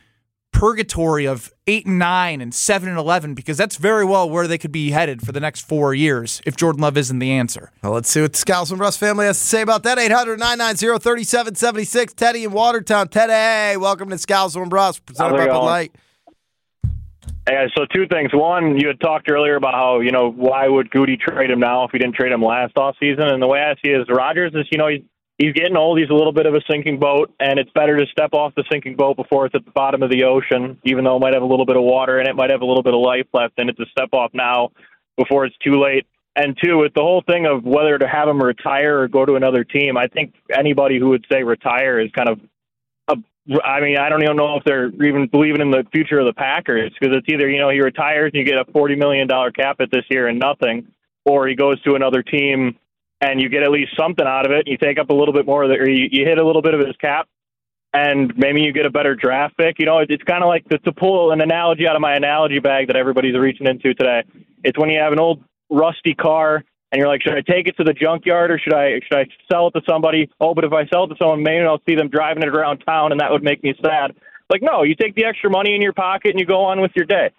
purgatory 0.52 1.24
of 1.24 1.52
8 1.68 1.86
and 1.86 2.00
9 2.00 2.40
and 2.40 2.52
7 2.52 2.88
and 2.88 2.98
11 2.98 3.34
because 3.34 3.56
that's 3.56 3.76
very 3.76 4.04
well 4.04 4.28
where 4.28 4.48
they 4.48 4.58
could 4.58 4.72
be 4.72 4.90
headed 4.90 5.24
for 5.24 5.30
the 5.30 5.38
next 5.38 5.60
4 5.60 5.94
years 5.94 6.42
if 6.46 6.56
Jordan 6.56 6.82
Love 6.82 6.96
isn't 6.96 7.20
the 7.20 7.30
answer. 7.30 7.70
Well, 7.80 7.92
let's 7.92 8.10
see 8.10 8.20
what 8.20 8.32
the 8.32 8.38
Scalzo 8.38 8.70
and 8.70 8.78
Brust 8.78 8.98
family 8.98 9.26
has 9.26 9.38
to 9.38 9.46
say 9.46 9.62
about 9.62 9.84
that. 9.84 10.00
800 10.00 10.40
990 10.40 10.98
3776. 10.98 12.14
Teddy 12.14 12.42
in 12.42 12.50
Watertown. 12.50 13.06
Teddy, 13.06 13.76
welcome 13.76 14.08
to 14.10 14.16
Scalzo 14.16 14.62
and 14.62 14.70
Brust, 14.70 15.06
presented 15.06 15.36
by 15.36 15.44
it 15.44 15.48
Bud? 15.50 15.64
Light. 15.64 15.94
Yeah, 17.50 17.66
so 17.76 17.86
two 17.86 18.06
things. 18.06 18.30
One, 18.34 18.78
you 18.78 18.88
had 18.88 19.00
talked 19.00 19.30
earlier 19.30 19.56
about 19.56 19.72
how, 19.72 20.00
you 20.00 20.10
know, 20.10 20.30
why 20.30 20.68
would 20.68 20.90
Gutey 20.90 21.18
trade 21.18 21.50
him 21.50 21.60
now 21.60 21.84
if 21.84 21.92
he 21.92 21.98
didn't 21.98 22.14
trade 22.14 22.32
him 22.32 22.42
last 22.42 22.74
offseason? 22.74 23.32
And 23.32 23.42
the 23.42 23.46
way 23.46 23.60
I 23.60 23.74
see 23.74 23.90
it 23.90 24.02
is 24.02 24.06
Rodgers 24.10 24.52
is, 24.54 24.66
you 24.70 24.76
know, 24.76 24.88
he's, 24.88 25.02
he's 25.38 25.54
getting 25.54 25.76
old. 25.76 25.98
He's 25.98 26.10
a 26.10 26.14
little 26.14 26.32
bit 26.32 26.44
of 26.44 26.54
a 26.54 26.60
sinking 26.70 26.98
boat, 26.98 27.32
and 27.40 27.58
it's 27.58 27.70
better 27.70 27.96
to 27.96 28.04
step 28.12 28.34
off 28.34 28.54
the 28.54 28.64
sinking 28.70 28.96
boat 28.96 29.16
before 29.16 29.46
it's 29.46 29.54
at 29.54 29.64
the 29.64 29.70
bottom 29.70 30.02
of 30.02 30.10
the 30.10 30.24
ocean, 30.24 30.78
even 30.84 31.04
though 31.04 31.16
it 31.16 31.20
might 31.20 31.32
have 31.32 31.42
a 31.42 31.46
little 31.46 31.64
bit 31.64 31.76
of 31.76 31.84
water 31.84 32.18
and 32.18 32.28
it 32.28 32.36
might 32.36 32.50
have 32.50 32.60
a 32.60 32.66
little 32.66 32.82
bit 32.82 32.92
of 32.92 33.00
life 33.00 33.26
left 33.32 33.54
in 33.58 33.70
it 33.70 33.76
to 33.78 33.86
step 33.90 34.10
off 34.12 34.30
now 34.34 34.70
before 35.16 35.46
it's 35.46 35.56
too 35.58 35.80
late. 35.80 36.06
And 36.36 36.56
two, 36.62 36.78
with 36.78 36.92
the 36.94 37.00
whole 37.00 37.22
thing 37.26 37.46
of 37.46 37.64
whether 37.64 37.98
to 37.98 38.06
have 38.06 38.28
him 38.28 38.42
retire 38.42 39.00
or 39.00 39.08
go 39.08 39.24
to 39.24 39.34
another 39.36 39.64
team, 39.64 39.96
I 39.96 40.06
think 40.06 40.34
anybody 40.56 40.98
who 40.98 41.08
would 41.08 41.24
say 41.32 41.42
retire 41.42 41.98
is 41.98 42.10
kind 42.12 42.28
of 42.28 42.40
I 43.64 43.80
mean, 43.80 43.96
I 43.96 44.08
don't 44.10 44.22
even 44.22 44.36
know 44.36 44.56
if 44.56 44.64
they're 44.64 44.88
even 44.88 45.26
believing 45.26 45.62
in 45.62 45.70
the 45.70 45.84
future 45.90 46.18
of 46.18 46.26
the 46.26 46.34
Packers 46.34 46.92
because 46.92 47.16
it's 47.16 47.26
either 47.28 47.48
you 47.48 47.58
know 47.58 47.70
he 47.70 47.80
retires 47.80 48.30
and 48.34 48.38
you 48.38 48.44
get 48.44 48.58
a 48.58 48.70
forty 48.72 48.94
million 48.94 49.26
dollar 49.26 49.50
cap 49.50 49.80
at 49.80 49.90
this 49.90 50.04
year 50.10 50.28
and 50.28 50.38
nothing, 50.38 50.88
or 51.24 51.48
he 51.48 51.54
goes 51.54 51.80
to 51.82 51.94
another 51.94 52.22
team 52.22 52.76
and 53.20 53.40
you 53.40 53.48
get 53.48 53.62
at 53.62 53.70
least 53.70 53.96
something 53.96 54.26
out 54.26 54.46
of 54.46 54.52
it. 54.52 54.68
You 54.68 54.76
take 54.76 54.98
up 54.98 55.10
a 55.10 55.14
little 55.14 55.34
bit 55.34 55.46
more 55.46 55.64
of 55.64 55.70
the, 55.70 55.76
or 55.76 55.88
you, 55.88 56.08
you 56.10 56.24
hit 56.24 56.38
a 56.38 56.46
little 56.46 56.62
bit 56.62 56.74
of 56.74 56.86
his 56.86 56.94
cap, 56.96 57.28
and 57.92 58.32
maybe 58.36 58.60
you 58.60 58.72
get 58.72 58.86
a 58.86 58.90
better 58.90 59.14
draft 59.14 59.56
pick. 59.56 59.78
You 59.78 59.86
know, 59.86 59.98
it, 59.98 60.10
it's 60.10 60.22
kind 60.22 60.42
of 60.42 60.48
like 60.48 60.68
to, 60.68 60.78
to 60.78 60.92
pull 60.92 61.32
an 61.32 61.40
analogy 61.40 61.88
out 61.88 61.96
of 61.96 62.02
my 62.02 62.14
analogy 62.14 62.58
bag 62.58 62.88
that 62.88 62.96
everybody's 62.96 63.36
reaching 63.36 63.66
into 63.66 63.94
today. 63.94 64.24
It's 64.62 64.78
when 64.78 64.90
you 64.90 65.00
have 65.00 65.12
an 65.12 65.20
old 65.20 65.42
rusty 65.70 66.14
car 66.14 66.64
and 66.90 66.98
you're 66.98 67.08
like, 67.08 67.22
should 67.22 67.34
I 67.34 67.42
take 67.42 67.66
it 67.68 67.76
to 67.76 67.84
the 67.84 67.92
junkyard 67.92 68.50
or 68.50 68.58
should 68.58 68.74
I 68.74 69.00
should 69.00 69.18
I 69.18 69.26
sell 69.50 69.68
it 69.68 69.72
to 69.72 69.82
somebody? 69.88 70.30
Oh, 70.40 70.54
but 70.54 70.64
if 70.64 70.72
I 70.72 70.86
sell 70.86 71.04
it 71.04 71.08
to 71.08 71.16
someone, 71.18 71.42
maybe 71.42 71.64
I'll 71.64 71.82
see 71.88 71.94
them 71.94 72.08
driving 72.08 72.42
it 72.42 72.48
around 72.48 72.78
town, 72.78 73.12
and 73.12 73.20
that 73.20 73.30
would 73.30 73.42
make 73.42 73.62
me 73.62 73.74
sad. 73.84 74.14
Like, 74.50 74.62
no, 74.62 74.82
you 74.82 74.94
take 74.94 75.14
the 75.14 75.24
extra 75.26 75.50
money 75.50 75.74
in 75.74 75.82
your 75.82 75.92
pocket 75.92 76.30
and 76.30 76.40
you 76.40 76.46
go 76.46 76.64
on 76.64 76.80
with 76.80 76.92
your 76.96 77.04
day. 77.04 77.30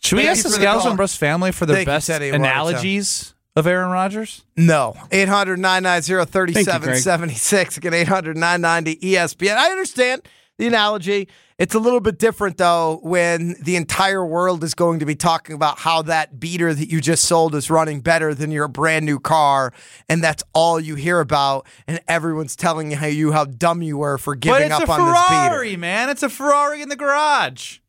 Should 0.00 0.16
we 0.16 0.22
Thank 0.24 0.32
ask 0.38 0.42
the 0.44 0.50
for 0.50 0.60
Scouts 0.60 0.82
call. 0.82 0.90
and 0.90 0.98
Russ 0.98 1.16
family 1.16 1.50
for 1.52 1.64
their 1.66 1.76
Thank 1.76 1.86
best 1.86 2.06
Teddy 2.06 2.28
in 2.28 2.40
Watertown. 2.42 2.52
analogies 2.52 3.34
of 3.56 3.66
Aaron 3.66 3.90
Rodgers? 3.90 4.44
No. 4.56 4.94
800 5.10 5.58
990 5.58 6.30
3776. 6.30 7.76
Again, 7.78 7.94
800 7.94 8.36
990 8.36 8.96
ESPN. 8.96 9.56
I 9.56 9.70
understand 9.70 10.22
the 10.58 10.66
analogy. 10.66 11.28
It's 11.58 11.74
a 11.74 11.80
little 11.80 11.98
bit 11.98 12.20
different, 12.20 12.56
though, 12.56 13.00
when 13.02 13.56
the 13.60 13.74
entire 13.74 14.24
world 14.24 14.62
is 14.62 14.74
going 14.74 15.00
to 15.00 15.04
be 15.06 15.16
talking 15.16 15.56
about 15.56 15.80
how 15.80 16.02
that 16.02 16.38
beater 16.38 16.72
that 16.72 16.88
you 16.88 17.00
just 17.00 17.24
sold 17.24 17.52
is 17.56 17.68
running 17.68 18.00
better 18.00 18.32
than 18.32 18.52
your 18.52 18.68
brand 18.68 19.04
new 19.04 19.18
car. 19.18 19.72
And 20.08 20.22
that's 20.22 20.44
all 20.54 20.78
you 20.78 20.94
hear 20.94 21.18
about. 21.18 21.66
And 21.88 22.00
everyone's 22.06 22.54
telling 22.54 22.92
you 22.92 22.96
how, 22.96 23.06
you 23.06 23.32
how 23.32 23.44
dumb 23.44 23.82
you 23.82 23.98
were 23.98 24.18
for 24.18 24.36
giving 24.36 24.70
up 24.70 24.88
a 24.88 24.92
on 24.92 25.10
this 25.10 25.28
beater. 25.28 25.48
Ferrari, 25.48 25.76
man. 25.76 26.10
It's 26.10 26.22
a 26.22 26.28
Ferrari 26.28 26.80
in 26.80 26.90
the 26.90 26.96
garage. 26.96 27.80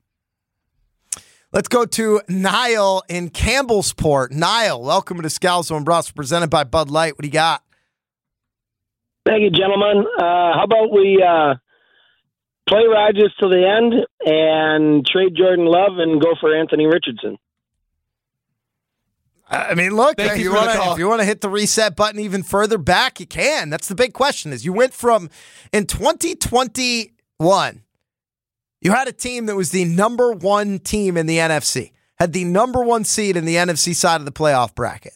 Let's 1.54 1.68
go 1.68 1.86
to 1.86 2.22
Niall 2.28 3.04
in 3.08 3.30
Campbellsport. 3.30 4.32
Niall, 4.32 4.82
welcome 4.82 5.22
to 5.22 5.28
Scalzo 5.28 5.76
and 5.76 5.86
Brust, 5.86 6.16
presented 6.16 6.50
by 6.50 6.64
Bud 6.64 6.90
Light. 6.90 7.14
What 7.14 7.22
do 7.22 7.28
you 7.28 7.34
got? 7.34 7.64
Thank 9.28 9.44
you, 9.44 9.52
gentlemen. 9.52 10.08
Uh, 10.18 10.54
how 10.58 10.64
about 10.64 10.92
we 10.92 11.24
uh, 11.24 11.54
play 12.70 12.84
Rodgers 12.90 13.34
to 13.40 13.50
the 13.50 13.66
end 13.68 13.94
and 14.26 15.06
trade 15.06 15.36
Jordan 15.36 15.66
Love 15.66 15.98
and 15.98 16.22
go 16.22 16.34
for 16.40 16.56
Anthony 16.56 16.86
Richardson? 16.86 17.38
I 19.52 19.74
mean, 19.74 19.96
look, 19.96 20.18
Thank 20.18 20.34
if 20.34 20.38
you 20.38 20.44
you, 20.46 20.50
for 20.52 20.60
the 20.60 20.66
want 20.66 20.72
to 20.72 20.78
call. 20.78 20.94
if 20.94 21.00
you 21.00 21.08
want 21.10 21.22
to 21.22 21.26
hit 21.26 21.42
the 21.42 21.50
reset 21.50 21.96
button 21.96 22.20
even 22.20 22.44
further 22.44 22.78
back, 22.78 23.20
you 23.20 23.26
can. 23.26 23.72
That's 23.72 23.88
the 23.88 23.96
big 23.96 24.14
question. 24.14 24.54
Is 24.54 24.64
you 24.64 24.72
went 24.74 24.94
from 24.94 25.30
in 25.74 25.88
2021, 25.88 27.84
you 28.82 28.92
had 28.92 29.08
a 29.08 29.12
team 29.12 29.48
that 29.48 29.56
was 29.56 29.72
the 29.72 29.86
number 29.86 30.32
one 30.32 30.78
team 30.78 31.18
in 31.18 31.26
the 31.26 31.38
NFC, 31.38 31.94
had 32.20 32.32
the 32.34 32.46
number 32.46 32.84
one 32.84 33.04
seed 33.04 33.36
in 33.36 33.46
the 33.46 33.56
NFC 33.56 33.96
side 33.96 34.22
of 34.22 34.26
the 34.26 34.32
playoff 34.32 34.76
bracket. 34.76 35.14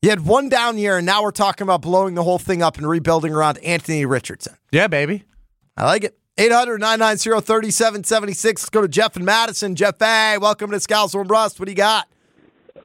You 0.00 0.10
had 0.10 0.26
one 0.26 0.48
down 0.48 0.78
year, 0.78 0.96
and 0.96 1.06
now 1.06 1.22
we're 1.22 1.30
talking 1.32 1.64
about 1.64 1.82
blowing 1.82 2.14
the 2.14 2.22
whole 2.22 2.38
thing 2.38 2.62
up 2.62 2.76
and 2.78 2.88
rebuilding 2.88 3.32
around 3.34 3.58
Anthony 3.58 4.04
Richardson. 4.06 4.56
Yeah, 4.70 4.86
baby. 4.86 5.24
I 5.76 5.84
like 5.86 6.04
it. 6.04 6.18
800 6.38 6.78
990 6.80 7.44
3776. 7.44 8.62
Let's 8.62 8.70
go 8.70 8.80
to 8.80 8.88
Jeff 8.88 9.16
and 9.16 9.24
Madison. 9.24 9.74
Jeff, 9.74 9.96
hey, 9.98 10.38
welcome 10.38 10.70
to 10.70 10.78
Scalzo 10.78 11.20
and 11.20 11.28
Brust. 11.28 11.60
What 11.60 11.66
do 11.66 11.72
you 11.72 11.76
got? 11.76 12.08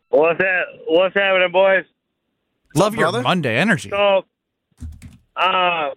What's 0.09 0.39
that? 0.39 0.63
What's 0.87 1.15
happening, 1.15 1.51
boys? 1.51 1.85
Love 2.75 2.95
your 2.95 3.05
brother? 3.05 3.21
Monday 3.21 3.55
energy. 3.57 3.89
So, 3.89 4.25
uh, 5.35 5.91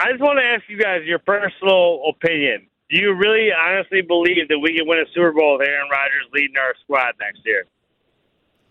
I 0.00 0.10
just 0.10 0.20
want 0.20 0.38
to 0.38 0.44
ask 0.44 0.64
you 0.68 0.78
guys 0.78 1.02
your 1.04 1.20
personal 1.20 2.02
opinion. 2.08 2.66
Do 2.90 2.98
you 2.98 3.14
really 3.14 3.50
honestly 3.52 4.00
believe 4.02 4.48
that 4.48 4.58
we 4.58 4.76
can 4.76 4.88
win 4.88 4.98
a 4.98 5.04
Super 5.14 5.32
Bowl 5.32 5.58
with 5.58 5.68
Aaron 5.68 5.88
Rodgers 5.90 6.26
leading 6.32 6.56
our 6.56 6.74
squad 6.82 7.12
next 7.20 7.40
year? 7.44 7.64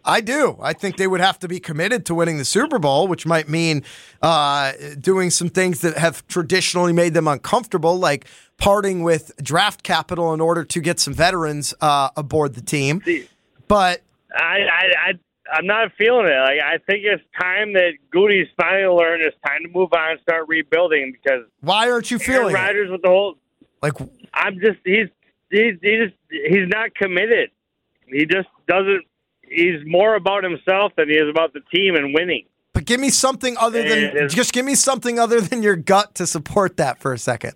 I 0.08 0.22
do. 0.22 0.58
I 0.62 0.72
think 0.72 0.96
they 0.96 1.06
would 1.06 1.20
have 1.20 1.38
to 1.40 1.48
be 1.48 1.60
committed 1.60 2.06
to 2.06 2.16
winning 2.16 2.38
the 2.38 2.46
Super 2.46 2.80
Bowl, 2.80 3.08
which 3.08 3.26
might 3.26 3.50
mean 3.50 3.84
uh, 4.22 4.72
doing 5.00 5.30
some 5.30 5.50
things 5.50 5.82
that 5.82 5.98
have 5.98 6.26
traditionally 6.28 6.94
made 6.94 7.14
them 7.14 7.28
uncomfortable, 7.28 7.98
like 7.98 8.26
parting 8.58 9.04
with 9.04 9.36
draft 9.44 9.84
capital 9.84 10.34
in 10.34 10.40
order 10.40 10.64
to 10.64 10.80
get 10.80 11.02
some 11.02 11.14
veterans 11.14 11.74
uh, 11.82 12.10
aboard 12.16 12.56
the 12.56 12.62
team. 12.62 13.04
But 13.68 14.02
I, 14.34 14.42
I, 14.42 15.10
I, 15.10 15.14
I'm 15.52 15.66
not 15.66 15.92
feeling 15.98 16.28
it. 16.28 16.40
Like 16.40 16.62
I 16.64 16.78
think 16.88 17.04
it's 17.04 17.24
time 17.40 17.74
that 17.74 17.92
Gutey's 18.14 18.50
finally 18.60 18.86
learned 18.86 19.24
it's 19.24 19.36
time 19.46 19.64
to 19.64 19.70
move 19.70 19.90
on 19.94 20.12
and 20.12 20.20
start 20.22 20.48
rebuilding 20.48 21.12
because 21.12 21.46
why 21.62 21.92
aren't 21.92 22.12
you 22.12 22.18
Aaron 22.18 22.34
feeling 22.34 22.56
it? 22.56 22.58
Rodgers 22.58 22.92
with 22.92 23.02
the 23.02 23.10
whole 23.10 23.36
like 23.82 23.94
I'm 24.34 24.60
just 24.60 24.80
he's 24.86 25.08
he's 25.50 25.76
he 25.82 25.98
just 25.98 26.16
he's 26.30 26.68
not 26.68 26.96
committed. 26.96 27.52
He 28.08 28.26
just 28.26 28.48
doesn't. 28.68 29.04
He's 29.50 29.86
more 29.86 30.16
about 30.16 30.44
himself 30.44 30.94
than 30.98 31.10
he 31.10 31.16
is 31.16 31.30
about 31.30 31.54
the 31.54 31.62
team 31.74 31.96
and 31.96 32.14
winning. 32.14 32.46
But 32.74 32.86
give 32.86 33.00
me 33.00 33.10
something 33.10 33.56
other 33.58 33.82
than 33.88 34.18
is- 34.18 34.34
just 34.34 34.54
give 34.54 34.66
me 34.66 34.76
something 34.76 35.18
other 35.20 35.42
than 35.42 35.64
your 35.64 35.76
gut 35.76 36.16
to 36.16 36.28
support 36.28 36.78
that 36.78 37.00
for 37.00 37.14
a 37.14 37.18
second. 37.18 37.54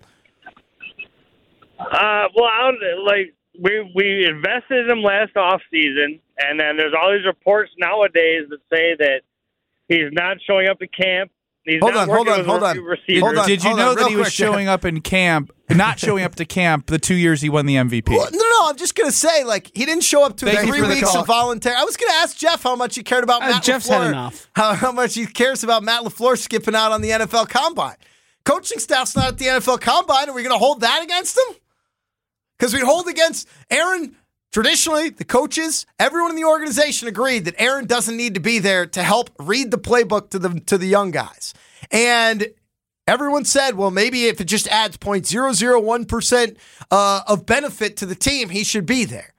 Uh, 1.78 2.28
well, 2.36 2.44
I 2.46 2.70
don't, 2.70 3.04
like 3.04 3.34
we 3.60 3.90
we 3.94 4.26
invested 4.26 4.84
in 4.86 4.90
him 4.90 5.02
last 5.02 5.36
off 5.36 5.60
season, 5.70 6.20
and 6.38 6.58
then 6.58 6.76
there's 6.76 6.94
all 7.00 7.12
these 7.12 7.26
reports 7.26 7.70
nowadays 7.78 8.46
that 8.50 8.58
say 8.72 8.94
that 8.98 9.22
he's 9.88 10.12
not 10.12 10.38
showing 10.46 10.68
up 10.68 10.78
to 10.78 10.86
camp. 10.86 11.30
He's 11.64 11.80
Hold 11.80 11.94
on, 11.94 12.08
hold 12.08 12.28
on, 12.28 12.38
with 12.38 12.46
hold 12.46 12.62
on. 12.64 12.76
receiver. 12.80 13.26
Hold 13.26 13.38
on. 13.38 13.46
Did 13.46 13.62
you 13.62 13.68
hold 13.70 13.78
know 13.78 13.90
on, 13.90 13.96
that 13.96 14.08
he 14.08 14.16
was 14.16 14.26
quick. 14.26 14.32
showing 14.34 14.66
up 14.66 14.84
in 14.84 15.00
camp, 15.00 15.52
not 15.70 16.00
showing 16.00 16.24
up 16.24 16.34
to 16.34 16.44
camp 16.44 16.86
the 16.86 16.98
two 16.98 17.14
years 17.14 17.40
he 17.40 17.48
won 17.48 17.66
the 17.66 17.76
MVP? 17.76 18.08
Well, 18.08 18.28
no, 18.32 18.38
no, 18.38 18.68
I'm 18.68 18.76
just 18.76 18.96
gonna 18.96 19.12
say, 19.12 19.44
like, 19.44 19.70
he 19.72 19.86
didn't 19.86 20.02
show 20.02 20.24
up 20.24 20.36
to 20.38 20.46
Thank 20.46 20.68
three 20.68 20.82
weeks 20.82 21.08
call. 21.08 21.20
of 21.20 21.26
voluntary. 21.28 21.76
I 21.76 21.84
was 21.84 21.96
gonna 21.96 22.14
ask 22.14 22.36
Jeff 22.36 22.64
how 22.64 22.74
much 22.74 22.96
he 22.96 23.04
cared 23.04 23.22
about 23.22 23.42
Uh, 23.44 23.50
Matt 23.50 23.62
Jeff's 23.62 23.88
LaFleur, 23.88 24.00
had 24.00 24.06
enough. 24.08 24.50
How, 24.56 24.74
how 24.74 24.90
much 24.90 25.14
he 25.14 25.24
cares 25.24 25.62
about 25.62 25.84
Matt 25.84 26.02
LaFleur 26.02 26.36
skipping 26.36 26.74
out 26.74 26.90
on 26.90 27.00
the 27.00 27.10
NFL 27.10 27.48
Combine. 27.48 27.94
Coaching 28.44 28.80
staff's 28.80 29.14
not 29.14 29.28
at 29.28 29.38
the 29.38 29.46
NFL 29.46 29.80
Combine. 29.80 30.28
Are 30.30 30.32
we 30.34 30.42
gonna 30.42 30.58
hold 30.58 30.80
that 30.80 31.04
against 31.04 31.38
him? 31.38 31.56
Because 32.58 32.74
we 32.74 32.80
hold 32.80 33.06
against 33.06 33.48
Aaron. 33.70 34.16
Traditionally, 34.52 35.08
the 35.08 35.24
coaches, 35.24 35.86
everyone 35.98 36.30
in 36.30 36.36
the 36.36 36.44
organization 36.44 37.08
agreed 37.08 37.46
that 37.46 37.54
Aaron 37.58 37.86
doesn't 37.86 38.16
need 38.16 38.34
to 38.34 38.40
be 38.40 38.58
there 38.58 38.84
to 38.84 39.02
help 39.02 39.30
read 39.38 39.70
the 39.70 39.78
playbook 39.78 40.28
to 40.30 40.38
the 40.38 40.60
to 40.66 40.76
the 40.76 40.86
young 40.86 41.10
guys. 41.10 41.54
And 41.90 42.52
everyone 43.06 43.46
said, 43.46 43.76
well, 43.76 43.90
maybe 43.90 44.26
if 44.26 44.42
it 44.42 44.44
just 44.44 44.68
adds 44.68 44.98
0.001% 44.98 46.56
uh, 46.90 47.20
of 47.26 47.46
benefit 47.46 47.96
to 47.96 48.06
the 48.06 48.14
team, 48.14 48.50
he 48.50 48.62
should 48.62 48.84
be 48.84 49.06
there. 49.06 49.32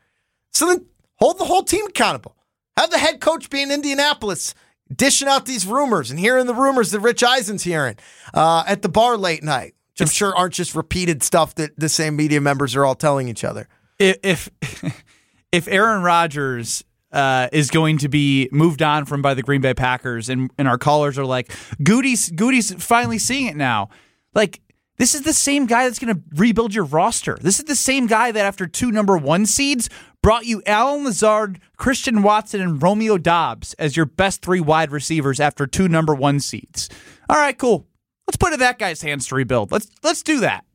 So 0.51 0.67
then 0.67 0.87
hold 1.17 1.37
the 1.37 1.45
whole 1.45 1.63
team 1.63 1.85
accountable. 1.85 2.35
Have 2.75 2.89
the 2.89 2.97
head 2.97 3.21
coach 3.21 3.51
be 3.51 3.61
in 3.61 3.71
Indianapolis 3.71 4.55
dishing 4.93 5.27
out 5.27 5.45
these 5.45 5.65
rumors 5.65 6.09
and 6.09 6.19
hearing 6.19 6.47
the 6.47 6.55
rumors 6.55 6.91
that 6.91 6.99
Rich 6.99 7.23
Eisen's 7.23 7.63
hearing 7.63 7.97
uh, 8.33 8.63
at 8.67 8.81
the 8.81 8.89
bar 8.89 9.15
late 9.15 9.43
night, 9.43 9.75
which 9.91 10.01
I'm 10.01 10.11
sure 10.11 10.35
aren't 10.35 10.55
just 10.55 10.73
repeated 10.75 11.21
stuff 11.21 11.53
that 11.55 11.79
the 11.79 11.89
same 11.89 12.15
media 12.15 12.41
members 12.41 12.75
are 12.75 12.83
all 12.83 12.95
telling 12.95 13.27
each 13.29 13.43
other. 13.43 13.67
If 14.03 14.49
if, 15.51 15.67
Aaron 15.67 16.03
Rodgers 16.03 16.83
uh, 17.11 17.47
is 17.51 17.69
going 17.69 17.99
to 17.99 18.09
be 18.09 18.49
moved 18.51 18.81
on 18.81 19.05
from 19.05 19.21
by 19.21 19.33
the 19.33 19.41
Green 19.41 19.61
Bay 19.61 19.73
Packers, 19.73 20.29
and, 20.29 20.51
and 20.57 20.67
our 20.67 20.77
callers 20.77 21.17
are 21.17 21.25
like, 21.25 21.49
Gutey's 21.81 22.29
Gutey's 22.29 22.73
finally 22.83 23.17
seeing 23.17 23.47
it 23.47 23.55
now. 23.55 23.89
Like 24.33 24.61
this 24.97 25.15
is 25.15 25.21
the 25.21 25.33
same 25.33 25.65
guy 25.65 25.85
that's 25.85 25.99
going 25.99 26.15
to 26.15 26.21
rebuild 26.35 26.73
your 26.73 26.85
roster. 26.85 27.37
This 27.41 27.59
is 27.59 27.65
the 27.65 27.75
same 27.75 28.07
guy 28.07 28.31
that 28.31 28.45
after 28.45 28.67
two 28.67 28.91
number 28.91 29.17
one 29.17 29.45
seeds 29.45 29.89
brought 30.21 30.45
you 30.45 30.61
Allen 30.65 31.05
Lazard, 31.05 31.59
Christian 31.77 32.23
Watson, 32.23 32.61
and 32.61 32.81
Romeo 32.81 33.17
Doubs 33.17 33.73
as 33.75 33.95
your 33.95 34.05
best 34.05 34.41
three 34.41 34.61
wide 34.61 34.91
receivers 34.91 35.39
after 35.39 35.65
two 35.65 35.87
number 35.87 36.13
one 36.13 36.39
seeds. 36.39 36.89
All 37.29 37.37
right, 37.37 37.57
cool. 37.57 37.87
Let's 38.27 38.37
put 38.37 38.51
it 38.51 38.55
in 38.55 38.59
that 38.61 38.79
guy's 38.79 39.01
hands 39.01 39.27
to 39.27 39.35
rebuild. 39.35 39.71
Let's 39.71 39.87
let's 40.03 40.23
do 40.23 40.41
that. 40.41 40.65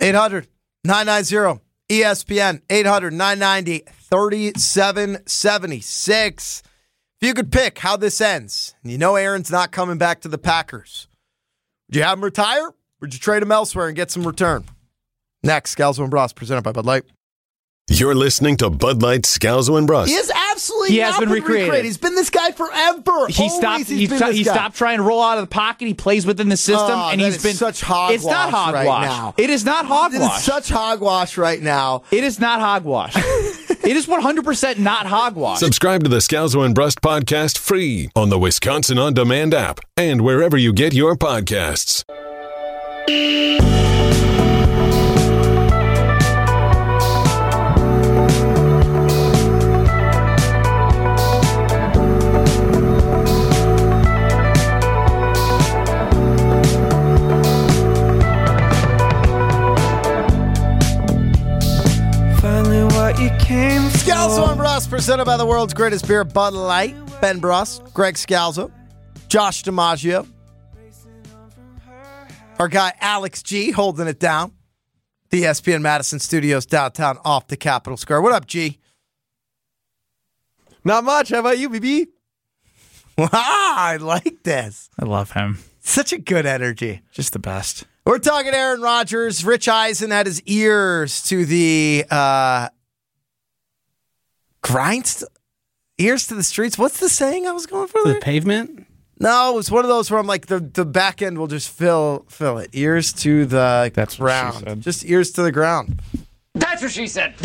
800 0.00 0.46
990 0.84 1.62
ESPN 1.88 2.60
800 2.68 3.12
990 3.12 3.84
3776. 4.10 6.62
If 7.20 7.28
you 7.28 7.34
could 7.34 7.52
pick 7.52 7.78
how 7.78 7.96
this 7.96 8.20
ends, 8.20 8.74
and 8.82 8.90
you 8.90 8.98
know 8.98 9.14
Aaron's 9.14 9.50
not 9.50 9.70
coming 9.70 9.98
back 9.98 10.20
to 10.22 10.28
the 10.28 10.38
Packers, 10.38 11.06
would 11.88 11.96
you 11.96 12.02
have 12.02 12.18
him 12.18 12.24
retire? 12.24 12.68
Or 12.68 12.74
would 13.00 13.14
you 13.14 13.20
trade 13.20 13.42
him 13.42 13.52
elsewhere 13.52 13.86
and 13.86 13.94
get 13.94 14.10
some 14.10 14.26
return? 14.26 14.64
Next, 15.44 15.76
Scalzo 15.76 16.00
and 16.00 16.10
Brust 16.10 16.34
presented 16.34 16.62
by 16.62 16.72
Bud 16.72 16.86
Light. 16.86 17.04
You're 17.88 18.14
listening 18.14 18.56
to 18.58 18.70
Bud 18.70 19.02
Light 19.02 19.22
Scalzo 19.22 19.78
and 19.78 19.86
Brust. 19.86 20.08
He 20.08 20.16
has 20.16 20.30
absolutely 20.30 20.41
He 20.92 20.98
has 20.98 21.12
not 21.14 21.20
been 21.20 21.30
recreated. 21.30 21.84
He's 21.84 21.98
been 21.98 22.14
this 22.14 22.30
guy 22.30 22.52
forever. 22.52 23.26
He 23.28 23.42
Always 23.44 23.54
stopped. 23.56 23.78
he's 23.78 23.88
He, 23.88 24.06
been 24.06 24.18
sto- 24.18 24.32
he 24.32 24.44
guy. 24.44 24.52
stopped 24.52 24.76
trying 24.76 24.98
to 24.98 25.02
roll 25.02 25.22
out 25.22 25.38
of 25.38 25.44
the 25.44 25.48
pocket. 25.54 25.86
He 25.86 25.94
plays 25.94 26.26
within 26.26 26.48
the 26.48 26.56
system, 26.56 26.90
Oh, 26.98 27.08
and 27.10 27.20
that 27.20 27.24
he's 27.24 27.36
is 27.36 27.42
been 27.42 27.54
such 27.54 27.80
hogwash 27.80 28.14
It's 28.14 28.24
not 28.24 28.52
right 28.52 28.86
hogwash. 28.86 29.06
now. 29.08 29.34
It 29.36 29.50
is 29.50 29.64
not 29.64 29.86
hogwash. 29.86 30.38
is 30.38 30.44
such 30.44 30.68
hogwash 30.68 31.36
right 31.36 31.60
now. 31.60 32.02
it 32.10 32.24
is 32.24 32.38
not 32.38 32.60
hogwash. 32.60 33.14
it 33.16 33.96
is 33.96 34.06
one 34.06 34.20
hundred 34.22 34.44
percent 34.44 34.78
not 34.78 35.06
hogwash. 35.06 35.58
Subscribe 35.58 36.02
to 36.04 36.08
the 36.08 36.18
Scalzo 36.18 36.64
and 36.64 36.74
Brust 36.74 37.00
podcast 37.00 37.58
free 37.58 38.10
on 38.14 38.28
the 38.28 38.38
Wisconsin 38.38 38.98
On 38.98 39.12
Demand 39.14 39.54
app 39.54 39.80
and 39.96 40.20
wherever 40.22 40.56
you 40.56 40.72
get 40.72 40.92
your 40.94 41.16
podcasts. 41.16 42.04
Finally, 63.38 63.38
what 63.38 63.40
you 63.40 63.46
came 63.46 63.90
for. 63.90 63.98
Scalzo 63.98 64.48
and 64.48 64.58
Brust 64.58 64.90
presented 64.90 65.24
by 65.24 65.36
the 65.36 65.46
world's 65.46 65.74
greatest 65.74 66.06
beer, 66.06 66.24
Bud 66.24 66.52
Light. 66.54 66.94
Ben 67.20 67.38
Brust, 67.38 67.84
Greg 67.94 68.14
Scalzo, 68.16 68.70
Josh 69.28 69.62
DiMaggio. 69.62 70.26
Our 72.58 72.68
guy 72.68 72.92
Alex 73.00 73.42
G 73.42 73.70
holding 73.70 74.06
it 74.06 74.20
down. 74.20 74.52
The 75.30 75.44
ESPN 75.44 75.80
Madison 75.80 76.18
Studios 76.18 76.66
downtown 76.66 77.18
off 77.24 77.46
the 77.48 77.56
Capitol 77.56 77.96
Square. 77.96 78.22
What 78.22 78.32
up, 78.32 78.46
G? 78.46 78.78
Not 80.84 81.04
much. 81.04 81.30
How 81.30 81.40
about 81.40 81.58
you, 81.58 81.70
BB? 81.70 82.06
Wow, 83.16 83.28
I 83.32 83.96
like 84.00 84.42
this. 84.42 84.90
I 84.98 85.04
love 85.04 85.32
him. 85.32 85.58
Such 85.80 86.12
a 86.12 86.18
good 86.18 86.44
energy. 86.44 87.02
Just 87.12 87.32
the 87.32 87.38
best. 87.38 87.84
We're 88.04 88.18
talking 88.18 88.52
Aaron 88.52 88.80
Rodgers. 88.82 89.44
Rich 89.44 89.68
Eisen 89.68 90.10
had 90.10 90.26
his 90.26 90.42
ears 90.42 91.22
to 91.24 91.44
the 91.46 92.04
uh 92.10 92.68
grind 94.62 95.22
ears 95.98 96.26
to 96.28 96.34
the 96.34 96.42
streets. 96.42 96.78
What's 96.78 96.98
the 97.00 97.08
saying 97.08 97.46
I 97.46 97.52
was 97.52 97.66
going 97.66 97.88
for 97.88 98.00
The 98.04 98.12
there? 98.12 98.20
pavement? 98.20 98.86
No, 99.20 99.52
it 99.52 99.56
was 99.56 99.70
one 99.70 99.84
of 99.84 99.88
those 99.88 100.10
where 100.10 100.18
I'm 100.18 100.26
like 100.26 100.46
the, 100.46 100.58
the 100.58 100.84
back 100.84 101.22
end 101.22 101.38
will 101.38 101.46
just 101.46 101.68
fill 101.70 102.24
fill 102.28 102.58
it. 102.58 102.70
Ears 102.72 103.12
to 103.14 103.44
the 103.46 103.90
That's 103.94 104.18
what 104.18 104.30
she 104.30 104.40
ground. 104.40 104.64
said. 104.64 104.80
Just 104.80 105.04
ears 105.04 105.30
to 105.32 105.42
the 105.42 105.52
ground. 105.52 106.00
That's 106.54 106.82
what 106.82 106.90
she 106.90 107.06
said. 107.06 107.34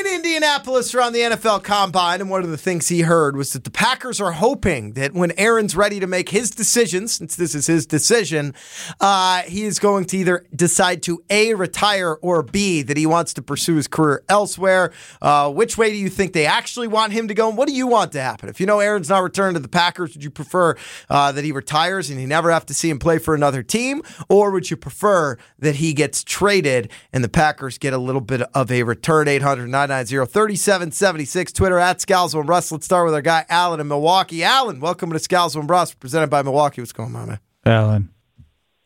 In 0.00 0.06
Indianapolis 0.06 0.94
around 0.94 1.12
the 1.12 1.20
NFL 1.20 1.62
Combine, 1.62 2.22
and 2.22 2.30
one 2.30 2.42
of 2.42 2.48
the 2.48 2.56
things 2.56 2.88
he 2.88 3.02
heard 3.02 3.36
was 3.36 3.52
that 3.52 3.64
the 3.64 3.70
Packers 3.70 4.18
are 4.18 4.32
hoping 4.32 4.94
that 4.94 5.12
when 5.12 5.30
Aaron's 5.32 5.76
ready 5.76 6.00
to 6.00 6.06
make 6.06 6.30
his 6.30 6.50
decision, 6.50 7.06
since 7.06 7.36
this 7.36 7.54
is 7.54 7.66
his 7.66 7.84
decision, 7.84 8.54
uh, 8.98 9.42
he 9.42 9.64
is 9.64 9.78
going 9.78 10.06
to 10.06 10.16
either 10.16 10.46
decide 10.56 11.02
to 11.02 11.22
A, 11.28 11.52
retire, 11.52 12.14
or 12.22 12.42
B, 12.42 12.80
that 12.80 12.96
he 12.96 13.04
wants 13.04 13.34
to 13.34 13.42
pursue 13.42 13.74
his 13.74 13.88
career 13.88 14.24
elsewhere. 14.26 14.90
Uh, 15.20 15.50
which 15.50 15.76
way 15.76 15.90
do 15.90 15.96
you 15.98 16.08
think 16.08 16.32
they 16.32 16.46
actually 16.46 16.88
want 16.88 17.12
him 17.12 17.28
to 17.28 17.34
go? 17.34 17.50
And 17.50 17.58
what 17.58 17.68
do 17.68 17.74
you 17.74 17.86
want 17.86 18.12
to 18.12 18.22
happen? 18.22 18.48
If 18.48 18.58
you 18.58 18.64
know 18.64 18.80
Aaron's 18.80 19.10
not 19.10 19.22
returning 19.22 19.52
to 19.54 19.60
the 19.60 19.68
Packers, 19.68 20.14
would 20.14 20.24
you 20.24 20.30
prefer 20.30 20.76
uh, 21.10 21.30
that 21.32 21.44
he 21.44 21.52
retires 21.52 22.08
and 22.08 22.18
you 22.18 22.26
never 22.26 22.50
have 22.50 22.64
to 22.66 22.74
see 22.74 22.88
him 22.88 22.98
play 22.98 23.18
for 23.18 23.34
another 23.34 23.62
team? 23.62 24.00
Or 24.30 24.50
would 24.50 24.70
you 24.70 24.78
prefer 24.78 25.36
that 25.58 25.74
he 25.74 25.92
gets 25.92 26.24
traded 26.24 26.90
and 27.12 27.22
the 27.22 27.28
Packers 27.28 27.76
get 27.76 27.92
a 27.92 27.98
little 27.98 28.22
bit 28.22 28.40
of 28.54 28.72
a 28.72 28.82
return? 28.82 29.28
800 29.28 29.68
990 29.90 30.32
3776. 30.32 31.52
Twitter 31.52 31.78
at 31.78 31.98
Scalzo 31.98 32.36
and 32.36 32.46
Brust. 32.46 32.70
Let's 32.70 32.84
start 32.84 33.04
with 33.06 33.14
our 33.14 33.22
guy 33.22 33.44
Alan 33.48 33.80
in 33.80 33.88
Milwaukee. 33.88 34.44
Alan, 34.44 34.78
welcome 34.78 35.10
to 35.10 35.18
Scalzo 35.18 35.56
and 35.56 35.66
Brust, 35.66 35.98
presented 35.98 36.30
by 36.30 36.42
Milwaukee. 36.42 36.80
What's 36.80 36.92
going 36.92 37.14
on, 37.16 37.28
man? 37.28 37.40
Alan. 37.66 38.08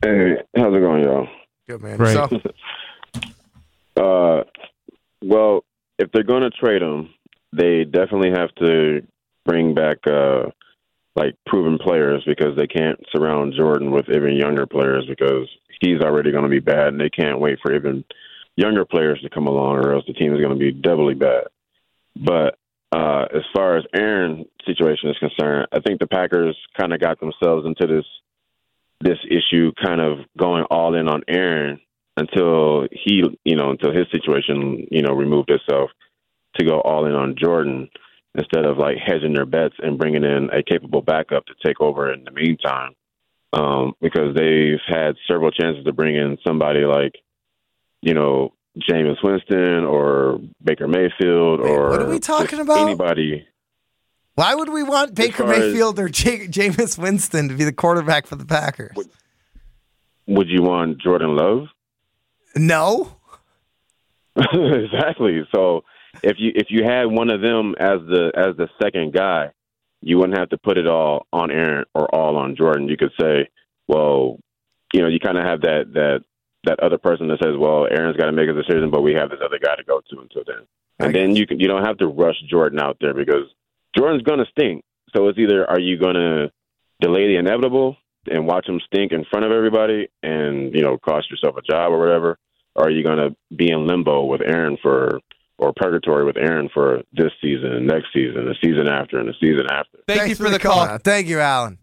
Hey, 0.03 0.37
how's 0.57 0.75
it 0.75 0.81
going, 0.81 1.05
y'all? 1.05 1.29
Good, 1.69 1.83
man. 1.83 1.99
Great. 1.99 2.15
So, 2.15 2.29
Uh, 3.97 4.43
well, 5.23 5.63
if 6.01 6.11
they're 6.13 6.25
going 6.25 6.43
to 6.43 6.51
trade 6.51 6.83
him, 6.83 7.11
they 7.53 7.85
definitely 7.85 8.31
have 8.31 8.53
to 8.57 9.07
bring 9.45 9.73
back 9.73 9.99
uh, 10.05 10.47
like 11.15 11.37
proven 11.47 11.79
players 11.79 12.25
because 12.27 12.57
they 12.57 12.67
can't 12.67 12.99
surround 13.15 13.55
Jordan 13.57 13.93
with 13.93 14.07
even 14.09 14.37
younger 14.37 14.67
players 14.67 15.07
because 15.09 15.49
he's 15.81 16.01
already 16.01 16.33
going 16.33 16.43
to 16.43 16.51
be 16.51 16.59
bad, 16.59 16.89
and 16.89 17.01
they 17.01 17.09
can't 17.09 17.39
wait 17.39 17.59
for 17.63 17.73
even 17.73 18.05
younger 18.57 18.85
players 18.85 19.21
to 19.23 19.31
come 19.31 19.47
along, 19.47 19.77
or 19.77 19.95
else 19.95 20.05
the 20.07 20.13
team 20.13 20.33
is 20.35 20.41
going 20.41 20.53
to 20.53 20.59
be 20.59 20.73
doubly 20.73 21.15
bad. 21.15 21.45
But 22.17 22.59
uh, 22.93 23.27
as 23.35 23.43
far 23.55 23.77
as 23.77 23.85
Aaron's 23.95 24.47
situation 24.65 25.11
is 25.11 25.19
concerned, 25.19 25.67
I 25.73 25.81
think 25.81 25.99
the 25.99 26.07
Packers 26.07 26.57
kind 26.79 26.93
of 26.93 27.01
got 27.01 27.19
themselves 27.21 27.67
into 27.67 27.87
this 27.87 28.07
this 29.01 29.19
issue, 29.29 29.73
kind 29.85 30.01
of 30.01 30.19
going 30.39 30.65
all 30.71 30.95
in 30.95 31.09
on 31.09 31.23
Aaron 31.29 31.81
until 32.17 32.87
he, 32.91 33.23
you 33.45 33.57
know, 33.57 33.71
until 33.71 33.93
his 33.93 34.07
situation, 34.13 34.87
you 34.91 35.03
know, 35.03 35.13
removed 35.13 35.51
itself 35.51 35.91
to 36.57 36.65
go 36.65 36.81
all 36.81 37.05
in 37.07 37.13
on 37.13 37.35
Jordan 37.37 37.91
instead 38.37 38.65
of 38.65 38.79
like 38.79 38.97
hedging 39.05 39.35
their 39.35 39.47
bets 39.47 39.75
and 39.79 39.99
bringing 39.99 40.25
in 40.25 40.49
a 40.53 40.63
capable 40.63 41.03
backup 41.03 41.45
to 41.47 41.55
take 41.65 41.81
over 41.81 42.13
in 42.13 42.25
the 42.25 42.31
meantime. 42.31 42.95
Um, 43.53 43.95
because 44.01 44.35
they've 44.35 44.81
had 44.87 45.15
several 45.29 45.51
chances 45.51 45.85
to 45.85 45.93
bring 45.93 46.17
in 46.17 46.39
somebody 46.45 46.81
like, 46.81 47.15
you 48.05 48.13
know, 48.15 48.53
Jameis 48.79 49.23
Winston 49.23 49.85
or 49.85 50.41
Baker 50.63 50.87
Mayfield 50.87 51.61
or 51.61 51.91
what 51.91 52.03
are 52.03 52.09
we 52.09 52.19
talking 52.19 52.61
about? 52.61 52.79
Anybody. 52.81 53.47
why 54.35 54.55
would 54.55 54.69
we 54.69 54.83
want 54.83 55.15
Baker 55.15 55.45
far 55.45 55.53
as- 55.53 55.59
Mayfield 55.73 55.99
or 55.99 56.09
J- 56.09 56.47
Jameis 56.49 56.99
Winston 56.99 57.49
to 57.49 57.55
be 57.55 57.65
the 57.65 57.73
quarterback 57.73 58.27
for 58.27 58.37
the 58.37 58.45
Packers? 58.45 58.97
Would 60.27 60.49
you 60.49 60.63
want 60.63 60.99
Jordan 61.01 61.37
Love? 61.37 61.69
No. 62.57 63.17
exactly. 64.37 65.47
So 65.55 65.85
if 66.23 66.37
you 66.39 66.53
if 66.55 66.67
you 66.71 66.85
had 66.85 67.05
one 67.07 67.31
of 67.31 67.41
them 67.41 67.75
as 67.79 68.01
the 68.07 68.33
as 68.37 68.57
the 68.57 68.69
second 68.83 69.13
guy, 69.13 69.51
you 70.01 70.19
wouldn't 70.19 70.39
have 70.39 70.51
to 70.51 70.59
put 70.59 70.77
it 70.79 70.87
all 70.87 71.27
on 71.33 71.51
Aaron 71.51 71.85
or 71.95 72.13
all 72.15 72.37
on 72.37 72.57
Jordan. 72.57 72.89
You 72.89 72.97
could 72.97 73.13
say, 73.21 73.49
well, 73.89 74.39
you 74.93 75.03
know, 75.03 75.09
you 75.09 75.21
kind 75.21 75.39
of 75.39 75.45
have 75.45 75.61
that 75.63 75.93
that 75.95 76.25
that 76.65 76.81
other 76.81 76.99
person 76.99 77.29
that 77.29 77.39
says, 77.43 77.55
well, 77.59 77.87
Aaron's 77.91 78.17
got 78.17 78.27
to 78.27 78.33
make 78.33 78.49
a 78.49 78.53
decision, 78.53 78.91
but 78.91 79.03
we 79.03 79.15
have 79.15 79.31
this 79.31 79.41
other 79.45 79.59
guy 79.59 79.77
to 79.77 79.85
go 79.85 80.01
to 80.01 80.21
until 80.21 80.43
then. 80.47 80.67
And 80.99 81.15
then 81.15 81.35
you 81.35 81.47
can 81.47 81.59
you 81.59 81.67
don't 81.67 81.85
have 81.85 81.99
to 81.99 82.07
rush 82.07 82.37
Jordan 82.49 82.79
out 82.79 82.99
there 83.01 83.15
because 83.15 83.51
Jordan's 83.97 84.23
gonna 84.23 84.47
stink. 84.51 84.85
So 85.15 85.29
it's 85.29 85.39
either 85.39 85.69
are 85.69 85.81
you 85.81 85.99
gonna 85.99 86.51
delay 87.01 87.27
the 87.27 87.37
inevitable 87.37 87.97
and 88.31 88.47
watch 88.47 88.69
him 88.69 88.81
stink 88.87 89.13
in 89.13 89.25
front 89.31 89.45
of 89.45 89.53
everybody 89.53 90.09
and 90.23 90.73
you 90.75 90.83
know 90.83 90.97
cost 90.99 91.31
yourself 91.31 91.57
a 91.57 91.63
job 91.63 91.93
or 91.93 91.99
whatever, 91.99 92.39
or 92.77 92.87
are 92.87 92.91
you 92.91 93.03
gonna 93.03 93.31
be 93.55 93.71
in 93.71 93.87
limbo 93.87 94.25
with 94.25 94.41
Aaron 94.41 94.79
for 94.81 95.21
or 95.59 95.73
purgatory 95.77 96.25
with 96.25 96.37
Aaron 96.37 96.69
for 96.73 97.03
this 97.13 97.33
season 97.41 97.73
and 97.73 97.87
next 97.87 98.07
season, 98.13 98.45
the 98.45 98.55
season 98.63 98.89
after, 98.89 99.19
and 99.19 99.29
the 99.29 99.35
season 99.41 99.67
after? 99.71 99.99
Thank 100.07 100.29
you 100.29 100.35
for 100.35 100.51
the 100.51 100.59
call. 100.59 100.99
Thank 100.99 101.27
you, 101.29 101.41
Alan. 101.41 101.79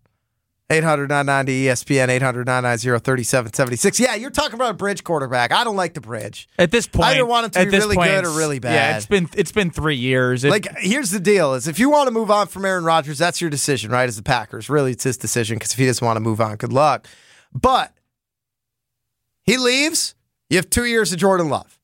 800 0.72 1.10
990 1.10 1.66
ESPN, 1.66 2.10
800 2.10 2.48
990 2.48 3.04
3776. 3.04 4.00
Yeah, 4.00 4.16
you're 4.16 4.30
talking 4.30 4.54
about 4.56 4.72
a 4.72 4.74
bridge 4.74 5.04
quarterback. 5.04 5.52
I 5.52 5.64
don't 5.64 5.76
like 5.76 5.94
the 5.94 6.02
bridge. 6.02 6.48
At 6.58 6.72
this 6.72 6.88
point, 6.88 7.06
I 7.06 7.12
either 7.12 7.26
want 7.26 7.46
him 7.46 7.52
to 7.66 7.72
be 7.72 7.78
really 7.78 7.96
point, 7.96 8.12
good 8.12 8.26
or 8.26 8.32
really 8.32 8.60
bad. 8.60 8.74
Yeah, 8.74 8.98
it's 8.98 9.06
been 9.06 9.30
it's 9.36 9.52
been 9.52 9.70
three 9.70 9.98
years. 9.98 10.44
It- 10.44 10.50
like, 10.50 10.68
here's 10.78 11.12
the 11.12 11.20
deal: 11.20 11.54
is 11.54 11.68
if 11.68 11.78
you 11.78 11.90
want 11.90 12.08
to 12.08 12.12
move 12.12 12.32
on 12.32 12.48
from 12.48 12.66
Aaron 12.66 12.84
Rodgers, 12.84 13.18
that's 13.18 13.42
your 13.42 13.50
decision, 13.50 13.92
right? 13.92 14.08
As 14.08 14.16
the 14.16 14.24
Packers, 14.24 14.70
really, 14.70 14.92
it's 14.92 15.04
his 15.04 15.18
decision 15.18 15.58
because 15.58 15.74
if 15.74 15.78
he 15.78 15.86
doesn't 15.86 16.06
want 16.06 16.16
to 16.16 16.22
move 16.22 16.40
on, 16.40 16.56
good 16.56 16.74
luck. 16.74 17.08
But 17.54 17.94
he 19.44 19.58
leaves, 19.58 20.16
you 20.50 20.58
have 20.58 20.70
two 20.70 20.86
years 20.86 21.12
of 21.12 21.20
Jordan 21.20 21.50
Love. 21.50 21.78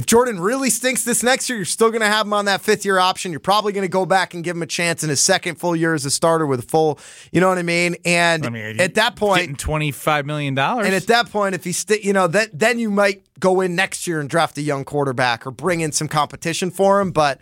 If 0.00 0.06
Jordan 0.06 0.40
really 0.40 0.70
stinks 0.70 1.04
this 1.04 1.22
next 1.22 1.50
year, 1.50 1.58
you're 1.58 1.66
still 1.66 1.90
going 1.90 2.00
to 2.00 2.06
have 2.06 2.24
him 2.24 2.32
on 2.32 2.46
that 2.46 2.62
fifth 2.62 2.86
year 2.86 2.98
option. 2.98 3.32
You're 3.32 3.38
probably 3.38 3.74
going 3.74 3.84
to 3.84 3.90
go 3.90 4.06
back 4.06 4.32
and 4.32 4.42
give 4.42 4.56
him 4.56 4.62
a 4.62 4.66
chance 4.66 5.04
in 5.04 5.10
his 5.10 5.20
second 5.20 5.56
full 5.56 5.76
year 5.76 5.92
as 5.92 6.06
a 6.06 6.10
starter 6.10 6.46
with 6.46 6.60
a 6.60 6.62
full, 6.62 6.98
you 7.32 7.38
know 7.42 7.50
what 7.50 7.58
I 7.58 7.62
mean? 7.62 7.96
And 8.06 8.42
at 8.80 8.94
that 8.94 9.14
point, 9.14 9.58
twenty 9.58 9.90
five 9.90 10.24
million 10.24 10.54
dollars. 10.54 10.86
and 10.86 10.94
at 10.94 11.06
that 11.08 11.30
point, 11.30 11.54
if 11.54 11.64
he 11.64 11.72
st- 11.72 12.02
you 12.02 12.14
know, 12.14 12.26
that 12.28 12.58
then 12.58 12.78
you 12.78 12.90
might 12.90 13.26
go 13.38 13.60
in 13.60 13.76
next 13.76 14.06
year 14.06 14.20
and 14.20 14.30
draft 14.30 14.56
a 14.56 14.62
young 14.62 14.86
quarterback 14.86 15.46
or 15.46 15.50
bring 15.50 15.80
in 15.80 15.92
some 15.92 16.08
competition 16.08 16.70
for 16.70 16.98
him. 16.98 17.10
But 17.10 17.38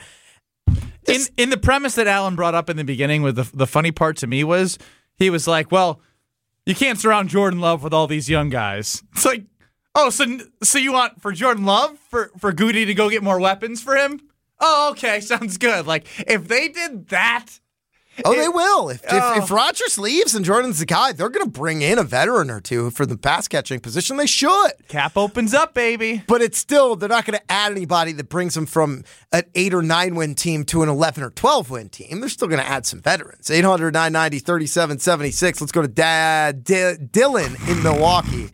in 1.06 1.20
in 1.36 1.50
the 1.50 1.58
premise 1.58 1.94
that 1.94 2.08
Alan 2.08 2.34
brought 2.34 2.56
up 2.56 2.68
in 2.68 2.76
the 2.76 2.82
beginning, 2.82 3.22
with 3.22 3.36
the 3.36 3.48
the 3.54 3.68
funny 3.68 3.92
part 3.92 4.16
to 4.16 4.26
me 4.26 4.42
was 4.42 4.80
he 5.14 5.30
was 5.30 5.46
like, 5.46 5.70
"Well, 5.70 6.00
you 6.66 6.74
can't 6.74 6.98
surround 6.98 7.28
Jordan 7.28 7.60
Love 7.60 7.84
with 7.84 7.94
all 7.94 8.08
these 8.08 8.28
young 8.28 8.48
guys." 8.48 9.04
It's 9.12 9.24
like, 9.24 9.44
oh, 9.98 10.10
so 10.10 10.24
so 10.62 10.78
you 10.78 10.92
want 10.92 11.20
for 11.20 11.32
Jordan 11.32 11.64
Love 11.64 11.98
for 12.10 12.30
for 12.38 12.52
Gutey 12.52 12.86
to 12.86 12.94
go 12.94 13.10
get 13.10 13.22
more 13.22 13.40
weapons 13.40 13.82
for 13.82 13.96
him? 13.96 14.20
Oh, 14.60 14.90
okay, 14.92 15.20
sounds 15.32 15.58
good. 15.58 15.86
Like 15.86 16.06
if 16.26 16.48
they 16.48 16.68
did 16.68 17.08
that. 17.08 17.60
Oh, 18.24 18.34
they 18.34 18.48
will. 18.48 18.88
If, 18.88 19.04
Oh. 19.08 19.16
if 19.36 19.44
if 19.44 19.52
oh. 19.52 19.54
Rodgers 19.54 19.96
leaves 19.96 20.34
and 20.34 20.44
Jordan's 20.44 20.80
the 20.80 20.86
guy, 20.86 21.12
they're 21.12 21.28
going 21.28 21.44
to 21.46 21.50
bring 21.52 21.82
in 21.82 21.98
a 22.00 22.02
veteran 22.02 22.50
or 22.50 22.60
two 22.60 22.90
for 22.90 23.06
the 23.06 23.16
pass 23.16 23.46
catching 23.46 23.78
position. 23.78 24.16
They 24.16 24.26
should. 24.26 24.72
Cap 24.88 25.16
opens 25.16 25.54
up, 25.54 25.72
baby. 25.72 26.24
But 26.26 26.42
it's 26.42 26.58
still 26.58 26.96
they're 26.96 27.08
not 27.08 27.26
going 27.26 27.38
to 27.38 27.52
add 27.52 27.70
anybody 27.70 28.10
that 28.14 28.28
brings 28.28 28.54
them 28.54 28.66
from 28.66 29.04
an 29.32 29.44
eight 29.54 29.72
or 29.72 29.82
nine 29.82 30.16
win 30.16 30.34
team 30.34 30.64
to 30.64 30.82
an 30.82 30.88
eleven 30.88 31.22
or 31.22 31.30
twelve 31.30 31.70
win 31.70 31.90
team. 31.90 32.18
They're 32.18 32.28
still 32.28 32.48
going 32.48 32.60
to 32.60 32.66
add 32.66 32.86
some 32.86 33.00
veterans. 33.00 33.52
800 33.52 33.94
990 33.94 34.40
3776. 34.40 35.60
Let's 35.60 35.70
go 35.70 35.82
to 35.82 35.86
Dad 35.88 36.64
D- 36.64 36.74
Dylan 36.74 37.54
in 37.70 37.82
Milwaukee. 37.84 38.50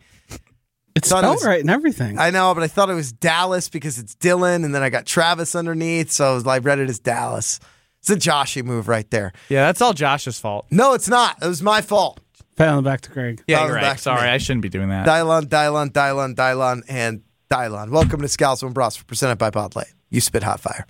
It's 0.95 1.09
Thought 1.09 1.17
it 1.19 1.27
spelled 1.27 1.35
was- 1.35 1.45
right 1.45 1.59
and 1.61 1.69
everything. 1.69 2.17
I 2.19 2.29
know, 2.29 2.53
but 2.53 2.63
I 2.63 2.67
thought 2.67 2.89
it 2.89 2.93
was 2.93 3.11
Dallas 3.11 3.67
because 3.69 3.99
it's 3.99 4.15
Dylan, 4.15 4.63
and 4.63 4.73
then 4.73 4.81
I 4.81 4.89
got 4.89 5.05
Travis 5.05 5.53
underneath, 5.55 6.09
so 6.11 6.31
I 6.31 6.33
was 6.33 6.45
like, 6.45 6.63
read 6.63 6.79
it 6.79 6.89
as 6.89 6.99
Dallas. 6.99 7.59
It's 7.99 8.09
a 8.09 8.15
Joshy 8.15 8.63
move 8.63 8.87
right 8.87 9.09
there. 9.11 9.33
Yeah, 9.49 9.65
that's 9.65 9.81
all 9.81 9.93
Josh's 9.93 10.39
fault. 10.39 10.67
No, 10.71 10.93
it's 10.93 11.09
not. 11.09 11.37
It 11.41 11.47
was 11.47 11.61
my 11.61 11.81
fault. 11.81 12.19
Pat 12.55 12.69
on 12.69 12.83
the 12.83 12.89
back 12.89 13.01
to 13.01 13.11
Greg. 13.11 13.43
Yeah, 13.47 13.57
Dial 13.57 13.67
you're 13.67 13.75
right. 13.75 13.99
Sorry. 13.99 14.29
I 14.29 14.37
shouldn't 14.37 14.61
be 14.61 14.69
doing 14.69 14.87
that. 14.89 15.05
Dylon, 15.05 15.45
Dylon, 15.47 15.89
Dylon, 15.89 16.35
Dylon, 16.35 16.83
and 16.87 17.23
Dylon. 17.51 17.89
Welcome 17.89 18.21
to 18.21 18.27
Scalzo 18.27 18.63
and 18.63 18.73
Brust, 18.73 19.05
presented 19.07 19.37
by 19.37 19.49
Bud 19.49 19.75
Light. 19.75 19.91
You 20.09 20.21
spit 20.21 20.43
hot 20.43 20.61
fire. 20.61 20.85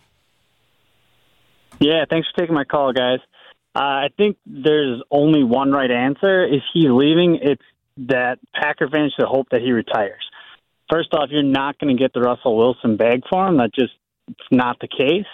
Yeah, 1.80 2.06
thanks 2.08 2.28
for 2.30 2.42
taking 2.42 2.54
my 2.54 2.66
call, 2.66 2.94
guys. 2.94 3.20
Uh, 3.76 3.80
I 3.80 4.10
think 4.16 4.38
there's 4.46 5.02
only 5.10 5.44
one 5.44 5.72
right 5.72 5.90
answer. 5.90 6.46
If 6.46 6.62
he's 6.74 6.90
leaving, 6.90 7.40
it's 7.42 7.64
that 7.98 8.40
Packer 8.54 8.90
fans 8.90 9.14
should 9.18 9.28
hope 9.28 9.48
that 9.52 9.62
he 9.62 9.72
retires. 9.72 10.24
First 10.90 11.14
off, 11.14 11.30
you're 11.32 11.44
not 11.44 11.80
going 11.80 11.96
to 11.96 12.02
get 12.02 12.14
the 12.14 12.22
Russell 12.22 12.58
Wilson 12.58 12.98
bag 12.98 13.22
for 13.30 13.48
him. 13.48 13.58
That's 13.58 13.74
just 13.74 13.94
it's 14.28 14.40
not 14.52 14.78
the 14.80 14.88
case. 14.88 15.26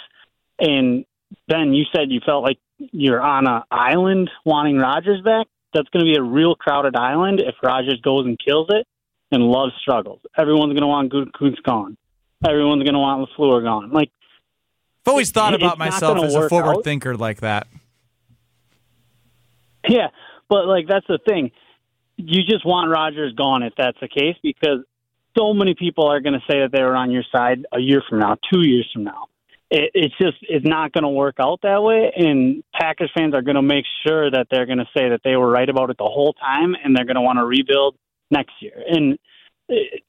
And 0.60 1.06
Ben, 1.48 1.74
you 1.74 1.86
said 1.94 2.10
you 2.10 2.22
felt 2.26 2.44
like 2.44 2.58
you're 2.78 3.22
on 3.22 3.48
an 3.48 3.64
island 3.72 4.30
wanting 4.46 4.78
Rodgers 4.78 5.22
back. 5.22 5.48
That's 5.74 5.88
going 5.90 6.06
to 6.06 6.12
be 6.12 6.18
a 6.18 6.24
real 6.24 6.56
crowded 6.56 6.96
island 6.96 7.40
if 7.40 7.56
Rodgers 7.64 8.00
goes 8.02 8.26
and 8.26 8.38
kills 8.44 8.68
it 8.70 8.86
and 9.32 9.44
Love 9.44 9.70
struggles. 9.82 10.20
Everyone's 10.38 10.74
going 10.74 10.82
to 10.82 10.88
want 10.88 11.12
Kuntz 11.12 11.60
gone. 11.62 11.98
Everyone's 12.46 12.84
going 12.84 12.94
to 12.94 13.00
want 13.00 13.30
LaFleur 13.30 13.64
gone. 13.64 13.92
Like, 13.92 14.12
I've 15.06 15.12
always 15.12 15.32
thought 15.32 15.54
about 15.54 15.78
myself 15.78 16.24
as 16.24 16.36
a 16.36 16.50
forward 16.50 16.78
out. 16.78 16.84
thinker 16.84 17.16
like 17.16 17.42
that. 17.42 17.68
Yeah, 19.88 20.10
but 20.48 20.68
like 20.68 20.88
that's 20.88 21.08
the 21.08 21.18
thing. 21.26 21.52
You 22.26 22.44
just 22.44 22.66
want 22.66 22.90
Rodgers 22.90 23.34
gone 23.34 23.64
if 23.64 23.74
that's 23.78 23.98
the 24.00 24.08
case 24.08 24.36
because 24.42 24.80
so 25.38 25.54
many 25.54 25.76
people 25.76 26.08
are 26.08 26.20
going 26.20 26.34
to 26.34 26.42
say 26.52 26.60
that 26.60 26.72
they 26.72 26.82
were 26.82 26.96
on 26.96 27.12
your 27.12 27.24
side 27.32 27.66
a 27.74 27.80
year 27.80 28.04
from 28.08 28.20
now, 28.20 28.38
two 28.52 28.62
years 28.62 28.90
from 28.94 29.04
now. 29.04 29.28
It, 29.70 29.92
it's 29.94 30.16
just 30.20 30.38
it's 30.42 30.66
not 30.66 30.92
going 30.92 31.04
to 31.04 31.10
work 31.10 31.36
out 31.40 31.60
that 31.64 31.82
way, 31.82 32.12
and 32.16 32.64
Packers 32.74 33.12
fans 33.16 33.34
are 33.34 33.42
going 33.42 33.56
to 33.56 33.62
make 33.62 33.86
sure 34.06 34.30
that 34.30 34.48
they're 34.52 34.66
going 34.66 34.80
to 34.80 34.90
say 34.96 35.10
that 35.10 35.22
they 35.24 35.36
were 35.36 35.50
right 35.50 35.70
about 35.70 35.90
it 35.90 35.98
the 35.98 36.04
whole 36.04 36.34
time, 36.34 36.76
and 36.84 36.96
they're 36.96 37.06
going 37.06 37.16
to 37.16 37.22
want 37.22 37.40
to 37.40 37.46
rebuild 37.46 37.96
next 38.30 38.54
year. 38.60 38.84
And 38.88 39.18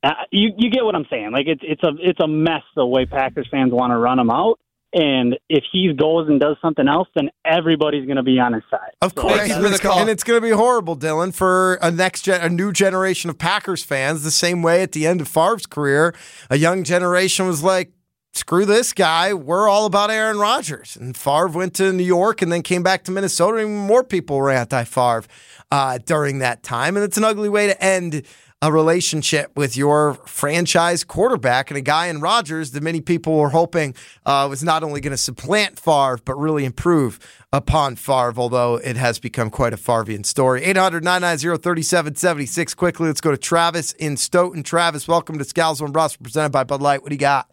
uh, 0.03 0.11
you 0.31 0.51
you 0.57 0.71
get 0.71 0.85
what 0.85 0.97
I'm 0.97 1.07
saying? 1.09 1.31
Like 1.33 1.47
it's 1.47 1.63
it's 1.63 1.83
a 1.85 1.93
it's 2.01 2.21
a 2.21 2.27
mess 2.27 2.63
the 2.75 2.85
way 2.85 3.07
Packers 3.07 3.47
fans 3.51 3.73
want 3.73 3.93
to 3.93 3.97
run 3.97 4.19
them 4.19 4.31
out. 4.31 4.59
And 4.95 5.39
if 5.49 5.65
he 5.73 5.93
goes 5.95 6.29
and 6.29 6.39
does 6.39 6.57
something 6.61 6.87
else, 6.87 7.09
then 7.15 7.31
everybody's 7.47 8.05
going 8.05 8.17
to 8.17 8.23
be 8.23 8.39
on 8.39 8.53
his 8.53 8.63
side. 8.71 8.91
Of 9.01 9.15
course, 9.15 9.41
and 9.41 9.65
it's, 9.65 9.83
and 9.83 10.11
it's 10.11 10.23
going 10.23 10.39
to 10.39 10.47
be 10.47 10.53
horrible, 10.53 10.97
Dylan, 10.97 11.35
for 11.35 11.75
a 11.81 11.91
next 11.91 12.23
gen, 12.23 12.43
a 12.43 12.51
new 12.51 12.73
generation 12.73 13.31
of 13.31 13.39
Packers 13.39 13.83
fans. 13.83 14.23
The 14.23 14.31
same 14.31 14.61
way 14.61 14.83
at 14.83 14.93
the 14.93 15.07
end 15.07 15.23
of 15.23 15.29
Favre's 15.29 15.65
career, 15.65 16.15
a 16.51 16.59
young 16.59 16.85
generation 16.85 17.47
was 17.47 17.63
like, 17.63 17.93
"Screw 18.35 18.67
this 18.67 18.93
guy, 18.93 19.33
we're 19.33 19.67
all 19.67 19.87
about 19.87 20.11
Aaron 20.11 20.39
Rodgers." 20.39 20.95
And 20.95 21.17
Favre 21.17 21.49
went 21.49 21.75
to 21.77 21.91
New 21.91 22.05
York 22.05 22.43
and 22.43 22.53
then 22.53 22.61
came 22.61 22.83
back 22.83 23.05
to 23.05 23.11
Minnesota, 23.11 23.59
and 23.59 23.75
more 23.75 24.05
people 24.05 24.37
were 24.37 24.51
anti-Favre 24.51 25.25
uh, 25.71 25.99
during 26.05 26.41
that 26.41 26.63
time. 26.63 26.97
And 26.97 27.05
it's 27.05 27.17
an 27.17 27.25
ugly 27.25 27.49
way 27.49 27.67
to 27.67 27.83
end 27.83 28.27
a 28.63 28.73
relationship 28.73 29.51
with 29.57 29.77
your 29.77 30.15
franchise 30.25 31.03
quarterback 31.03 31.69
and 31.69 31.77
a 31.77 31.81
guy 31.81 32.07
in 32.07 32.21
Rodgers 32.21 32.71
that 32.71 32.83
many 32.83 33.01
people 33.01 33.37
were 33.37 33.49
hoping 33.49 33.93
uh, 34.25 34.47
was 34.49 34.63
not 34.63 34.85
only 34.85 35.01
going 35.01 35.11
to 35.11 35.17
supplant 35.17 35.81
Favre, 35.81 36.21
but 36.25 36.37
really 36.39 36.65
improve 36.65 37.19
upon 37.53 37.97
Favre, 37.97 38.35
although 38.37 38.77
it 38.77 38.97
has 38.97 39.19
become 39.19 39.51
quite 39.51 39.75
a 39.75 39.77
Favrean 39.77 40.25
story. 40.25 40.63
800 40.63 41.03
990 41.03 41.61
3776. 41.61 42.75
Quickly, 42.75 43.09
let's 43.09 43.21
go 43.21 43.33
to 43.33 43.37
Travis 43.37 43.95
in 43.95 44.17
Stoughton. 44.17 44.63
Travis, 44.63 45.09
welcome 45.09 45.39
to 45.39 45.45
Scalzo 45.45 45.83
and 45.83 45.93
Brust, 45.93 46.23
presented 46.23 46.53
by 46.53 46.63
Bud 46.63 46.81
Light. 46.81 47.03
What 47.03 47.09
do 47.09 47.17
you 47.17 47.21
got? 47.21 47.51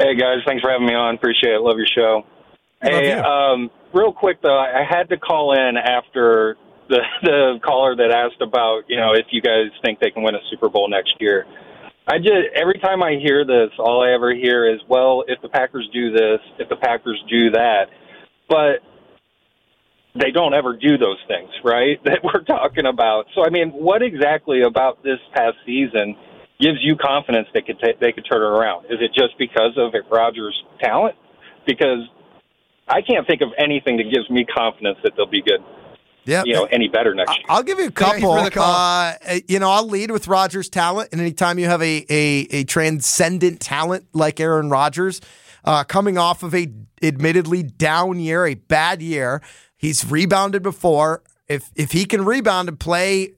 Hey 0.00 0.16
guys, 0.16 0.38
thanks 0.44 0.62
for 0.62 0.72
having 0.72 0.88
me 0.88 0.94
on. 0.94 1.14
Appreciate 1.14 1.52
it. 1.52 1.60
Love 1.60 1.76
your 1.76 1.86
show. 1.86 2.22
hey, 2.82 3.12
um, 3.12 3.70
real 3.94 4.12
quick 4.12 4.42
though, 4.42 4.58
I 4.58 4.82
had 4.88 5.08
to 5.10 5.18
call 5.18 5.52
in 5.52 5.76
after 5.76 6.56
the 6.90 7.00
the 7.22 7.60
caller 7.64 7.96
that 7.96 8.10
asked 8.10 8.42
about 8.42 8.82
you 8.88 8.98
know 8.98 9.12
if 9.14 9.26
you 9.30 9.40
guys 9.40 9.70
think 9.82 10.00
they 10.00 10.10
can 10.10 10.22
win 10.22 10.34
a 10.34 10.44
Super 10.50 10.68
Bowl 10.68 10.90
next 10.90 11.14
year. 11.20 11.46
I 12.06 12.18
just 12.18 12.50
every 12.54 12.78
time 12.80 13.02
I 13.02 13.14
hear 13.22 13.44
this, 13.46 13.70
all 13.78 14.02
I 14.02 14.12
ever 14.12 14.34
hear 14.34 14.68
is, 14.68 14.80
well, 14.88 15.24
if 15.28 15.40
the 15.40 15.48
Packers 15.48 15.88
do 15.92 16.10
this, 16.10 16.40
if 16.58 16.68
the 16.68 16.76
Packers 16.76 17.22
do 17.30 17.50
that, 17.52 17.86
but 18.48 18.82
they 20.20 20.32
don't 20.32 20.54
ever 20.54 20.76
do 20.76 20.98
those 20.98 21.18
things, 21.28 21.50
right? 21.64 22.00
That 22.04 22.20
we're 22.24 22.42
talking 22.42 22.86
about. 22.86 23.26
So 23.34 23.46
I 23.46 23.50
mean, 23.50 23.70
what 23.70 24.02
exactly 24.02 24.62
about 24.62 25.02
this 25.04 25.20
past 25.34 25.56
season 25.64 26.16
gives 26.60 26.78
you 26.82 26.96
confidence 26.96 27.46
they 27.54 27.62
could 27.62 27.78
ta- 27.78 27.98
they 28.00 28.12
could 28.12 28.26
turn 28.30 28.42
it 28.42 28.58
around? 28.58 28.86
Is 28.86 28.98
it 29.00 29.14
just 29.14 29.38
because 29.38 29.78
of 29.78 29.94
Rodgers' 30.10 30.60
talent? 30.82 31.14
Because 31.64 32.02
I 32.88 33.02
can't 33.02 33.26
think 33.28 33.40
of 33.42 33.50
anything 33.56 33.98
that 33.98 34.10
gives 34.12 34.28
me 34.28 34.44
confidence 34.44 34.98
that 35.04 35.12
they'll 35.16 35.30
be 35.30 35.42
good. 35.42 35.62
Yeah, 36.24 36.42
you 36.44 36.54
know, 36.54 36.64
any 36.66 36.88
better 36.88 37.14
next 37.14 37.36
year. 37.36 37.46
I'll 37.48 37.62
give 37.62 37.78
you 37.78 37.86
a 37.86 37.90
couple. 37.90 38.32
Uh, 38.32 39.14
you 39.48 39.58
know, 39.58 39.70
I'll 39.70 39.86
lead 39.86 40.10
with 40.10 40.28
Rodgers' 40.28 40.68
talent, 40.68 41.10
and 41.12 41.20
anytime 41.20 41.58
you 41.58 41.66
have 41.66 41.82
a 41.82 42.06
a, 42.08 42.46
a 42.50 42.64
transcendent 42.64 43.60
talent 43.60 44.06
like 44.12 44.38
Aaron 44.40 44.70
Rodgers, 44.70 45.20
uh, 45.64 45.84
coming 45.84 46.18
off 46.18 46.42
of 46.42 46.54
a 46.54 46.70
admittedly 47.02 47.62
down 47.62 48.20
year, 48.20 48.46
a 48.46 48.54
bad 48.54 49.02
year, 49.02 49.42
he's 49.76 50.04
rebounded 50.04 50.62
before. 50.62 51.22
If 51.48 51.70
if 51.74 51.92
he 51.92 52.04
can 52.04 52.24
rebound 52.24 52.68
and 52.68 52.78
play 52.78 53.32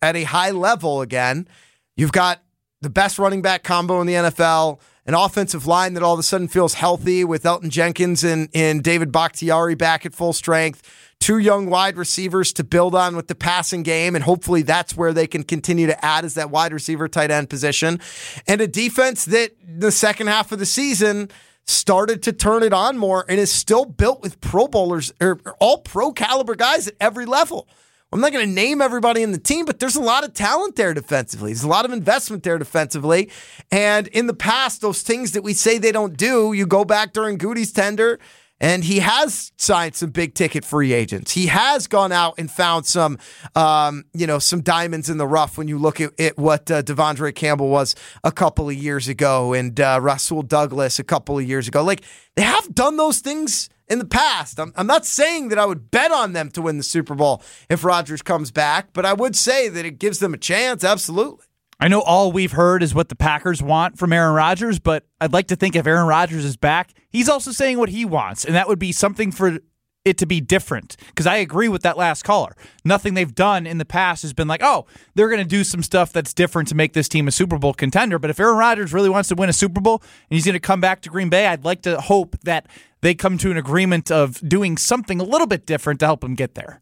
at 0.00 0.16
a 0.16 0.24
high 0.24 0.50
level 0.50 1.00
again, 1.00 1.48
you've 1.96 2.12
got 2.12 2.42
the 2.80 2.90
best 2.90 3.18
running 3.18 3.42
back 3.42 3.64
combo 3.64 4.00
in 4.00 4.06
the 4.06 4.14
NFL. 4.14 4.80
an 5.06 5.14
offensive 5.14 5.66
line 5.66 5.94
that 5.94 6.02
all 6.02 6.14
of 6.14 6.18
a 6.18 6.22
sudden 6.22 6.48
feels 6.48 6.74
healthy 6.74 7.24
with 7.24 7.44
Elgton 7.44 7.68
Jenkins 7.68 8.24
and, 8.24 8.48
and 8.54 8.82
David 8.82 9.12
Bakhtiari 9.12 9.76
back 9.76 10.04
at 10.04 10.14
full 10.14 10.32
strength. 10.32 10.82
Two 11.20 11.38
young 11.38 11.68
wide 11.68 11.96
receivers 11.96 12.52
to 12.52 12.64
build 12.64 12.94
on 12.94 13.16
with 13.16 13.26
the 13.26 13.34
passing 13.34 13.82
game, 13.82 14.14
and 14.14 14.22
hopefully 14.22 14.62
that's 14.62 14.96
where 14.96 15.12
they 15.12 15.26
can 15.26 15.42
continue 15.42 15.86
to 15.86 16.04
add 16.04 16.24
as 16.24 16.34
that 16.34 16.50
wide 16.50 16.72
receiver 16.72 17.08
tight 17.08 17.30
end 17.30 17.50
position. 17.50 18.00
And 18.46 18.60
a 18.60 18.68
defense 18.68 19.24
that 19.24 19.52
the 19.66 19.90
second 19.90 20.28
half 20.28 20.52
of 20.52 20.58
the 20.58 20.66
season 20.66 21.30
started 21.66 22.22
to 22.22 22.32
turn 22.32 22.62
it 22.62 22.72
on 22.72 22.96
more 22.96 23.24
and 23.28 23.40
is 23.40 23.50
still 23.50 23.84
built 23.84 24.22
with 24.22 24.40
pro 24.40 24.68
bowlers 24.68 25.12
or 25.20 25.40
all 25.58 25.78
pro 25.78 26.12
caliber 26.12 26.54
guys 26.54 26.86
at 26.86 26.94
every 27.00 27.26
level. 27.26 27.66
I'm 28.12 28.20
not 28.20 28.32
going 28.32 28.46
to 28.46 28.52
name 28.52 28.80
everybody 28.80 29.22
in 29.22 29.32
the 29.32 29.38
team, 29.38 29.64
but 29.66 29.80
there's 29.80 29.96
a 29.96 30.00
lot 30.00 30.22
of 30.22 30.32
talent 30.32 30.76
there 30.76 30.94
defensively. 30.94 31.52
There's 31.52 31.64
a 31.64 31.68
lot 31.68 31.84
of 31.84 31.92
investment 31.92 32.44
there 32.44 32.56
defensively. 32.56 33.30
And 33.72 34.06
in 34.08 34.28
the 34.28 34.34
past, 34.34 34.80
those 34.80 35.02
things 35.02 35.32
that 35.32 35.42
we 35.42 35.54
say 35.54 35.78
they 35.78 35.90
don't 35.90 36.16
do, 36.16 36.52
you 36.52 36.66
go 36.66 36.84
back 36.84 37.12
during 37.12 37.36
Gutey's 37.36 37.72
tender, 37.72 38.20
and 38.60 38.84
he 38.84 39.00
has 39.00 39.52
signed 39.58 39.94
some 39.94 40.10
big 40.10 40.34
ticket 40.34 40.64
free 40.64 40.92
agents. 40.92 41.32
He 41.32 41.46
has 41.46 41.86
gone 41.86 42.12
out 42.12 42.34
and 42.38 42.50
found 42.50 42.86
some, 42.86 43.18
um, 43.54 44.04
you 44.14 44.26
know, 44.26 44.38
some 44.38 44.62
diamonds 44.62 45.10
in 45.10 45.18
the 45.18 45.26
rough 45.26 45.58
when 45.58 45.68
you 45.68 45.78
look 45.78 46.00
at, 46.00 46.18
at 46.18 46.38
what 46.38 46.70
uh, 46.70 46.82
De'Vondre 46.82 47.34
Campbell 47.34 47.68
was 47.68 47.94
a 48.24 48.32
couple 48.32 48.68
of 48.68 48.74
years 48.74 49.08
ago 49.08 49.52
and 49.52 49.78
uh, 49.78 49.98
Rasul 50.00 50.42
Douglas 50.42 50.98
a 50.98 51.04
couple 51.04 51.38
of 51.38 51.44
years 51.44 51.68
ago. 51.68 51.82
Like 51.82 52.02
they 52.34 52.42
have 52.42 52.74
done 52.74 52.96
those 52.96 53.20
things 53.20 53.68
in 53.88 53.98
the 53.98 54.06
past. 54.06 54.58
I'm, 54.58 54.72
I'm 54.76 54.86
not 54.86 55.04
saying 55.04 55.48
that 55.48 55.58
I 55.58 55.66
would 55.66 55.90
bet 55.90 56.10
on 56.10 56.32
them 56.32 56.50
to 56.52 56.62
win 56.62 56.78
the 56.78 56.82
Super 56.82 57.14
Bowl 57.14 57.42
if 57.68 57.84
Rodgers 57.84 58.22
comes 58.22 58.50
back, 58.50 58.88
but 58.92 59.04
I 59.04 59.12
would 59.12 59.36
say 59.36 59.68
that 59.68 59.84
it 59.84 59.98
gives 59.98 60.18
them 60.18 60.34
a 60.34 60.38
chance. 60.38 60.82
Absolutely. 60.82 61.44
I 61.78 61.88
know 61.88 62.00
all 62.00 62.32
we've 62.32 62.52
heard 62.52 62.82
is 62.82 62.94
what 62.94 63.10
the 63.10 63.16
Packers 63.16 63.62
want 63.62 63.98
from 63.98 64.12
Aaron 64.12 64.34
Rodgers, 64.34 64.78
but 64.78 65.04
I'd 65.20 65.32
like 65.32 65.48
to 65.48 65.56
think 65.56 65.76
if 65.76 65.86
Aaron 65.86 66.06
Rodgers 66.06 66.44
is 66.44 66.56
back, 66.56 66.94
he's 67.10 67.28
also 67.28 67.52
saying 67.52 67.78
what 67.78 67.90
he 67.90 68.04
wants, 68.04 68.44
and 68.44 68.54
that 68.54 68.66
would 68.66 68.78
be 68.78 68.92
something 68.92 69.30
for 69.30 69.58
it 70.06 70.16
to 70.18 70.26
be 70.26 70.40
different. 70.40 70.96
Because 71.08 71.26
I 71.26 71.36
agree 71.36 71.68
with 71.68 71.82
that 71.82 71.98
last 71.98 72.22
caller. 72.22 72.56
Nothing 72.84 73.14
they've 73.14 73.34
done 73.34 73.66
in 73.66 73.78
the 73.78 73.84
past 73.84 74.22
has 74.22 74.32
been 74.32 74.48
like, 74.48 74.62
oh, 74.62 74.86
they're 75.14 75.28
going 75.28 75.42
to 75.42 75.44
do 75.44 75.64
some 75.64 75.82
stuff 75.82 76.12
that's 76.12 76.32
different 76.32 76.68
to 76.68 76.74
make 76.74 76.94
this 76.94 77.08
team 77.08 77.28
a 77.28 77.32
Super 77.32 77.58
Bowl 77.58 77.74
contender. 77.74 78.18
But 78.18 78.30
if 78.30 78.40
Aaron 78.40 78.56
Rodgers 78.56 78.94
really 78.94 79.10
wants 79.10 79.28
to 79.30 79.34
win 79.34 79.50
a 79.50 79.52
Super 79.52 79.80
Bowl 79.80 80.00
and 80.30 80.36
he's 80.36 80.44
going 80.46 80.54
to 80.54 80.60
come 80.60 80.80
back 80.80 81.02
to 81.02 81.10
Green 81.10 81.28
Bay, 81.28 81.46
I'd 81.46 81.64
like 81.64 81.82
to 81.82 82.00
hope 82.00 82.36
that 82.44 82.68
they 83.02 83.14
come 83.14 83.36
to 83.38 83.50
an 83.50 83.56
agreement 83.56 84.10
of 84.10 84.40
doing 84.48 84.76
something 84.76 85.20
a 85.20 85.24
little 85.24 85.46
bit 85.46 85.66
different 85.66 86.00
to 86.00 86.06
help 86.06 86.22
him 86.22 86.36
get 86.36 86.54
there. 86.54 86.80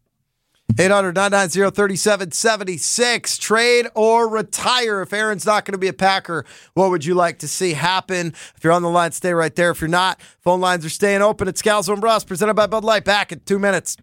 800 0.77 1.15
990 1.15 1.73
3776. 1.73 3.37
Trade 3.37 3.87
or 3.95 4.27
retire. 4.27 5.01
If 5.01 5.13
Aaron's 5.13 5.45
not 5.45 5.63
going 5.63 5.73
to 5.73 5.77
be 5.77 5.87
a 5.87 5.93
Packer, 5.93 6.45
what 6.73 6.89
would 6.89 7.05
you 7.05 7.13
like 7.13 7.39
to 7.39 7.47
see 7.47 7.73
happen? 7.73 8.33
If 8.55 8.63
you're 8.63 8.73
on 8.73 8.81
the 8.81 8.89
line, 8.89 9.11
stay 9.11 9.33
right 9.33 9.55
there. 9.55 9.71
If 9.71 9.79
you're 9.79 9.87
not, 9.87 10.19
phone 10.41 10.59
lines 10.59 10.85
are 10.85 10.89
staying 10.89 11.21
open. 11.21 11.47
It's 11.47 11.61
Scalzo 11.61 11.93
and 11.93 12.01
Brust, 12.01 12.27
presented 12.27 12.55
by 12.55 12.67
Bud 12.67 12.83
Light. 12.83 13.05
Back 13.05 13.31
in 13.31 13.39
two 13.41 13.59
minutes. 13.59 13.95